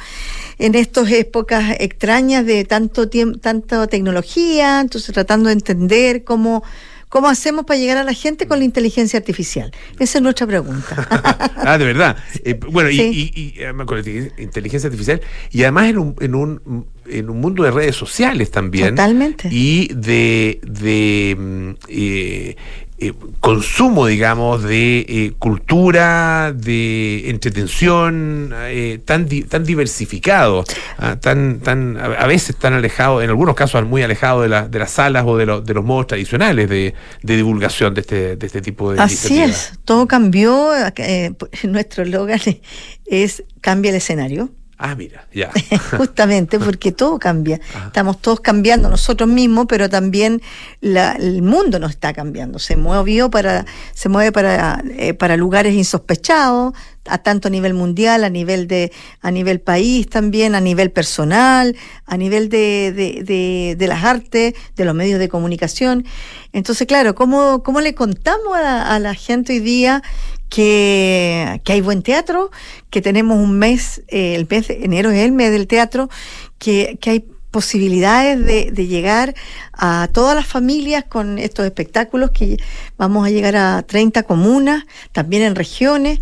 en 0.57 0.75
estas 0.75 1.11
épocas 1.11 1.75
extrañas 1.79 2.45
de 2.45 2.63
tanto 2.63 3.09
tiempo, 3.09 3.37
tanta 3.39 3.85
tecnología, 3.87 4.79
entonces 4.79 5.13
tratando 5.13 5.49
de 5.49 5.53
entender 5.53 6.23
cómo, 6.23 6.63
¿Cómo 7.09 7.27
hacemos 7.27 7.65
para 7.65 7.79
llegar 7.79 7.97
a 7.97 8.03
la 8.03 8.13
gente 8.13 8.47
con 8.47 8.59
la 8.59 8.65
inteligencia 8.65 9.17
artificial? 9.17 9.71
Esa 9.99 10.17
es 10.17 10.21
nuestra 10.21 10.47
pregunta. 10.47 11.07
ah, 11.57 11.77
de 11.77 11.85
verdad. 11.85 12.17
Eh, 12.43 12.55
bueno, 12.55 12.89
y, 12.89 12.99
y, 12.99 13.63
además 13.63 13.87
con 13.87 14.01
la 14.01 14.09
inteligencia 14.37 14.87
artificial, 14.87 15.21
y 15.51 15.61
además 15.63 15.89
en 15.89 15.97
un, 15.97 16.15
en 16.19 16.35
un, 16.35 16.87
en 17.07 17.29
un 17.29 17.39
mundo 17.39 17.63
de 17.63 17.71
redes 17.71 17.95
sociales 17.95 18.51
también. 18.51 18.95
Totalmente. 18.95 19.49
Y 19.51 19.87
de, 19.93 20.59
de 20.63 21.35
mm, 21.37 21.69
eh, 21.89 22.55
eh, 22.97 23.11
consumo, 23.41 24.07
digamos, 24.07 24.63
de 24.63 24.99
eh, 24.99 25.33
cultura, 25.37 26.53
de 26.55 27.29
entretención, 27.29 28.53
eh, 28.55 29.01
tan, 29.03 29.27
tan 29.27 29.65
diversificado, 29.65 30.63
ah, 30.97 31.17
tan, 31.17 31.59
tan, 31.59 31.97
a 31.97 32.25
veces 32.25 32.55
tan 32.55 32.73
alejado, 32.73 33.21
en 33.21 33.29
algunos 33.29 33.53
casos 33.53 33.85
muy 33.85 34.01
alejado 34.01 34.43
de, 34.43 34.47
la, 34.47 34.69
de 34.69 34.79
las 34.79 34.91
salas 34.91 35.25
o 35.27 35.35
de, 35.35 35.45
de 35.45 35.73
los 35.73 35.83
modos 35.83 36.07
tradicionales 36.07 36.69
de, 36.69 36.93
divulgación 37.21 37.93
de 37.93 38.01
este, 38.01 38.35
de 38.37 38.45
este 38.45 38.61
tipo 38.61 38.93
de 38.93 39.01
Así 39.01 39.41
es, 39.41 39.73
todo 39.83 40.07
cambió, 40.07 40.69
nuestro 41.63 42.03
eslogan 42.03 42.39
es 43.05 43.43
cambia 43.59 43.89
el 43.89 43.97
escenario. 43.97 44.51
Ah, 44.77 44.93
mira, 44.93 45.25
ya. 45.33 45.51
Justamente 45.97 46.59
porque 46.59 46.91
todo 46.91 47.17
cambia. 47.17 47.61
Estamos 47.85 48.21
todos 48.21 48.41
cambiando 48.41 48.89
nosotros 48.89 49.29
mismos, 49.29 49.67
pero 49.69 49.89
también 49.89 50.41
el 50.81 51.41
mundo 51.41 51.79
nos 51.79 51.91
está 51.91 52.11
cambiando. 52.11 52.59
Se 52.59 52.75
movió 52.75 53.29
para, 53.29 53.65
se 53.93 54.09
mueve 54.09 54.33
para, 54.33 54.83
eh, 54.97 55.13
para 55.13 55.37
lugares 55.37 55.73
insospechados, 55.75 56.73
a 57.07 57.19
tanto 57.19 57.47
a 57.47 57.51
nivel 57.51 57.73
mundial, 57.73 58.25
a 58.25 58.29
nivel 58.29 58.67
de, 58.67 58.91
a 59.21 59.31
nivel 59.31 59.61
país 59.61 60.09
también, 60.09 60.55
a 60.55 60.59
nivel 60.61 60.91
personal, 60.91 61.75
a 62.05 62.17
nivel 62.17 62.49
de, 62.49 62.91
de, 63.23 63.75
de, 63.77 63.87
las 63.87 64.03
artes, 64.03 64.55
de 64.75 64.85
los 64.85 64.95
medios 64.95 65.19
de 65.19 65.29
comunicación. 65.29 66.05
Entonces, 66.51 66.85
claro, 66.85 67.15
¿cómo, 67.15 67.63
cómo 67.63 67.79
le 67.79 67.93
contamos 67.93 68.57
a, 68.57 68.93
a 68.93 68.99
la 68.99 69.13
gente 69.13 69.53
hoy 69.53 69.59
día 69.59 70.03
que, 70.49 71.61
hay 71.65 71.81
buen 71.81 72.01
teatro, 72.01 72.51
que 72.89 73.01
tenemos 73.01 73.37
un 73.37 73.57
mes, 73.57 74.01
eh, 74.07 74.35
el 74.35 74.47
mes 74.49 74.67
de 74.67 74.83
enero 74.83 75.11
es 75.11 75.19
el 75.19 75.31
mes 75.31 75.51
del 75.51 75.67
teatro, 75.67 76.09
que, 76.57 76.97
que 77.01 77.09
hay 77.09 77.25
posibilidades 77.51 78.45
de, 78.45 78.71
de, 78.71 78.87
llegar 78.87 79.33
a 79.71 80.09
todas 80.11 80.35
las 80.35 80.45
familias 80.45 81.05
con 81.05 81.37
estos 81.39 81.65
espectáculos, 81.65 82.31
que 82.31 82.57
vamos 82.97 83.25
a 83.25 83.29
llegar 83.29 83.55
a 83.55 83.81
30 83.81 84.23
comunas, 84.23 84.83
también 85.13 85.43
en 85.43 85.55
regiones, 85.55 86.19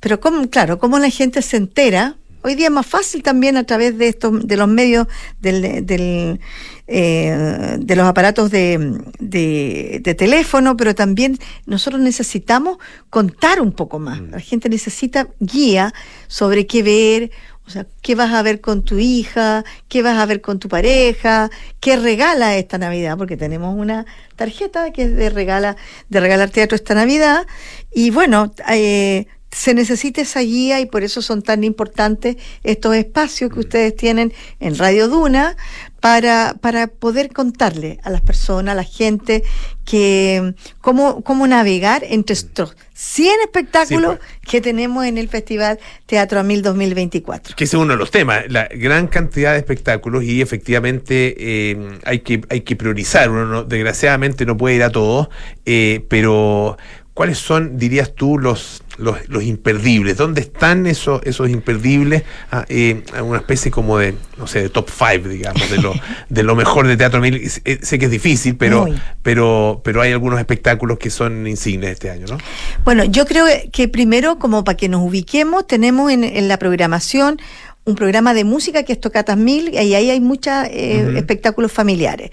pero 0.00 0.20
como, 0.20 0.50
claro, 0.50 0.78
cómo 0.78 0.98
la 0.98 1.10
gente 1.10 1.42
se 1.42 1.56
entera, 1.56 2.16
hoy 2.44 2.54
día 2.54 2.66
es 2.66 2.72
más 2.72 2.86
fácil 2.86 3.22
también 3.22 3.56
a 3.56 3.64
través 3.64 3.96
de 3.96 4.08
estos, 4.08 4.46
de 4.46 4.56
los 4.56 4.68
medios 4.68 5.06
del, 5.40 5.84
del 5.86 6.40
eh, 6.86 7.76
de 7.78 7.96
los 7.96 8.06
aparatos 8.06 8.50
de, 8.50 9.00
de, 9.18 10.14
teléfono, 10.18 10.76
pero 10.76 10.94
también 10.94 11.38
nosotros 11.64 12.02
necesitamos 12.02 12.76
contar 13.08 13.62
un 13.62 13.72
poco 13.72 13.98
más. 13.98 14.20
Mm. 14.20 14.30
La 14.32 14.40
gente 14.40 14.68
necesita 14.68 15.28
guía 15.40 15.94
sobre 16.26 16.66
qué 16.66 16.82
ver, 16.82 17.30
o 17.66 17.70
sea, 17.70 17.86
qué 18.02 18.14
vas 18.14 18.34
a 18.34 18.42
ver 18.42 18.60
con 18.60 18.84
tu 18.84 18.98
hija, 18.98 19.64
qué 19.88 20.02
vas 20.02 20.18
a 20.18 20.26
ver 20.26 20.42
con 20.42 20.58
tu 20.58 20.68
pareja, 20.68 21.50
qué 21.80 21.96
regala 21.96 22.54
esta 22.58 22.76
Navidad, 22.76 23.16
porque 23.16 23.38
tenemos 23.38 23.74
una 23.74 24.04
tarjeta 24.36 24.92
que 24.92 25.04
es 25.04 25.16
de 25.16 25.30
regala, 25.30 25.76
de 26.10 26.20
regalar 26.20 26.50
teatro 26.50 26.76
esta 26.76 26.94
Navidad. 26.94 27.46
Y 27.94 28.10
bueno, 28.10 28.52
eh, 28.68 29.26
se 29.54 29.72
necesita 29.72 30.20
esa 30.20 30.40
guía 30.40 30.80
y 30.80 30.86
por 30.86 31.04
eso 31.04 31.22
son 31.22 31.40
tan 31.40 31.62
importantes 31.62 32.36
estos 32.64 32.96
espacios 32.96 33.52
que 33.52 33.60
ustedes 33.60 33.94
tienen 33.94 34.32
en 34.58 34.76
Radio 34.76 35.08
Duna 35.08 35.56
para, 36.00 36.56
para 36.60 36.88
poder 36.88 37.32
contarle 37.32 38.00
a 38.02 38.10
las 38.10 38.20
personas, 38.20 38.72
a 38.72 38.74
la 38.74 38.84
gente, 38.84 39.44
que 39.84 40.54
cómo, 40.80 41.22
cómo 41.22 41.46
navegar 41.46 42.02
entre 42.04 42.34
estos 42.34 42.76
100 42.94 43.40
espectáculos 43.44 44.16
pues. 44.16 44.30
que 44.42 44.60
tenemos 44.60 45.06
en 45.06 45.18
el 45.18 45.28
Festival 45.28 45.78
Teatro 46.06 46.40
Amil 46.40 46.60
2024. 46.60 47.54
Que 47.56 47.64
es 47.64 47.74
uno 47.74 47.92
de 47.92 47.98
los 47.98 48.10
temas, 48.10 48.42
la 48.48 48.68
gran 48.74 49.06
cantidad 49.06 49.52
de 49.52 49.58
espectáculos 49.58 50.24
y 50.24 50.42
efectivamente 50.42 51.34
eh, 51.38 51.98
hay, 52.04 52.20
que, 52.20 52.42
hay 52.50 52.62
que 52.62 52.76
priorizar. 52.76 53.30
Uno 53.30 53.62
desgraciadamente 53.64 54.44
no 54.46 54.56
puede 54.56 54.76
ir 54.76 54.82
a 54.82 54.90
todos, 54.90 55.28
eh, 55.64 56.04
pero 56.08 56.76
¿cuáles 57.14 57.38
son, 57.38 57.78
dirías 57.78 58.12
tú, 58.14 58.38
los, 58.38 58.82
los, 58.98 59.42
imperdibles? 59.42 60.16
¿Dónde 60.16 60.40
están 60.40 60.86
esos, 60.86 61.22
esos 61.24 61.48
imperdibles? 61.48 62.24
Ah, 62.50 62.64
eh, 62.68 63.02
una 63.22 63.38
especie 63.38 63.70
como 63.70 63.98
de, 63.98 64.16
no 64.36 64.48
sé, 64.48 64.62
de 64.62 64.68
top 64.68 64.90
five, 64.90 65.28
digamos, 65.28 65.70
de 65.70 65.78
lo, 65.78 65.94
de 66.28 66.42
lo 66.42 66.56
mejor 66.56 66.88
de 66.88 66.96
teatro. 66.96 67.24
Eh, 67.24 67.78
sé 67.80 67.98
que 67.98 68.06
es 68.06 68.10
difícil, 68.10 68.56
pero, 68.56 68.86
pero, 69.22 69.80
pero 69.84 70.02
hay 70.02 70.12
algunos 70.12 70.40
espectáculos 70.40 70.98
que 70.98 71.08
son 71.08 71.46
insignes 71.46 71.92
este 71.92 72.10
año, 72.10 72.26
¿no? 72.28 72.38
Bueno, 72.84 73.04
yo 73.04 73.24
creo 73.26 73.46
que 73.72 73.88
primero, 73.88 74.38
como 74.38 74.64
para 74.64 74.76
que 74.76 74.88
nos 74.88 75.00
ubiquemos, 75.00 75.66
tenemos 75.66 76.10
en, 76.10 76.24
en 76.24 76.48
la 76.48 76.58
programación 76.58 77.38
un 77.86 77.94
programa 77.94 78.32
de 78.32 78.44
música 78.44 78.82
que 78.82 78.94
es 78.94 79.00
Tocatas 79.00 79.36
Mil, 79.36 79.72
y 79.74 79.76
ahí 79.76 80.10
hay 80.10 80.20
muchos 80.20 80.52
eh, 80.70 81.12
espectáculos 81.16 81.70
familiares. 81.70 82.30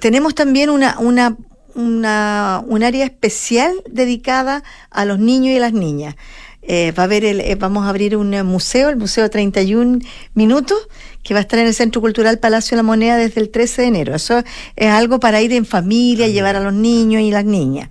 tenemos 0.00 0.34
también 0.34 0.68
una, 0.68 0.98
una, 0.98 1.34
una, 1.76 2.62
un 2.66 2.82
área 2.82 3.04
especial 3.04 3.72
dedicada 3.88 4.64
a 4.90 5.04
los 5.04 5.18
niños 5.18 5.54
y 5.54 5.58
las 5.58 5.72
niñas. 5.72 6.16
Eh, 6.62 6.92
va 6.98 7.04
a 7.04 7.06
haber 7.06 7.24
el, 7.24 7.40
eh, 7.40 7.54
vamos 7.54 7.86
a 7.86 7.90
abrir 7.90 8.16
un 8.16 8.30
museo, 8.44 8.88
el 8.88 8.96
Museo 8.96 9.30
31 9.30 10.00
Minutos, 10.34 10.88
que 11.26 11.34
va 11.34 11.40
a 11.40 11.42
estar 11.42 11.58
en 11.58 11.66
el 11.66 11.74
Centro 11.74 12.00
Cultural 12.00 12.38
Palacio 12.38 12.76
de 12.76 12.76
la 12.76 12.82
Moneda 12.84 13.16
desde 13.16 13.40
el 13.40 13.50
13 13.50 13.82
de 13.82 13.88
enero. 13.88 14.14
Eso 14.14 14.44
es 14.76 14.88
algo 14.88 15.18
para 15.18 15.42
ir 15.42 15.52
en 15.52 15.66
familia, 15.66 16.28
llevar 16.28 16.54
a 16.54 16.60
los 16.60 16.72
niños 16.72 17.20
y 17.20 17.32
las 17.32 17.44
niñas. 17.44 17.88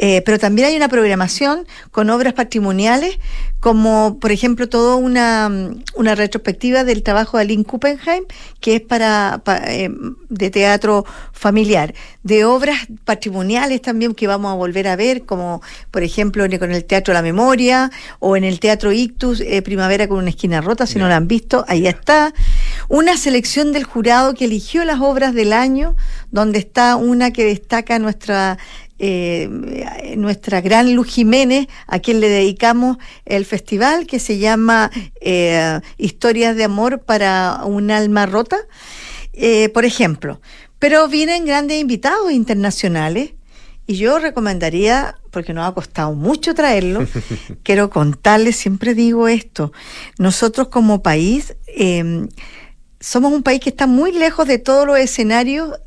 Eh, 0.00 0.22
pero 0.24 0.38
también 0.38 0.68
hay 0.68 0.76
una 0.76 0.88
programación 0.88 1.66
con 1.90 2.08
obras 2.10 2.32
patrimoniales, 2.32 3.18
como 3.58 4.18
por 4.20 4.30
ejemplo 4.30 4.68
toda 4.68 4.94
una, 4.94 5.50
una 5.96 6.14
retrospectiva 6.14 6.84
del 6.84 7.02
trabajo 7.02 7.36
de 7.36 7.42
Aline 7.42 7.64
Kuppenheim, 7.64 8.24
que 8.60 8.76
es 8.76 8.80
para, 8.80 9.42
eh, 9.66 9.90
de 10.28 10.50
teatro 10.50 11.04
familiar, 11.32 11.94
de 12.22 12.44
obras 12.44 12.86
patrimoniales 13.04 13.82
también 13.82 14.14
que 14.14 14.28
vamos 14.28 14.52
a 14.52 14.54
volver 14.54 14.86
a 14.86 14.94
ver, 14.94 15.26
como 15.26 15.62
por 15.90 16.04
ejemplo 16.04 16.46
con 16.60 16.70
el 16.70 16.84
Teatro 16.84 17.12
La 17.12 17.22
Memoria 17.22 17.90
o 18.20 18.36
en 18.36 18.44
el 18.44 18.60
Teatro 18.60 18.92
Ictus, 18.92 19.40
eh, 19.40 19.62
Primavera 19.62 20.06
con 20.06 20.18
una 20.18 20.30
esquina 20.30 20.60
rota, 20.60 20.86
si 20.86 21.00
no 21.00 21.08
la 21.08 21.16
han 21.16 21.26
visto, 21.26 21.64
ahí 21.66 21.88
está. 21.88 22.32
Una 22.88 23.16
selección 23.16 23.72
del 23.72 23.84
jurado 23.84 24.34
que 24.34 24.44
eligió 24.44 24.84
las 24.84 25.00
obras 25.00 25.34
del 25.34 25.52
año, 25.52 25.96
donde 26.30 26.58
está 26.58 26.96
una 26.96 27.32
que 27.32 27.44
destaca 27.44 27.98
nuestra 27.98 28.58
eh, 29.00 29.48
nuestra 30.16 30.60
gran 30.60 30.92
Luz 30.96 31.06
Jiménez, 31.06 31.68
a 31.86 32.00
quien 32.00 32.20
le 32.20 32.28
dedicamos 32.28 32.96
el 33.26 33.44
festival 33.44 34.08
que 34.08 34.18
se 34.18 34.38
llama 34.38 34.90
eh, 35.20 35.78
Historias 35.98 36.56
de 36.56 36.64
Amor 36.64 37.02
para 37.02 37.60
un 37.64 37.92
alma 37.92 38.26
rota, 38.26 38.58
eh, 39.34 39.68
por 39.68 39.84
ejemplo. 39.84 40.40
Pero 40.80 41.06
vienen 41.06 41.44
grandes 41.44 41.80
invitados 41.80 42.32
internacionales 42.32 43.34
y 43.86 43.96
yo 43.96 44.18
recomendaría, 44.18 45.14
porque 45.30 45.54
nos 45.54 45.68
ha 45.68 45.74
costado 45.74 46.12
mucho 46.14 46.54
traerlo, 46.54 47.06
quiero 47.62 47.90
contarles, 47.90 48.56
siempre 48.56 48.94
digo 48.94 49.28
esto, 49.28 49.72
nosotros 50.18 50.68
como 50.68 51.04
país 51.04 51.54
somos 53.00 53.32
un 53.32 53.42
país 53.42 53.60
que 53.60 53.70
está 53.70 53.86
muy 53.86 54.12
lejos 54.12 54.46
de 54.46 54.58
todos 54.58 54.86
los 54.86 54.98
escenarios 54.98 55.78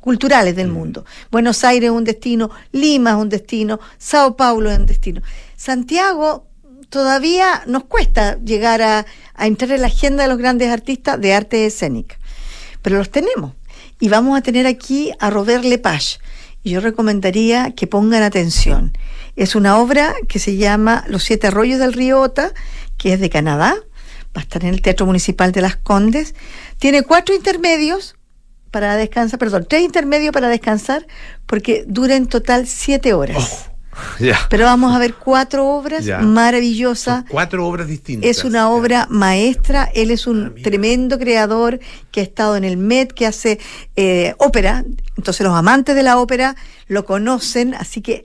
culturales 0.00 0.56
del 0.56 0.68
mm. 0.68 0.72
mundo. 0.72 1.04
Buenos 1.30 1.62
Aires 1.64 1.90
es 1.90 1.96
un 1.96 2.04
destino, 2.04 2.50
Lima 2.72 3.10
es 3.10 3.16
un 3.16 3.28
destino, 3.28 3.80
Sao 3.98 4.36
Paulo 4.36 4.70
es 4.70 4.78
un 4.78 4.86
destino. 4.86 5.22
Santiago 5.56 6.46
todavía 6.88 7.62
nos 7.66 7.84
cuesta 7.84 8.38
llegar 8.44 8.82
a, 8.82 9.06
entrar 9.38 9.72
en 9.72 9.80
la 9.80 9.86
agenda 9.86 10.24
de 10.24 10.28
los 10.28 10.38
grandes 10.38 10.68
artistas 10.68 11.20
de 11.20 11.32
arte 11.32 11.66
escénica, 11.66 12.16
pero 12.82 12.98
los 12.98 13.10
tenemos. 13.10 13.52
Y 13.98 14.08
vamos 14.08 14.36
a 14.36 14.42
tener 14.42 14.66
aquí 14.66 15.12
a 15.20 15.30
Robert 15.30 15.64
Lepage. 15.64 16.18
Y 16.64 16.70
yo 16.70 16.80
recomendaría 16.80 17.72
que 17.72 17.86
pongan 17.86 18.22
atención. 18.22 18.96
Es 19.36 19.54
una 19.54 19.78
obra 19.78 20.14
que 20.28 20.38
se 20.38 20.56
llama 20.56 21.04
Los 21.08 21.24
siete 21.24 21.48
arroyos 21.48 21.80
del 21.80 21.92
río 21.92 22.20
Ota, 22.20 22.52
que 22.98 23.12
es 23.14 23.20
de 23.20 23.30
Canadá, 23.30 23.76
va 24.36 24.40
a 24.40 24.42
estar 24.42 24.62
en 24.64 24.70
el 24.74 24.82
Teatro 24.82 25.06
Municipal 25.06 25.52
de 25.52 25.60
Las 25.60 25.76
Condes. 25.76 26.34
Tiene 26.78 27.02
cuatro 27.02 27.34
intermedios 27.34 28.16
para 28.70 28.96
descansar, 28.96 29.38
perdón, 29.38 29.66
tres 29.68 29.82
intermedios 29.82 30.32
para 30.32 30.48
descansar, 30.48 31.06
porque 31.46 31.84
dura 31.86 32.16
en 32.16 32.26
total 32.26 32.66
siete 32.66 33.12
horas. 33.12 33.66
Oh, 33.68 33.72
Pero 34.48 34.64
vamos 34.64 34.94
a 34.94 34.98
ver 34.98 35.14
cuatro 35.14 35.68
obras 35.68 36.06
maravillosas. 36.22 37.24
cuatro 37.28 37.66
obras 37.66 37.86
distintas. 37.86 38.30
Es 38.30 38.44
una 38.44 38.70
obra 38.70 39.06
maestra. 39.10 39.90
Él 39.94 40.10
es 40.10 40.26
un 40.26 40.54
tremendo 40.62 41.18
creador 41.18 41.80
que 42.10 42.20
ha 42.20 42.22
estado 42.22 42.56
en 42.56 42.64
el 42.64 42.78
Met, 42.78 43.12
que 43.12 43.26
hace 43.26 43.60
eh, 43.96 44.34
ópera. 44.38 44.84
Entonces 45.18 45.44
los 45.46 45.54
amantes 45.54 45.94
de 45.94 46.02
la 46.02 46.18
ópera 46.18 46.56
lo 46.88 47.04
conocen, 47.04 47.74
así 47.74 48.00
que 48.00 48.24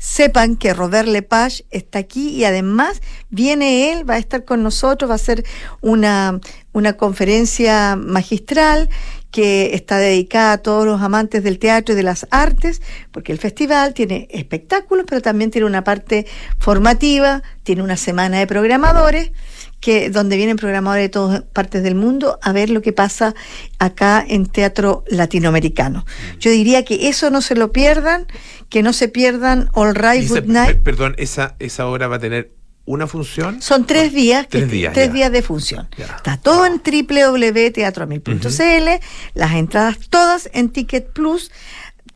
sepan 0.00 0.56
que 0.56 0.72
Robert 0.72 1.06
Lepage 1.06 1.66
está 1.70 1.98
aquí 1.98 2.30
y 2.30 2.44
además 2.46 3.02
viene 3.28 3.92
él, 3.92 4.08
va 4.08 4.14
a 4.14 4.18
estar 4.18 4.46
con 4.46 4.62
nosotros, 4.62 5.10
va 5.10 5.14
a 5.14 5.16
hacer 5.16 5.44
una, 5.82 6.40
una 6.72 6.94
conferencia 6.94 7.96
magistral 7.96 8.88
que 9.30 9.74
está 9.74 9.98
dedicada 9.98 10.52
a 10.52 10.58
todos 10.58 10.86
los 10.86 11.02
amantes 11.02 11.44
del 11.44 11.58
teatro 11.58 11.92
y 11.92 11.96
de 11.96 12.02
las 12.02 12.26
artes, 12.30 12.80
porque 13.12 13.30
el 13.30 13.38
festival 13.38 13.92
tiene 13.92 14.26
espectáculos, 14.30 15.04
pero 15.06 15.20
también 15.20 15.50
tiene 15.50 15.66
una 15.66 15.84
parte 15.84 16.26
formativa, 16.58 17.42
tiene 17.62 17.82
una 17.82 17.98
semana 17.98 18.38
de 18.38 18.46
programadores 18.46 19.32
que 19.80 20.10
donde 20.10 20.36
vienen 20.36 20.56
programadores 20.56 21.04
de 21.04 21.08
todas 21.08 21.42
partes 21.42 21.82
del 21.82 21.94
mundo 21.94 22.38
a 22.42 22.52
ver 22.52 22.70
lo 22.70 22.82
que 22.82 22.92
pasa 22.92 23.34
acá 23.78 24.24
en 24.26 24.46
teatro 24.46 25.04
latinoamericano. 25.08 26.04
Yo 26.38 26.50
diría 26.50 26.84
que 26.84 27.08
eso 27.08 27.30
no 27.30 27.40
se 27.40 27.54
lo 27.54 27.72
pierdan, 27.72 28.26
que 28.68 28.82
no 28.82 28.92
se 28.92 29.08
pierdan 29.08 29.70
All 29.72 29.94
Right, 29.94 30.28
Good 30.28 30.44
Night. 30.44 30.82
Perdón, 30.82 31.14
esa, 31.18 31.56
esa 31.58 31.86
obra 31.86 32.08
va 32.08 32.16
a 32.16 32.20
tener 32.20 32.52
una 32.84 33.06
función. 33.06 33.62
Son 33.62 33.86
tres 33.86 34.12
días, 34.12 34.48
tres, 34.48 34.68
días, 34.70 34.92
tres 34.92 35.12
días 35.12 35.30
de 35.30 35.42
función. 35.42 35.88
Está 35.96 36.36
todo 36.36 36.66
en 36.66 36.82
www.teatroamil.cl, 36.82 39.04
las 39.34 39.52
entradas 39.52 39.98
todas 40.08 40.50
en 40.52 40.70
Ticket 40.70 41.12
Plus. 41.12 41.52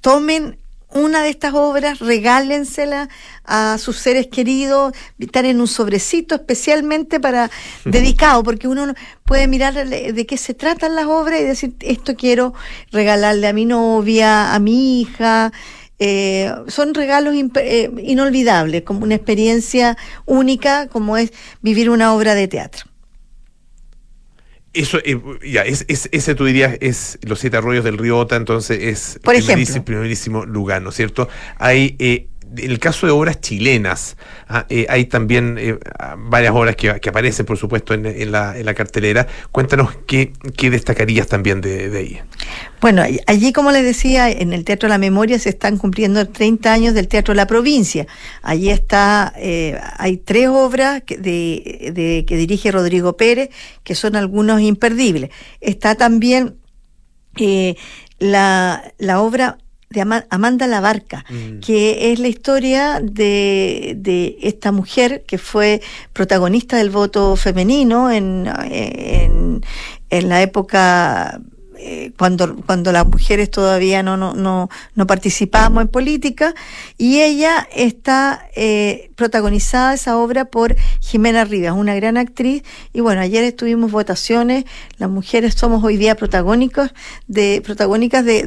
Tomen 0.00 0.58
una 0.94 1.22
de 1.22 1.28
estas 1.28 1.54
obras, 1.54 1.98
regálensela 1.98 3.08
a 3.44 3.76
sus 3.78 3.98
seres 3.98 4.28
queridos, 4.28 4.94
estar 5.18 5.44
en 5.44 5.60
un 5.60 5.66
sobrecito 5.66 6.36
especialmente 6.36 7.20
para 7.20 7.50
dedicado, 7.84 8.42
porque 8.42 8.68
uno 8.68 8.94
puede 9.24 9.48
mirar 9.48 9.74
de 9.88 10.26
qué 10.26 10.36
se 10.36 10.54
tratan 10.54 10.94
las 10.94 11.06
obras 11.06 11.40
y 11.40 11.44
decir, 11.44 11.74
esto 11.80 12.14
quiero 12.14 12.54
regalarle 12.92 13.48
a 13.48 13.52
mi 13.52 13.66
novia, 13.66 14.54
a 14.54 14.58
mi 14.58 15.00
hija. 15.00 15.52
Eh, 15.98 16.52
son 16.68 16.92
regalos 16.94 17.34
eh, 17.34 17.90
inolvidables, 18.02 18.82
como 18.82 19.04
una 19.04 19.14
experiencia 19.14 19.96
única 20.26 20.88
como 20.88 21.16
es 21.16 21.32
vivir 21.62 21.90
una 21.90 22.14
obra 22.14 22.34
de 22.34 22.48
teatro. 22.48 22.93
Eso, 24.74 24.98
eh, 25.04 25.20
ya, 25.44 25.62
es, 25.62 25.84
ese 25.88 26.34
tú 26.34 26.44
dirías 26.44 26.76
es 26.80 27.18
Los 27.22 27.38
Siete 27.38 27.56
Arroyos 27.56 27.84
del 27.84 27.96
Río 27.96 28.18
Ota, 28.18 28.34
entonces 28.34 28.78
es 28.80 29.20
Por 29.22 29.36
el 29.36 29.44
primerísimo, 29.84 30.44
lugar, 30.44 30.82
¿no 30.82 30.90
es 30.90 30.96
cierto? 30.96 31.28
Hay 31.58 31.94
eh, 32.00 32.26
en 32.56 32.70
el 32.70 32.78
caso 32.78 33.06
de 33.06 33.12
obras 33.12 33.40
chilenas, 33.40 34.16
ah, 34.48 34.66
eh, 34.68 34.86
hay 34.88 35.06
también 35.06 35.56
eh, 35.58 35.78
varias 36.18 36.54
obras 36.54 36.76
que, 36.76 36.88
aparecen, 36.88 37.46
por 37.46 37.56
supuesto, 37.56 37.94
en, 37.94 38.32
la, 38.32 38.74
cartelera. 38.74 39.26
Cuéntanos 39.50 39.90
qué, 40.06 40.32
destacarías 40.70 41.26
también 41.26 41.60
de, 41.60 41.96
ahí. 41.96 42.20
Bueno, 42.80 43.02
allí, 43.26 43.52
como 43.52 43.70
les 43.70 43.84
decía, 43.84 44.30
en 44.30 44.52
el 44.52 44.64
Teatro 44.64 44.88
La 44.88 44.98
Memoria 44.98 45.38
se 45.38 45.48
están 45.48 45.78
cumpliendo 45.78 46.28
30 46.28 46.72
años 46.72 46.94
del 46.94 47.08
Teatro 47.08 47.34
La 47.34 47.46
Provincia. 47.46 48.06
Allí 48.42 48.70
está, 48.70 49.32
eh, 49.36 49.78
hay 49.96 50.18
tres 50.18 50.48
obras 50.48 51.02
que, 51.02 51.16
de, 51.16 52.24
dirige 52.28 52.70
Rodrigo 52.70 53.16
Pérez, 53.16 53.50
que 53.82 53.94
son 53.94 54.16
algunos 54.16 54.60
imperdibles. 54.60 55.30
Está 55.60 55.94
también 55.94 56.56
la 58.18 59.20
obra 59.20 59.58
de 59.94 60.22
Amanda 60.28 60.66
Labarca, 60.66 61.24
mm. 61.30 61.60
que 61.60 62.12
es 62.12 62.18
la 62.18 62.28
historia 62.28 63.00
de, 63.00 63.94
de, 63.96 64.36
esta 64.42 64.72
mujer 64.72 65.24
que 65.26 65.38
fue 65.38 65.80
protagonista 66.12 66.76
del 66.76 66.90
voto 66.90 67.36
femenino 67.36 68.10
en, 68.10 68.50
en, 68.70 69.64
en 70.10 70.28
la 70.28 70.42
época 70.42 71.40
eh, 71.86 72.12
cuando, 72.16 72.56
cuando 72.56 72.92
las 72.92 73.06
mujeres 73.06 73.50
todavía 73.50 74.02
no, 74.02 74.16
no, 74.16 74.32
no, 74.32 74.70
no 74.94 75.06
participábamos 75.06 75.82
en 75.82 75.88
política, 75.88 76.54
y 76.96 77.20
ella 77.20 77.68
está 77.76 78.48
eh, 78.56 79.10
protagonizada 79.16 79.92
esa 79.92 80.16
obra 80.16 80.46
por 80.46 80.76
Jimena 81.00 81.44
Rivas, 81.44 81.74
una 81.76 81.94
gran 81.94 82.16
actriz, 82.16 82.62
y 82.94 83.00
bueno, 83.00 83.20
ayer 83.20 83.44
estuvimos 83.44 83.90
votaciones, 83.90 84.64
las 84.96 85.10
mujeres 85.10 85.56
somos 85.56 85.84
hoy 85.84 85.98
día 85.98 86.14
protagónicos 86.14 86.94
de, 87.26 87.60
protagónicas 87.62 88.24
de, 88.24 88.44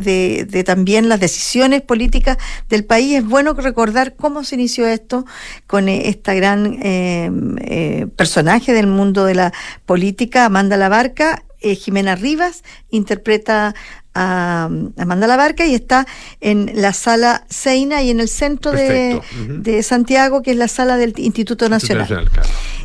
de, 0.50 0.64
también 0.64 1.08
las 1.08 1.20
decisiones 1.20 1.84
políticas 1.84 2.40
del 2.70 2.86
país. 2.86 3.18
Es 3.18 3.26
bueno 3.26 3.54
recordar 3.54 4.16
cómo 4.16 4.44
se 4.46 4.56
inició 4.56 4.88
esto 4.88 5.28
con 5.68 5.90
eh, 5.90 6.10
esta 6.10 6.34
gran 6.34 6.80
personaje 8.16 8.74
del 8.74 8.88
mundo 8.88 9.26
de 9.26 9.36
la 9.36 9.54
política, 9.86 10.46
Amanda 10.46 10.76
Labarca, 10.76 11.44
eh, 11.62 11.76
Jimena 11.76 12.16
Rivas 12.16 12.64
interpreta 12.90 13.76
a 14.14 14.70
Amanda 14.98 15.28
La 15.28 15.38
Barca 15.38 15.66
y 15.66 15.76
está 15.76 16.08
en 16.42 16.72
la 16.74 16.94
sala 16.94 17.46
Seina 17.50 18.02
y 18.02 18.10
en 18.10 18.20
el 18.20 18.28
centro 18.28 18.72
de, 18.72 19.22
Santiago, 19.84 20.42
que 20.42 20.52
es 20.52 20.58
la 20.58 20.68
sala 20.68 20.98
del 20.98 21.14
Instituto 21.18 21.70
Nacional. 21.70 22.30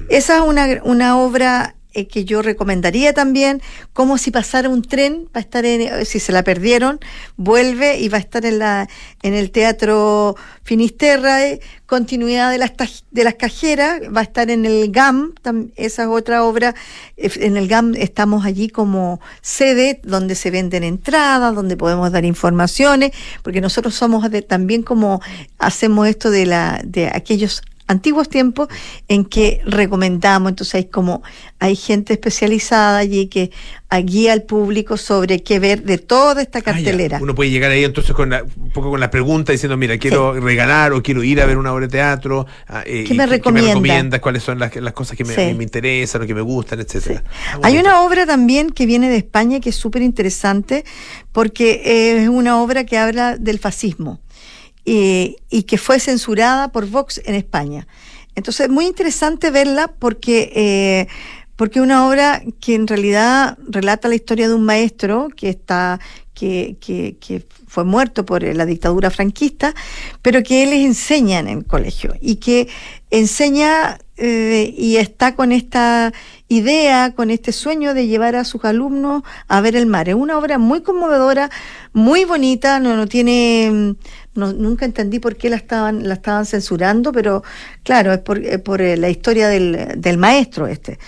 Esa 0.09 0.37
es 0.37 0.43
una, 0.43 0.81
una 0.85 1.19
obra 1.19 1.75
eh, 1.95 2.07
que 2.07 2.25
yo 2.25 2.43
recomendaría 2.43 3.13
también, 3.13 3.61
como 3.93 4.19
si 4.19 4.31
pasara 4.31 4.69
un 4.69 4.83
tren, 4.83 5.29
va 5.35 5.39
a 5.39 5.41
estar 5.41 5.65
en, 5.65 5.83
eh, 5.83 6.05
si 6.05 6.21
se 6.21 6.33
la 6.33 6.43
perdieron, 6.43 7.01
vuelve 7.37 7.99
y 7.99 8.09
va 8.09 8.19
a 8.19 8.21
estar 8.21 8.45
en 8.47 8.59
la 8.59 8.89
en 9.23 9.35
el 9.35 9.51
Teatro 9.51 10.37
Finisterrae, 10.63 11.61
continuidad 11.87 12.51
de 12.51 12.59
las 12.59 12.73
de 13.11 13.25
las 13.25 13.35
cajeras, 13.35 14.01
va 14.15 14.21
a 14.21 14.25
estar 14.25 14.51
en 14.51 14.65
el 14.65 14.91
GAM, 14.91 15.35
esa 15.77 16.03
es 16.05 16.09
otra 16.09 16.45
obra, 16.45 16.75
eh, 17.17 17.31
en 17.37 17.57
el 17.57 17.69
GAM 17.69 17.95
estamos 17.97 18.45
allí 18.47 18.69
como 18.69 19.21
sede 19.41 20.01
donde 20.03 20.35
se 20.35 20.51
venden 20.51 20.85
entradas, 20.85 21.55
donde 21.55 21.77
podemos 21.77 22.11
dar 22.11 22.25
informaciones, 22.25 23.13
porque 23.43 23.61
nosotros 23.61 23.95
somos 23.95 24.27
también 24.49 24.83
como 24.83 25.21
hacemos 25.59 26.09
esto 26.09 26.31
de 26.31 26.47
la 26.47 26.81
de 26.85 27.09
aquellos 27.09 27.63
antiguos 27.87 28.29
tiempos 28.29 28.69
en 29.09 29.25
que 29.25 29.61
recomendamos, 29.65 30.51
entonces 30.51 30.75
hay 30.77 30.85
como 30.87 31.23
hay 31.59 31.77
gente 31.77 32.15
especializada 32.15 32.99
allí 32.99 33.27
que 33.27 33.51
guía 34.01 34.33
al 34.33 34.43
público 34.43 34.97
sobre 34.97 35.43
qué 35.43 35.59
ver 35.59 35.83
de 35.83 35.99
toda 35.99 36.41
esta 36.41 36.61
ah, 36.61 36.63
cartelera. 36.63 37.19
Uno 37.21 37.35
puede 37.35 37.51
llegar 37.51 37.71
ahí 37.71 37.85
entonces 37.85 38.15
con 38.15 38.33
un 38.33 38.71
poco 38.71 38.91
con 38.91 39.01
la 39.01 39.11
pregunta 39.11 39.53
diciendo, 39.53 39.77
mira, 39.77 39.99
quiero 39.99 40.33
regalar 40.41 40.93
o 40.93 41.03
quiero 41.03 41.23
ir 41.23 41.41
a 41.41 41.47
ver 41.47 41.59
una 41.59 41.73
obra 41.73 41.87
de 41.87 41.93
teatro. 41.93 42.47
Ah, 42.67 42.83
eh, 42.87 43.05
¿Qué, 43.07 43.15
me 43.15 43.27
recomiendas? 43.27 44.21
¿Cuáles 44.21 44.43
son 44.43 44.59
las, 44.59 44.75
las 44.77 44.93
cosas 44.95 45.17
que 45.17 45.25
me, 45.25 45.63
interesan 45.63 46.23
o 46.23 46.27
que 46.27 46.35
me 46.35 46.41
gustan, 46.41 46.81
etcétera? 46.81 47.23
Ah, 47.53 47.59
hay 47.63 47.79
una 47.79 48.03
obra 48.03 48.25
también 48.27 48.71
que 48.71 48.87
viene 48.87 49.11
de 49.11 49.17
España 49.17 49.61
que 49.61 49.69
es 49.69 49.77
súper 49.77 50.03
interesante 50.03 50.85
porque 51.33 52.21
es 52.21 52.29
una 52.29 52.63
obra 52.63 52.85
que 52.85 52.97
habla 52.97 53.37
del 53.37 53.59
fascismo 53.59 54.21
y 54.85 55.63
que 55.63 55.79
fue 55.79 56.01
censurada 56.01 56.73
por 56.73 56.87
Vox 56.87 57.21
en 57.25 57.35
España. 57.35 57.87
Entonces, 58.35 58.69
muy 58.69 58.87
interesante 58.87 59.51
verla 59.51 59.89
porque, 59.89 60.53
eh, 60.55 61.07
porque 61.57 61.81
una 61.81 62.09
obra 62.09 62.43
que 62.61 62.75
en 62.75 62.87
realidad 62.87 63.59
relata 63.69 64.09
la 64.09 64.15
historia 64.15 64.49
de 64.49 64.55
un 64.55 64.65
maestro 64.65 65.29
que 65.37 65.51
está, 65.51 66.01
que, 66.35 66.77
que, 66.81 67.17
que 67.21 67.47
fue 67.67 67.85
muerto 67.85 68.25
por 68.25 68.43
la 68.43 68.67
dictadura 68.67 69.11
franquista, 69.11 69.75
pero 70.23 70.43
que 70.43 70.63
él 70.63 70.71
les 70.71 70.85
enseña 70.85 71.39
en 71.39 71.49
el 71.49 71.65
colegio 71.65 72.15
y 72.21 72.37
que 72.37 72.69
enseña 73.11 73.99
eh, 74.19 74.75
y 74.77 74.99
está 74.99 75.35
con 75.35 75.53
esta 75.53 76.13
idea, 76.49 77.13
con 77.15 77.31
este 77.31 77.51
sueño 77.51 77.95
de 77.95 78.07
llevar 78.07 78.37
a 78.37 78.45
sus 78.45 78.65
alumnos 78.65 79.23
a 79.49 79.61
ver 79.61 79.75
el 79.75 79.87
mar. 79.87 80.09
Es 80.09 80.15
una 80.15 80.39
obra 80.39 80.59
muy 80.59 80.83
conmovedora, 80.83 81.51
muy 81.93 82.25
bonita, 82.25 82.79
no, 82.79 82.95
no 82.95 83.07
tiene, 83.07 83.97
no, 84.35 84.53
nunca 84.53 84.85
entendí 84.85 85.19
por 85.19 85.37
qué 85.37 85.51
la 85.51 85.57
estaban, 85.57 86.09
la 86.09 86.15
estaban 86.15 86.47
censurando, 86.47 87.13
pero 87.13 87.43
claro, 87.83 88.13
es 88.13 88.19
por, 88.19 88.63
por 88.63 88.81
eh, 88.81 88.97
la 88.97 89.11
historia 89.11 89.49
del, 89.49 89.95
del 89.97 90.19
maestro 90.19 90.67
este 90.67 90.99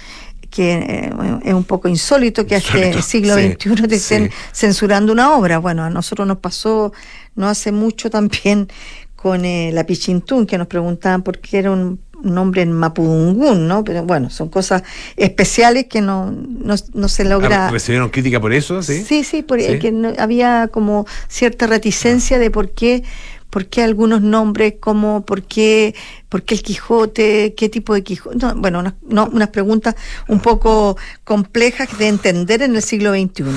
que 0.51 0.73
eh, 0.73 1.11
es 1.43 1.53
un 1.53 1.65
poco 1.65 1.89
insólito 1.89 2.47
que 2.47 2.55
hasta 2.55 2.79
el 2.79 3.03
siglo 3.03 3.35
XXI 3.35 3.89
te 3.89 3.97
estén 3.97 4.31
censurando 4.53 5.13
una 5.13 5.35
obra. 5.35 5.59
Bueno, 5.59 5.83
a 5.83 5.91
nosotros 5.91 6.29
nos 6.29 6.39
pasó 6.39 6.93
no 7.35 7.49
hace 7.49 7.73
mucho 7.73 8.09
también 8.09 8.69
con 9.17 9.43
la 9.43 9.85
Pichintún, 9.85 10.47
que 10.47 10.57
nos 10.57 10.69
preguntaban 10.69 11.23
por 11.23 11.41
qué 11.41 11.59
era 11.59 11.73
un 11.73 11.99
nombre 12.25 12.63
en 12.63 12.73
Mapudungún, 12.73 13.69
¿no? 13.69 13.85
Pero 13.85 14.03
bueno, 14.05 14.31
son 14.31 14.49
cosas 14.49 14.83
especiales 15.17 15.87
que 15.87 16.01
no, 16.01 16.33
no, 16.33 17.09
se 17.09 17.25
logra. 17.25 17.69
Ah, 17.69 17.71
¿Recibieron 17.71 18.09
crítica 18.09 18.41
por 18.41 18.53
eso? 18.53 18.83
Sí, 18.83 19.05
sí, 19.05 19.25
sí, 19.25 19.43
porque 19.43 19.93
había 20.19 20.69
como 20.69 21.07
cierta 21.29 21.67
reticencia 21.67 22.39
de 22.39 22.51
por 22.51 22.71
qué 22.71 23.05
¿Por 23.55 23.67
qué 23.67 23.85
algunos 23.85 24.21
nombres 24.21 24.75
como 24.81 25.25
por 25.25 25.45
qué, 25.45 25.95
por 26.29 26.43
qué 26.43 26.57
el 26.57 26.63
Quijote? 26.65 27.55
¿Qué 27.57 27.69
tipo 27.69 27.95
de 27.95 28.03
Quijote? 28.03 28.37
bueno, 28.57 28.83
unas, 29.03 29.49
preguntas 29.51 29.95
un 30.27 30.41
poco 30.41 30.97
complejas 31.23 31.97
de 31.97 32.09
entender 32.09 32.63
en 32.63 32.75
el 32.75 32.83
siglo 32.83 33.13
XXI. 33.13 33.45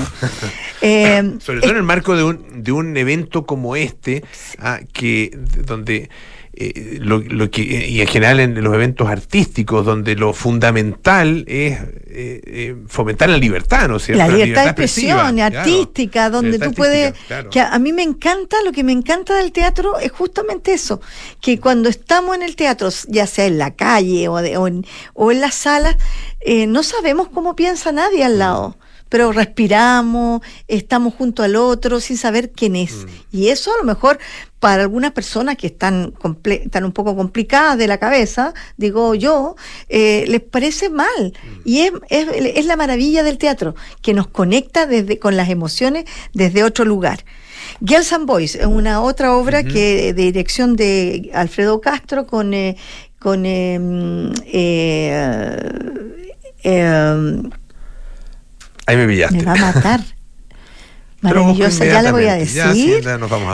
Eh, 0.84 1.38
Sobre 1.40 1.62
todo 1.62 1.72
en 1.72 1.78
el 1.78 1.84
marco 1.84 2.16
de 2.16 2.24
un, 2.24 2.62
de 2.62 2.72
un 2.72 2.96
evento 2.96 3.48
como 3.48 3.76
este, 3.76 4.24
ah, 4.60 4.80
que 4.94 5.36
donde 5.66 6.12
eh, 6.60 6.98
lo, 7.00 7.20
lo, 7.20 7.52
que, 7.52 7.62
y 7.62 8.02
en 8.02 8.08
general 8.08 8.40
en 8.40 8.64
los 8.64 8.74
eventos 8.74 9.08
artísticos, 9.08 9.86
donde 9.86 10.16
lo 10.16 10.34
fundamental 10.34 11.46
es 11.48 11.80
eh, 12.10 12.42
eh, 12.48 12.76
fomentar 12.88 13.30
la 13.30 13.38
libertad, 13.38 13.88
¿no 13.88 13.98
es 13.98 14.06
cierto? 14.06 14.24
La 14.26 14.28
libertad, 14.28 14.64
de 14.64 14.70
expresión, 14.70 15.40
artística, 15.40 16.32
donde 16.32 16.58
tú 16.58 16.74
puedes... 16.74 17.14
Que 17.52 17.60
a, 17.60 17.78
mí 17.78 17.94
me 17.94 18.02
encanta, 18.02 18.58
lo 18.66 18.72
que 18.72 18.84
me 18.84 18.92
encanta 18.92 19.36
del 19.36 19.52
teatro 19.52 20.00
es 20.00 20.12
justamente 20.12 20.74
eso, 20.74 21.00
que 21.42 21.60
cuando 21.60 21.90
estamos 21.90 22.36
en 22.36 22.42
el 22.42 22.56
teatro, 22.56 22.90
ya 23.08 23.28
sea 23.28 23.46
en 23.46 23.60
la 23.60 23.76
calle 23.76 24.28
o, 24.28 24.40
en, 24.40 24.84
o 25.14 25.32
en 25.32 25.42
las 25.42 25.54
salas, 25.54 25.96
no 26.68 26.82
sabemos 26.82 27.28
cómo 27.32 27.56
piensa 27.56 27.92
nadie 27.92 28.24
al 28.24 28.40
lado 28.40 28.78
pero 29.10 29.32
respiramos, 29.32 30.42
estamos 30.68 31.14
junto 31.14 31.44
al 31.44 31.56
otro 31.56 32.00
sin 32.00 32.18
saber 32.18 32.52
quién 32.52 32.76
es. 32.76 33.06
Mm. 33.06 33.08
Y 33.32 33.48
eso 33.50 33.74
a 33.74 33.78
lo 33.78 33.84
mejor 33.84 34.20
para 34.60 34.84
algunas 34.84 35.12
personas 35.12 35.56
que 35.58 35.68
están, 35.68 36.14
están 36.46 36.84
un 36.84 36.92
poco 36.92 37.16
complicadas 37.16 37.78
de 37.78 37.88
la 37.88 38.00
cabeza, 38.00 38.54
digo 38.76 39.14
yo, 39.14 39.56
eh, 39.90 40.26
les 40.28 40.42
parece 40.42 40.90
mal. 40.90 41.34
Mm. 41.44 41.60
Y 41.66 41.80
es, 41.82 41.92
es, 42.10 42.66
la 42.66 42.76
maravilla 42.76 43.24
del 43.24 43.38
teatro, 43.38 43.76
que 44.02 44.14
nos 44.14 44.28
conecta 44.28 44.86
desde, 44.86 45.20
con 45.20 45.38
las 45.38 45.50
emociones 45.50 46.06
desde 46.34 46.64
otro 46.64 46.86
lugar. 46.86 47.24
Girls 47.86 48.14
and 48.14 48.26
Boys 48.26 48.56
es 48.56 48.66
una 48.66 49.02
otra 49.02 49.36
obra 49.36 49.64
que 49.64 50.14
de 50.14 50.24
dirección 50.24 50.76
de 50.76 51.30
Alfredo 51.34 51.82
Castro 51.82 52.26
con 52.26 52.54
eh, 52.54 52.78
con 53.20 53.46
em, 53.46 54.32
eh, 54.46 55.40
em, 56.64 57.50
Ahí 58.88 58.98
me 58.98 59.08
pillaste. 59.08 59.38
Me 59.38 59.44
va 59.44 59.54
a 59.54 59.74
matar. 59.74 60.02
Maravillosa, 61.22 61.86
ya 61.86 62.02
le 62.02 62.12
voy 62.12 62.26
a 62.26 62.36
decir. 62.36 63.04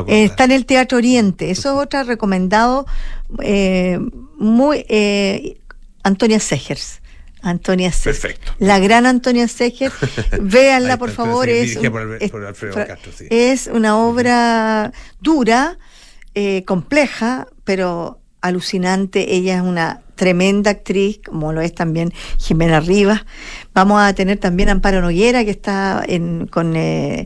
está 0.08 0.44
en 0.44 0.52
el 0.52 0.66
Teatro 0.66 0.98
Oriente. 0.98 1.50
Eso 1.50 1.74
es 1.74 1.86
otra 1.86 2.04
recomendado. 2.04 2.86
Eh, 3.42 4.00
muy 4.38 4.86
eh, 4.90 5.58
Antonia 6.04 6.40
Segers. 6.40 7.02
Antonia 7.42 7.92
Segers. 7.92 8.20
Perfecto. 8.20 8.54
La 8.60 8.80
gran 8.80 9.06
Antonia 9.06 9.48
Segers. 9.48 9.94
Véanla, 10.42 10.98
por 10.98 11.12
favor. 11.12 11.50
es, 11.50 11.78
es, 13.30 13.68
una 13.68 13.98
obra 13.98 14.92
dura, 15.20 15.78
eh, 16.36 16.64
compleja, 16.66 17.48
pero 17.64 18.23
alucinante. 18.44 19.36
Ella 19.36 19.56
es 19.56 19.62
una 19.62 20.02
tremenda 20.16 20.70
actriz, 20.70 21.20
como 21.26 21.54
lo 21.54 21.62
es 21.62 21.74
también 21.74 22.14
Jimena 22.38 22.80
Rivas. 22.80 23.26
Vamos 23.74 24.00
a 24.00 24.14
tener 24.14 24.38
también 24.38 24.70
Amparo 24.70 25.02
Noguera, 25.02 25.44
que 25.44 25.50
está 25.50 26.06
con, 26.52 26.76
eh, 26.76 27.26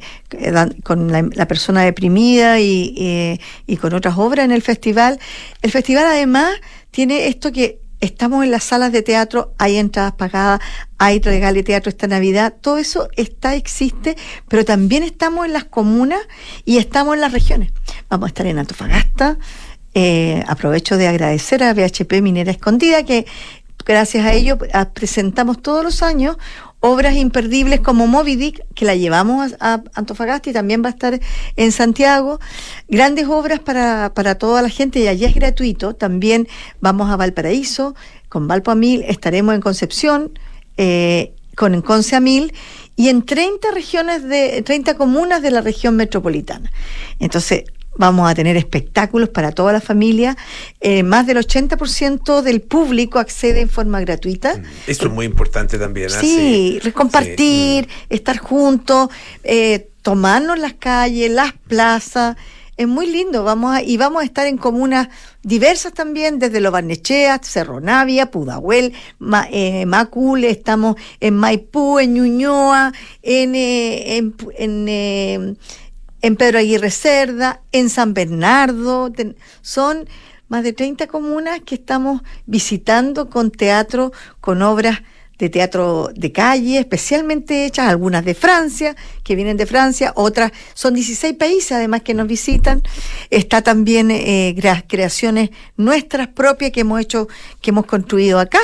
con 0.83 1.11
la, 1.11 1.47
persona 1.47 1.81
deprimida 1.81 2.61
y, 2.61 3.39
y 3.65 3.77
con 3.77 3.93
otras 3.93 4.17
obras 4.17 4.45
en 4.45 4.51
el 4.51 4.61
festival. 4.61 5.19
El 5.61 5.71
festival 5.71 6.05
además 6.05 6.53
tiene 6.91 7.27
esto 7.27 7.51
que 7.51 7.81
estamos 7.99 8.43
en 8.43 8.51
las 8.51 8.63
salas 8.63 8.91
de 8.91 9.01
teatro, 9.01 9.53
hay 9.57 9.77
entradas 9.77 10.13
pagadas, 10.13 10.61
hay 10.97 11.19
regalo 11.19 11.55
de 11.55 11.63
teatro 11.63 11.89
esta 11.89 12.07
Navidad, 12.07 12.53
todo 12.61 12.77
eso 12.77 13.09
está, 13.15 13.55
existe, 13.55 14.15
pero 14.47 14.65
también 14.65 15.03
estamos 15.03 15.45
en 15.45 15.53
las 15.53 15.65
comunas 15.65 16.19
y 16.65 16.77
estamos 16.77 17.15
en 17.15 17.21
las 17.21 17.31
regiones. 17.31 17.71
Vamos 18.09 18.27
a 18.27 18.29
estar 18.29 18.45
en 18.45 18.59
Antofagasta, 18.59 19.37
eh, 19.99 20.43
aprovecho 20.45 20.95
de 20.95 21.07
agradecer 21.07 21.63
a 21.63 21.73
BHP 21.73 22.21
Minera 22.21 22.51
Escondida 22.51 23.01
que 23.01 23.25
gracias 23.83 24.27
a 24.27 24.33
ello 24.33 24.59
presentamos 24.93 25.59
todos 25.59 25.83
los 25.83 26.03
años 26.03 26.37
obras 26.81 27.15
imperdibles 27.15 27.79
como 27.79 28.05
Moby 28.05 28.35
Dick, 28.35 28.63
que 28.75 28.85
la 28.85 28.93
llevamos 28.93 29.55
a, 29.59 29.81
Antofagasta 29.95 30.51
y 30.51 30.53
también 30.53 30.83
va 30.83 30.89
a 30.89 30.91
estar 30.91 31.19
en 31.55 31.71
Santiago. 31.71 32.39
Grandes 32.87 33.25
obras 33.25 33.59
para, 33.59 34.13
para 34.13 34.35
toda 34.35 34.61
la 34.61 34.69
gente 34.69 34.99
y 34.99 35.07
allí 35.07 35.25
es 35.25 35.33
gratuito. 35.33 35.95
También 35.95 36.47
vamos 36.79 37.09
a 37.09 37.15
Valparaíso, 37.15 37.95
con 38.29 38.47
Valpo 38.47 38.69
a 38.69 38.75
Mil, 38.75 39.01
estaremos 39.01 39.55
en 39.55 39.61
Concepción, 39.61 40.37
eh, 40.77 41.33
con 41.55 41.81
Conce 41.81 42.15
a 42.15 42.19
Mil 42.19 42.53
y 42.95 43.09
en 43.09 43.25
30 43.25 43.71
regiones 43.71 44.23
de 44.23 44.61
30 44.61 44.93
comunas 44.93 45.41
de 45.41 45.49
la 45.49 45.61
región 45.61 45.95
metropolitana. 45.95 46.71
Entonces, 47.17 47.63
vamos 47.97 48.29
a 48.29 48.35
tener 48.35 48.55
espectáculos 48.57 49.29
para 49.29 49.51
toda 49.51 49.73
la 49.73 49.81
familia. 49.81 50.37
Eh, 50.79 51.03
más 51.03 51.27
del 51.27 51.37
80% 51.37 52.41
del 52.41 52.61
público 52.61 53.19
accede 53.19 53.61
en 53.61 53.69
forma 53.69 53.99
gratuita. 53.99 54.55
Mm, 54.55 54.63
eso 54.87 55.07
es 55.07 55.11
muy 55.11 55.25
importante 55.25 55.77
también. 55.77 56.09
¿ah? 56.11 56.19
Sí, 56.19 56.79
compartir, 56.93 57.87
mm. 57.87 58.13
estar 58.13 58.37
juntos, 58.37 59.09
eh, 59.43 59.89
tomarnos 60.01 60.57
las 60.59 60.73
calles, 60.73 61.31
las 61.31 61.53
plazas. 61.67 62.37
Es 62.77 62.87
muy 62.87 63.07
lindo, 63.07 63.43
vamos 63.43 63.79
y 63.83 63.97
vamos 63.97 64.21
a 64.21 64.25
estar 64.25 64.45
en 64.45 64.57
comunas 64.57 65.09
diversas 65.41 65.93
también, 65.93 66.37
desde 66.37 66.61
Lo 66.61 66.69
Barnechea, 66.69 67.39
Cerro 67.41 67.81
Navia, 67.81 68.29
Pudahuel, 68.29 68.93
eh, 69.51 69.85
Macul, 69.87 70.43
estamos 70.43 70.95
en 71.19 71.37
Maipú, 71.37 71.97
en 71.97 72.13
Ñuñoa, 72.13 72.93
en, 73.23 73.55
en 73.55 74.35
en 74.59 75.57
Pedro 76.35 76.59
Aguirre 76.59 76.91
Cerda, 76.91 77.61
en 77.71 77.89
San 77.89 78.13
Bernardo. 78.13 79.11
son 79.61 80.07
más 80.47 80.63
de 80.63 80.73
30 80.73 81.07
comunas 81.07 81.61
que 81.65 81.75
estamos 81.75 82.21
visitando 82.45 83.29
con 83.29 83.51
teatro, 83.51 84.11
con 84.39 84.61
obras 84.61 85.01
de 85.37 85.49
teatro 85.49 86.09
de 86.15 86.31
calle, 86.31 86.79
especialmente 86.79 87.65
hechas, 87.65 87.87
algunas 87.87 88.25
de 88.25 88.33
Francia, 88.33 88.95
que 89.23 89.35
vienen 89.35 89.57
de 89.57 89.65
Francia, 89.67 90.11
otras 90.15 90.51
son 90.73 90.95
16 90.95 91.35
países 91.35 91.73
además 91.73 92.01
que 92.01 92.13
nos 92.13 92.27
visitan. 92.27 92.81
Está 93.29 93.61
también 93.61 94.09
eh, 94.09 94.55
creaciones 94.87 95.51
nuestras 95.75 96.27
propias 96.29 96.71
que 96.71 96.81
hemos 96.81 96.99
hecho, 97.01 97.27
que 97.61 97.69
hemos 97.69 97.85
construido 97.85 98.39
acá. 98.39 98.59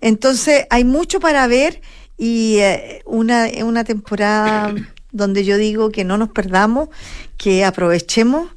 Entonces 0.00 0.66
hay 0.70 0.84
mucho 0.84 1.18
para 1.18 1.46
ver 1.46 1.80
y 2.18 2.56
eh, 2.58 3.02
una, 3.06 3.48
una 3.64 3.84
temporada 3.84 4.74
donde 5.18 5.44
yo 5.44 5.58
digo 5.58 5.90
que 5.90 6.04
no 6.04 6.16
nos 6.16 6.30
perdamos, 6.30 6.88
que 7.36 7.66
aprovechemos 7.66 8.48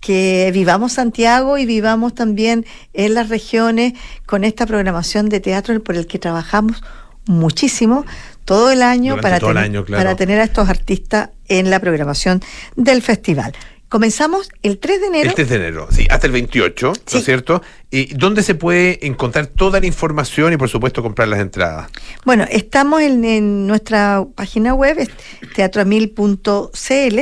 que 0.00 0.50
vivamos 0.52 0.92
Santiago 0.92 1.58
y 1.58 1.66
vivamos 1.66 2.14
también 2.14 2.64
en 2.92 3.14
las 3.14 3.28
regiones 3.28 3.94
con 4.26 4.44
esta 4.44 4.66
programación 4.66 5.28
de 5.28 5.40
teatro 5.40 5.82
por 5.82 5.96
el 5.96 6.06
que 6.06 6.18
trabajamos 6.18 6.82
muchísimo 7.26 8.04
todo 8.44 8.70
el 8.70 8.82
año, 8.82 9.20
para, 9.20 9.38
para 9.40 10.16
tener 10.16 10.40
a 10.40 10.44
estos 10.44 10.68
artistas 10.68 11.30
en 11.48 11.68
la 11.68 11.80
programación 11.80 12.40
del 12.76 13.02
festival. 13.02 13.52
Comenzamos 13.88 14.50
el 14.62 14.78
3 14.78 15.00
de 15.00 15.06
enero. 15.06 15.30
El 15.30 15.34
3 15.34 15.48
de 15.48 15.56
enero, 15.56 15.88
sí, 15.90 16.06
hasta 16.10 16.26
el 16.26 16.32
28, 16.32 16.92
¿no 17.12 17.18
es 17.18 17.24
cierto? 17.24 17.62
¿Y 17.90 18.12
dónde 18.14 18.42
se 18.42 18.54
puede 18.54 19.06
encontrar 19.06 19.46
toda 19.46 19.80
la 19.80 19.86
información 19.86 20.52
y, 20.52 20.58
por 20.58 20.68
supuesto, 20.68 21.02
comprar 21.02 21.28
las 21.28 21.40
entradas? 21.40 21.90
Bueno, 22.26 22.44
estamos 22.50 23.00
en, 23.00 23.66
nuestra 23.66 24.26
página 24.34 24.74
web, 24.74 25.10
teatroamil.cl, 25.54 27.18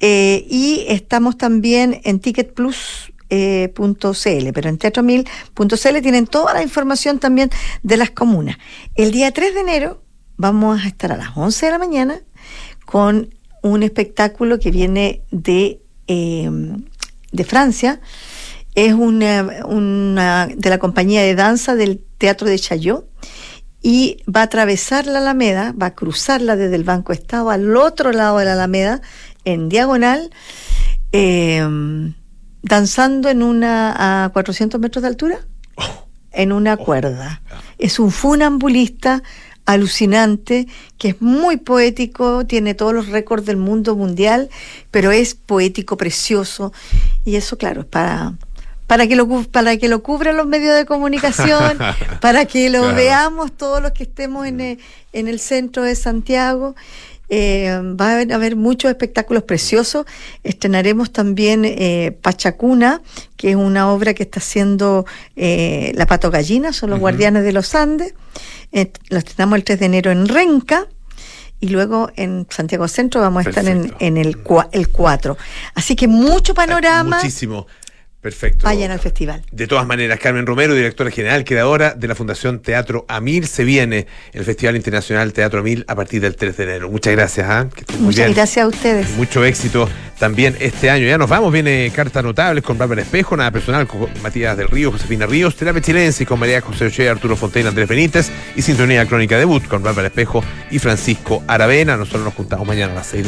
eh, 0.00 0.46
y 0.48 0.86
estamos 0.88 1.36
también 1.36 2.00
en 2.04 2.18
ticketplus.cl, 2.18 3.12
eh, 3.28 3.72
pero 4.54 4.68
en 4.70 4.78
teatroamil.cl 4.78 6.00
tienen 6.02 6.26
toda 6.26 6.54
la 6.54 6.62
información 6.62 7.18
también 7.18 7.50
de 7.82 7.98
las 7.98 8.10
comunas. 8.10 8.56
El 8.94 9.10
día 9.10 9.32
3 9.32 9.52
de 9.52 9.60
enero 9.60 10.02
vamos 10.38 10.82
a 10.82 10.88
estar 10.88 11.12
a 11.12 11.18
las 11.18 11.36
11 11.36 11.66
de 11.66 11.72
la 11.72 11.78
mañana 11.78 12.20
con 12.86 13.34
un 13.64 13.82
espectáculo 13.82 14.58
que 14.58 14.70
viene 14.70 15.22
de, 15.30 15.80
eh, 16.06 16.50
de 17.32 17.44
Francia. 17.44 18.00
Es 18.74 18.92
una, 18.92 19.64
una, 19.66 20.48
de 20.48 20.70
la 20.70 20.78
compañía 20.78 21.22
de 21.22 21.34
danza 21.34 21.74
del 21.74 22.04
Teatro 22.18 22.46
de 22.46 22.58
Chaillot 22.58 23.08
y 23.80 24.18
va 24.28 24.40
a 24.40 24.44
atravesar 24.44 25.06
la 25.06 25.18
Alameda, 25.18 25.74
va 25.80 25.86
a 25.86 25.94
cruzarla 25.94 26.56
desde 26.56 26.76
el 26.76 26.84
Banco 26.84 27.12
Estado 27.12 27.50
al 27.50 27.74
otro 27.76 28.12
lado 28.12 28.38
de 28.38 28.44
la 28.44 28.52
Alameda, 28.52 29.00
en 29.44 29.68
diagonal, 29.68 30.30
eh, 31.12 31.62
danzando 32.62 33.30
en 33.30 33.42
una 33.42 34.24
a 34.24 34.28
400 34.30 34.78
metros 34.80 35.02
de 35.02 35.08
altura, 35.08 35.38
oh. 35.76 36.06
en 36.32 36.52
una 36.52 36.74
oh. 36.74 36.84
cuerda. 36.84 37.42
Es 37.78 37.98
un 37.98 38.10
funambulista 38.10 39.22
alucinante, 39.66 40.66
que 40.98 41.08
es 41.10 41.22
muy 41.22 41.56
poético, 41.56 42.46
tiene 42.46 42.74
todos 42.74 42.92
los 42.92 43.08
récords 43.08 43.46
del 43.46 43.56
mundo 43.56 43.96
mundial, 43.96 44.50
pero 44.90 45.10
es 45.10 45.34
poético, 45.34 45.96
precioso, 45.96 46.72
y 47.24 47.36
eso, 47.36 47.56
claro, 47.56 47.82
es 47.82 47.86
para, 47.86 48.34
para 48.86 49.06
que 49.06 49.16
lo 49.16 49.26
para 49.44 49.76
que 49.76 49.88
lo 49.88 50.02
cubran 50.02 50.36
los 50.36 50.46
medios 50.46 50.76
de 50.76 50.84
comunicación, 50.84 51.78
para 52.20 52.44
que 52.44 52.68
lo 52.68 52.94
veamos 52.94 53.52
todos 53.52 53.82
los 53.82 53.92
que 53.92 54.02
estemos 54.02 54.46
en 54.46 54.60
el, 54.60 54.78
en 55.12 55.28
el 55.28 55.40
centro 55.40 55.82
de 55.82 55.94
Santiago. 55.96 56.74
Eh, 57.28 57.80
va 57.98 58.12
a 58.12 58.36
haber, 58.36 58.56
muchos 58.56 58.90
espectáculos 58.90 59.42
preciosos. 59.44 60.06
Estrenaremos 60.42 61.12
también 61.12 61.64
eh, 61.64 62.16
Pachacuna, 62.22 63.02
que 63.36 63.50
es 63.50 63.56
una 63.56 63.90
obra 63.90 64.14
que 64.14 64.24
está 64.24 64.40
haciendo 64.40 65.06
eh, 65.36 65.92
La 65.94 66.06
Pato 66.06 66.30
Gallina, 66.30 66.72
son 66.72 66.90
los 66.90 67.00
guardianes 67.00 67.44
de 67.44 67.52
los 67.52 67.74
Andes. 67.74 68.14
Eh, 68.72 68.92
lo 69.08 69.18
estrenamos 69.18 69.56
el 69.56 69.64
3 69.64 69.80
de 69.80 69.86
enero 69.86 70.10
en 70.10 70.28
Renca 70.28 70.86
y 71.60 71.68
luego 71.68 72.10
en 72.16 72.46
Santiago 72.50 72.88
Centro 72.88 73.20
vamos 73.20 73.46
a 73.46 73.48
estar 73.48 73.66
en, 73.66 74.16
el, 74.16 74.36
el 74.72 74.88
4. 74.88 75.36
Así 75.74 75.96
que 75.96 76.08
mucho 76.08 76.54
panorama. 76.54 77.16
Muchísimo. 77.16 77.66
Perfecto. 78.24 78.64
vayan 78.64 78.90
al 78.90 79.00
festival. 79.00 79.42
De 79.52 79.66
todas 79.66 79.86
maneras, 79.86 80.18
Carmen 80.18 80.46
Romero, 80.46 80.74
directora 80.74 81.10
general, 81.10 81.44
creadora 81.44 81.92
de 81.92 82.08
la 82.08 82.14
Fundación 82.14 82.60
Teatro 82.60 83.04
Amil, 83.06 83.46
se 83.46 83.64
viene 83.64 84.06
el 84.32 84.44
Festival 84.46 84.76
Internacional 84.76 85.34
Teatro 85.34 85.60
Amil 85.60 85.84
a 85.88 85.94
partir 85.94 86.22
del 86.22 86.34
3 86.34 86.56
de 86.56 86.64
enero. 86.64 86.90
Muchas 86.90 87.12
gracias. 87.12 87.66
Que 87.74 87.80
estén 87.82 87.96
muy 87.98 88.06
Muchas 88.06 88.24
bien. 88.24 88.34
gracias 88.34 88.64
a 88.64 88.66
ustedes. 88.68 89.10
Mucho 89.18 89.44
éxito 89.44 89.90
también 90.18 90.56
este 90.60 90.88
año. 90.88 91.06
Ya 91.06 91.18
nos 91.18 91.28
vamos, 91.28 91.52
viene 91.52 91.92
Cartas 91.94 92.24
Notables 92.24 92.64
con 92.64 92.78
Bárbara 92.78 93.02
Espejo, 93.02 93.36
nada 93.36 93.50
personal 93.50 93.86
con 93.86 94.08
Matías 94.22 94.56
del 94.56 94.68
Río, 94.68 94.90
Josefina 94.90 95.26
Ríos, 95.26 95.54
Terapia 95.56 95.82
Chilense 95.82 96.24
con 96.24 96.40
María 96.40 96.62
José 96.62 96.86
Oche, 96.86 97.08
Arturo 97.08 97.36
Fontaine, 97.36 97.68
Andrés 97.68 97.88
Benítez 97.88 98.30
y 98.56 98.62
Sintonía 98.62 99.04
Crónica 99.06 99.36
Debut 99.36 99.66
con 99.68 99.82
Bárbara 99.82 100.08
Espejo 100.08 100.42
y 100.70 100.78
Francisco 100.78 101.42
Aravena. 101.46 101.98
Nosotros 101.98 102.24
nos 102.24 102.32
juntamos 102.32 102.66
mañana 102.66 102.92
a 102.92 102.96
las 102.96 103.06
6 103.08 103.12
de 103.14 103.22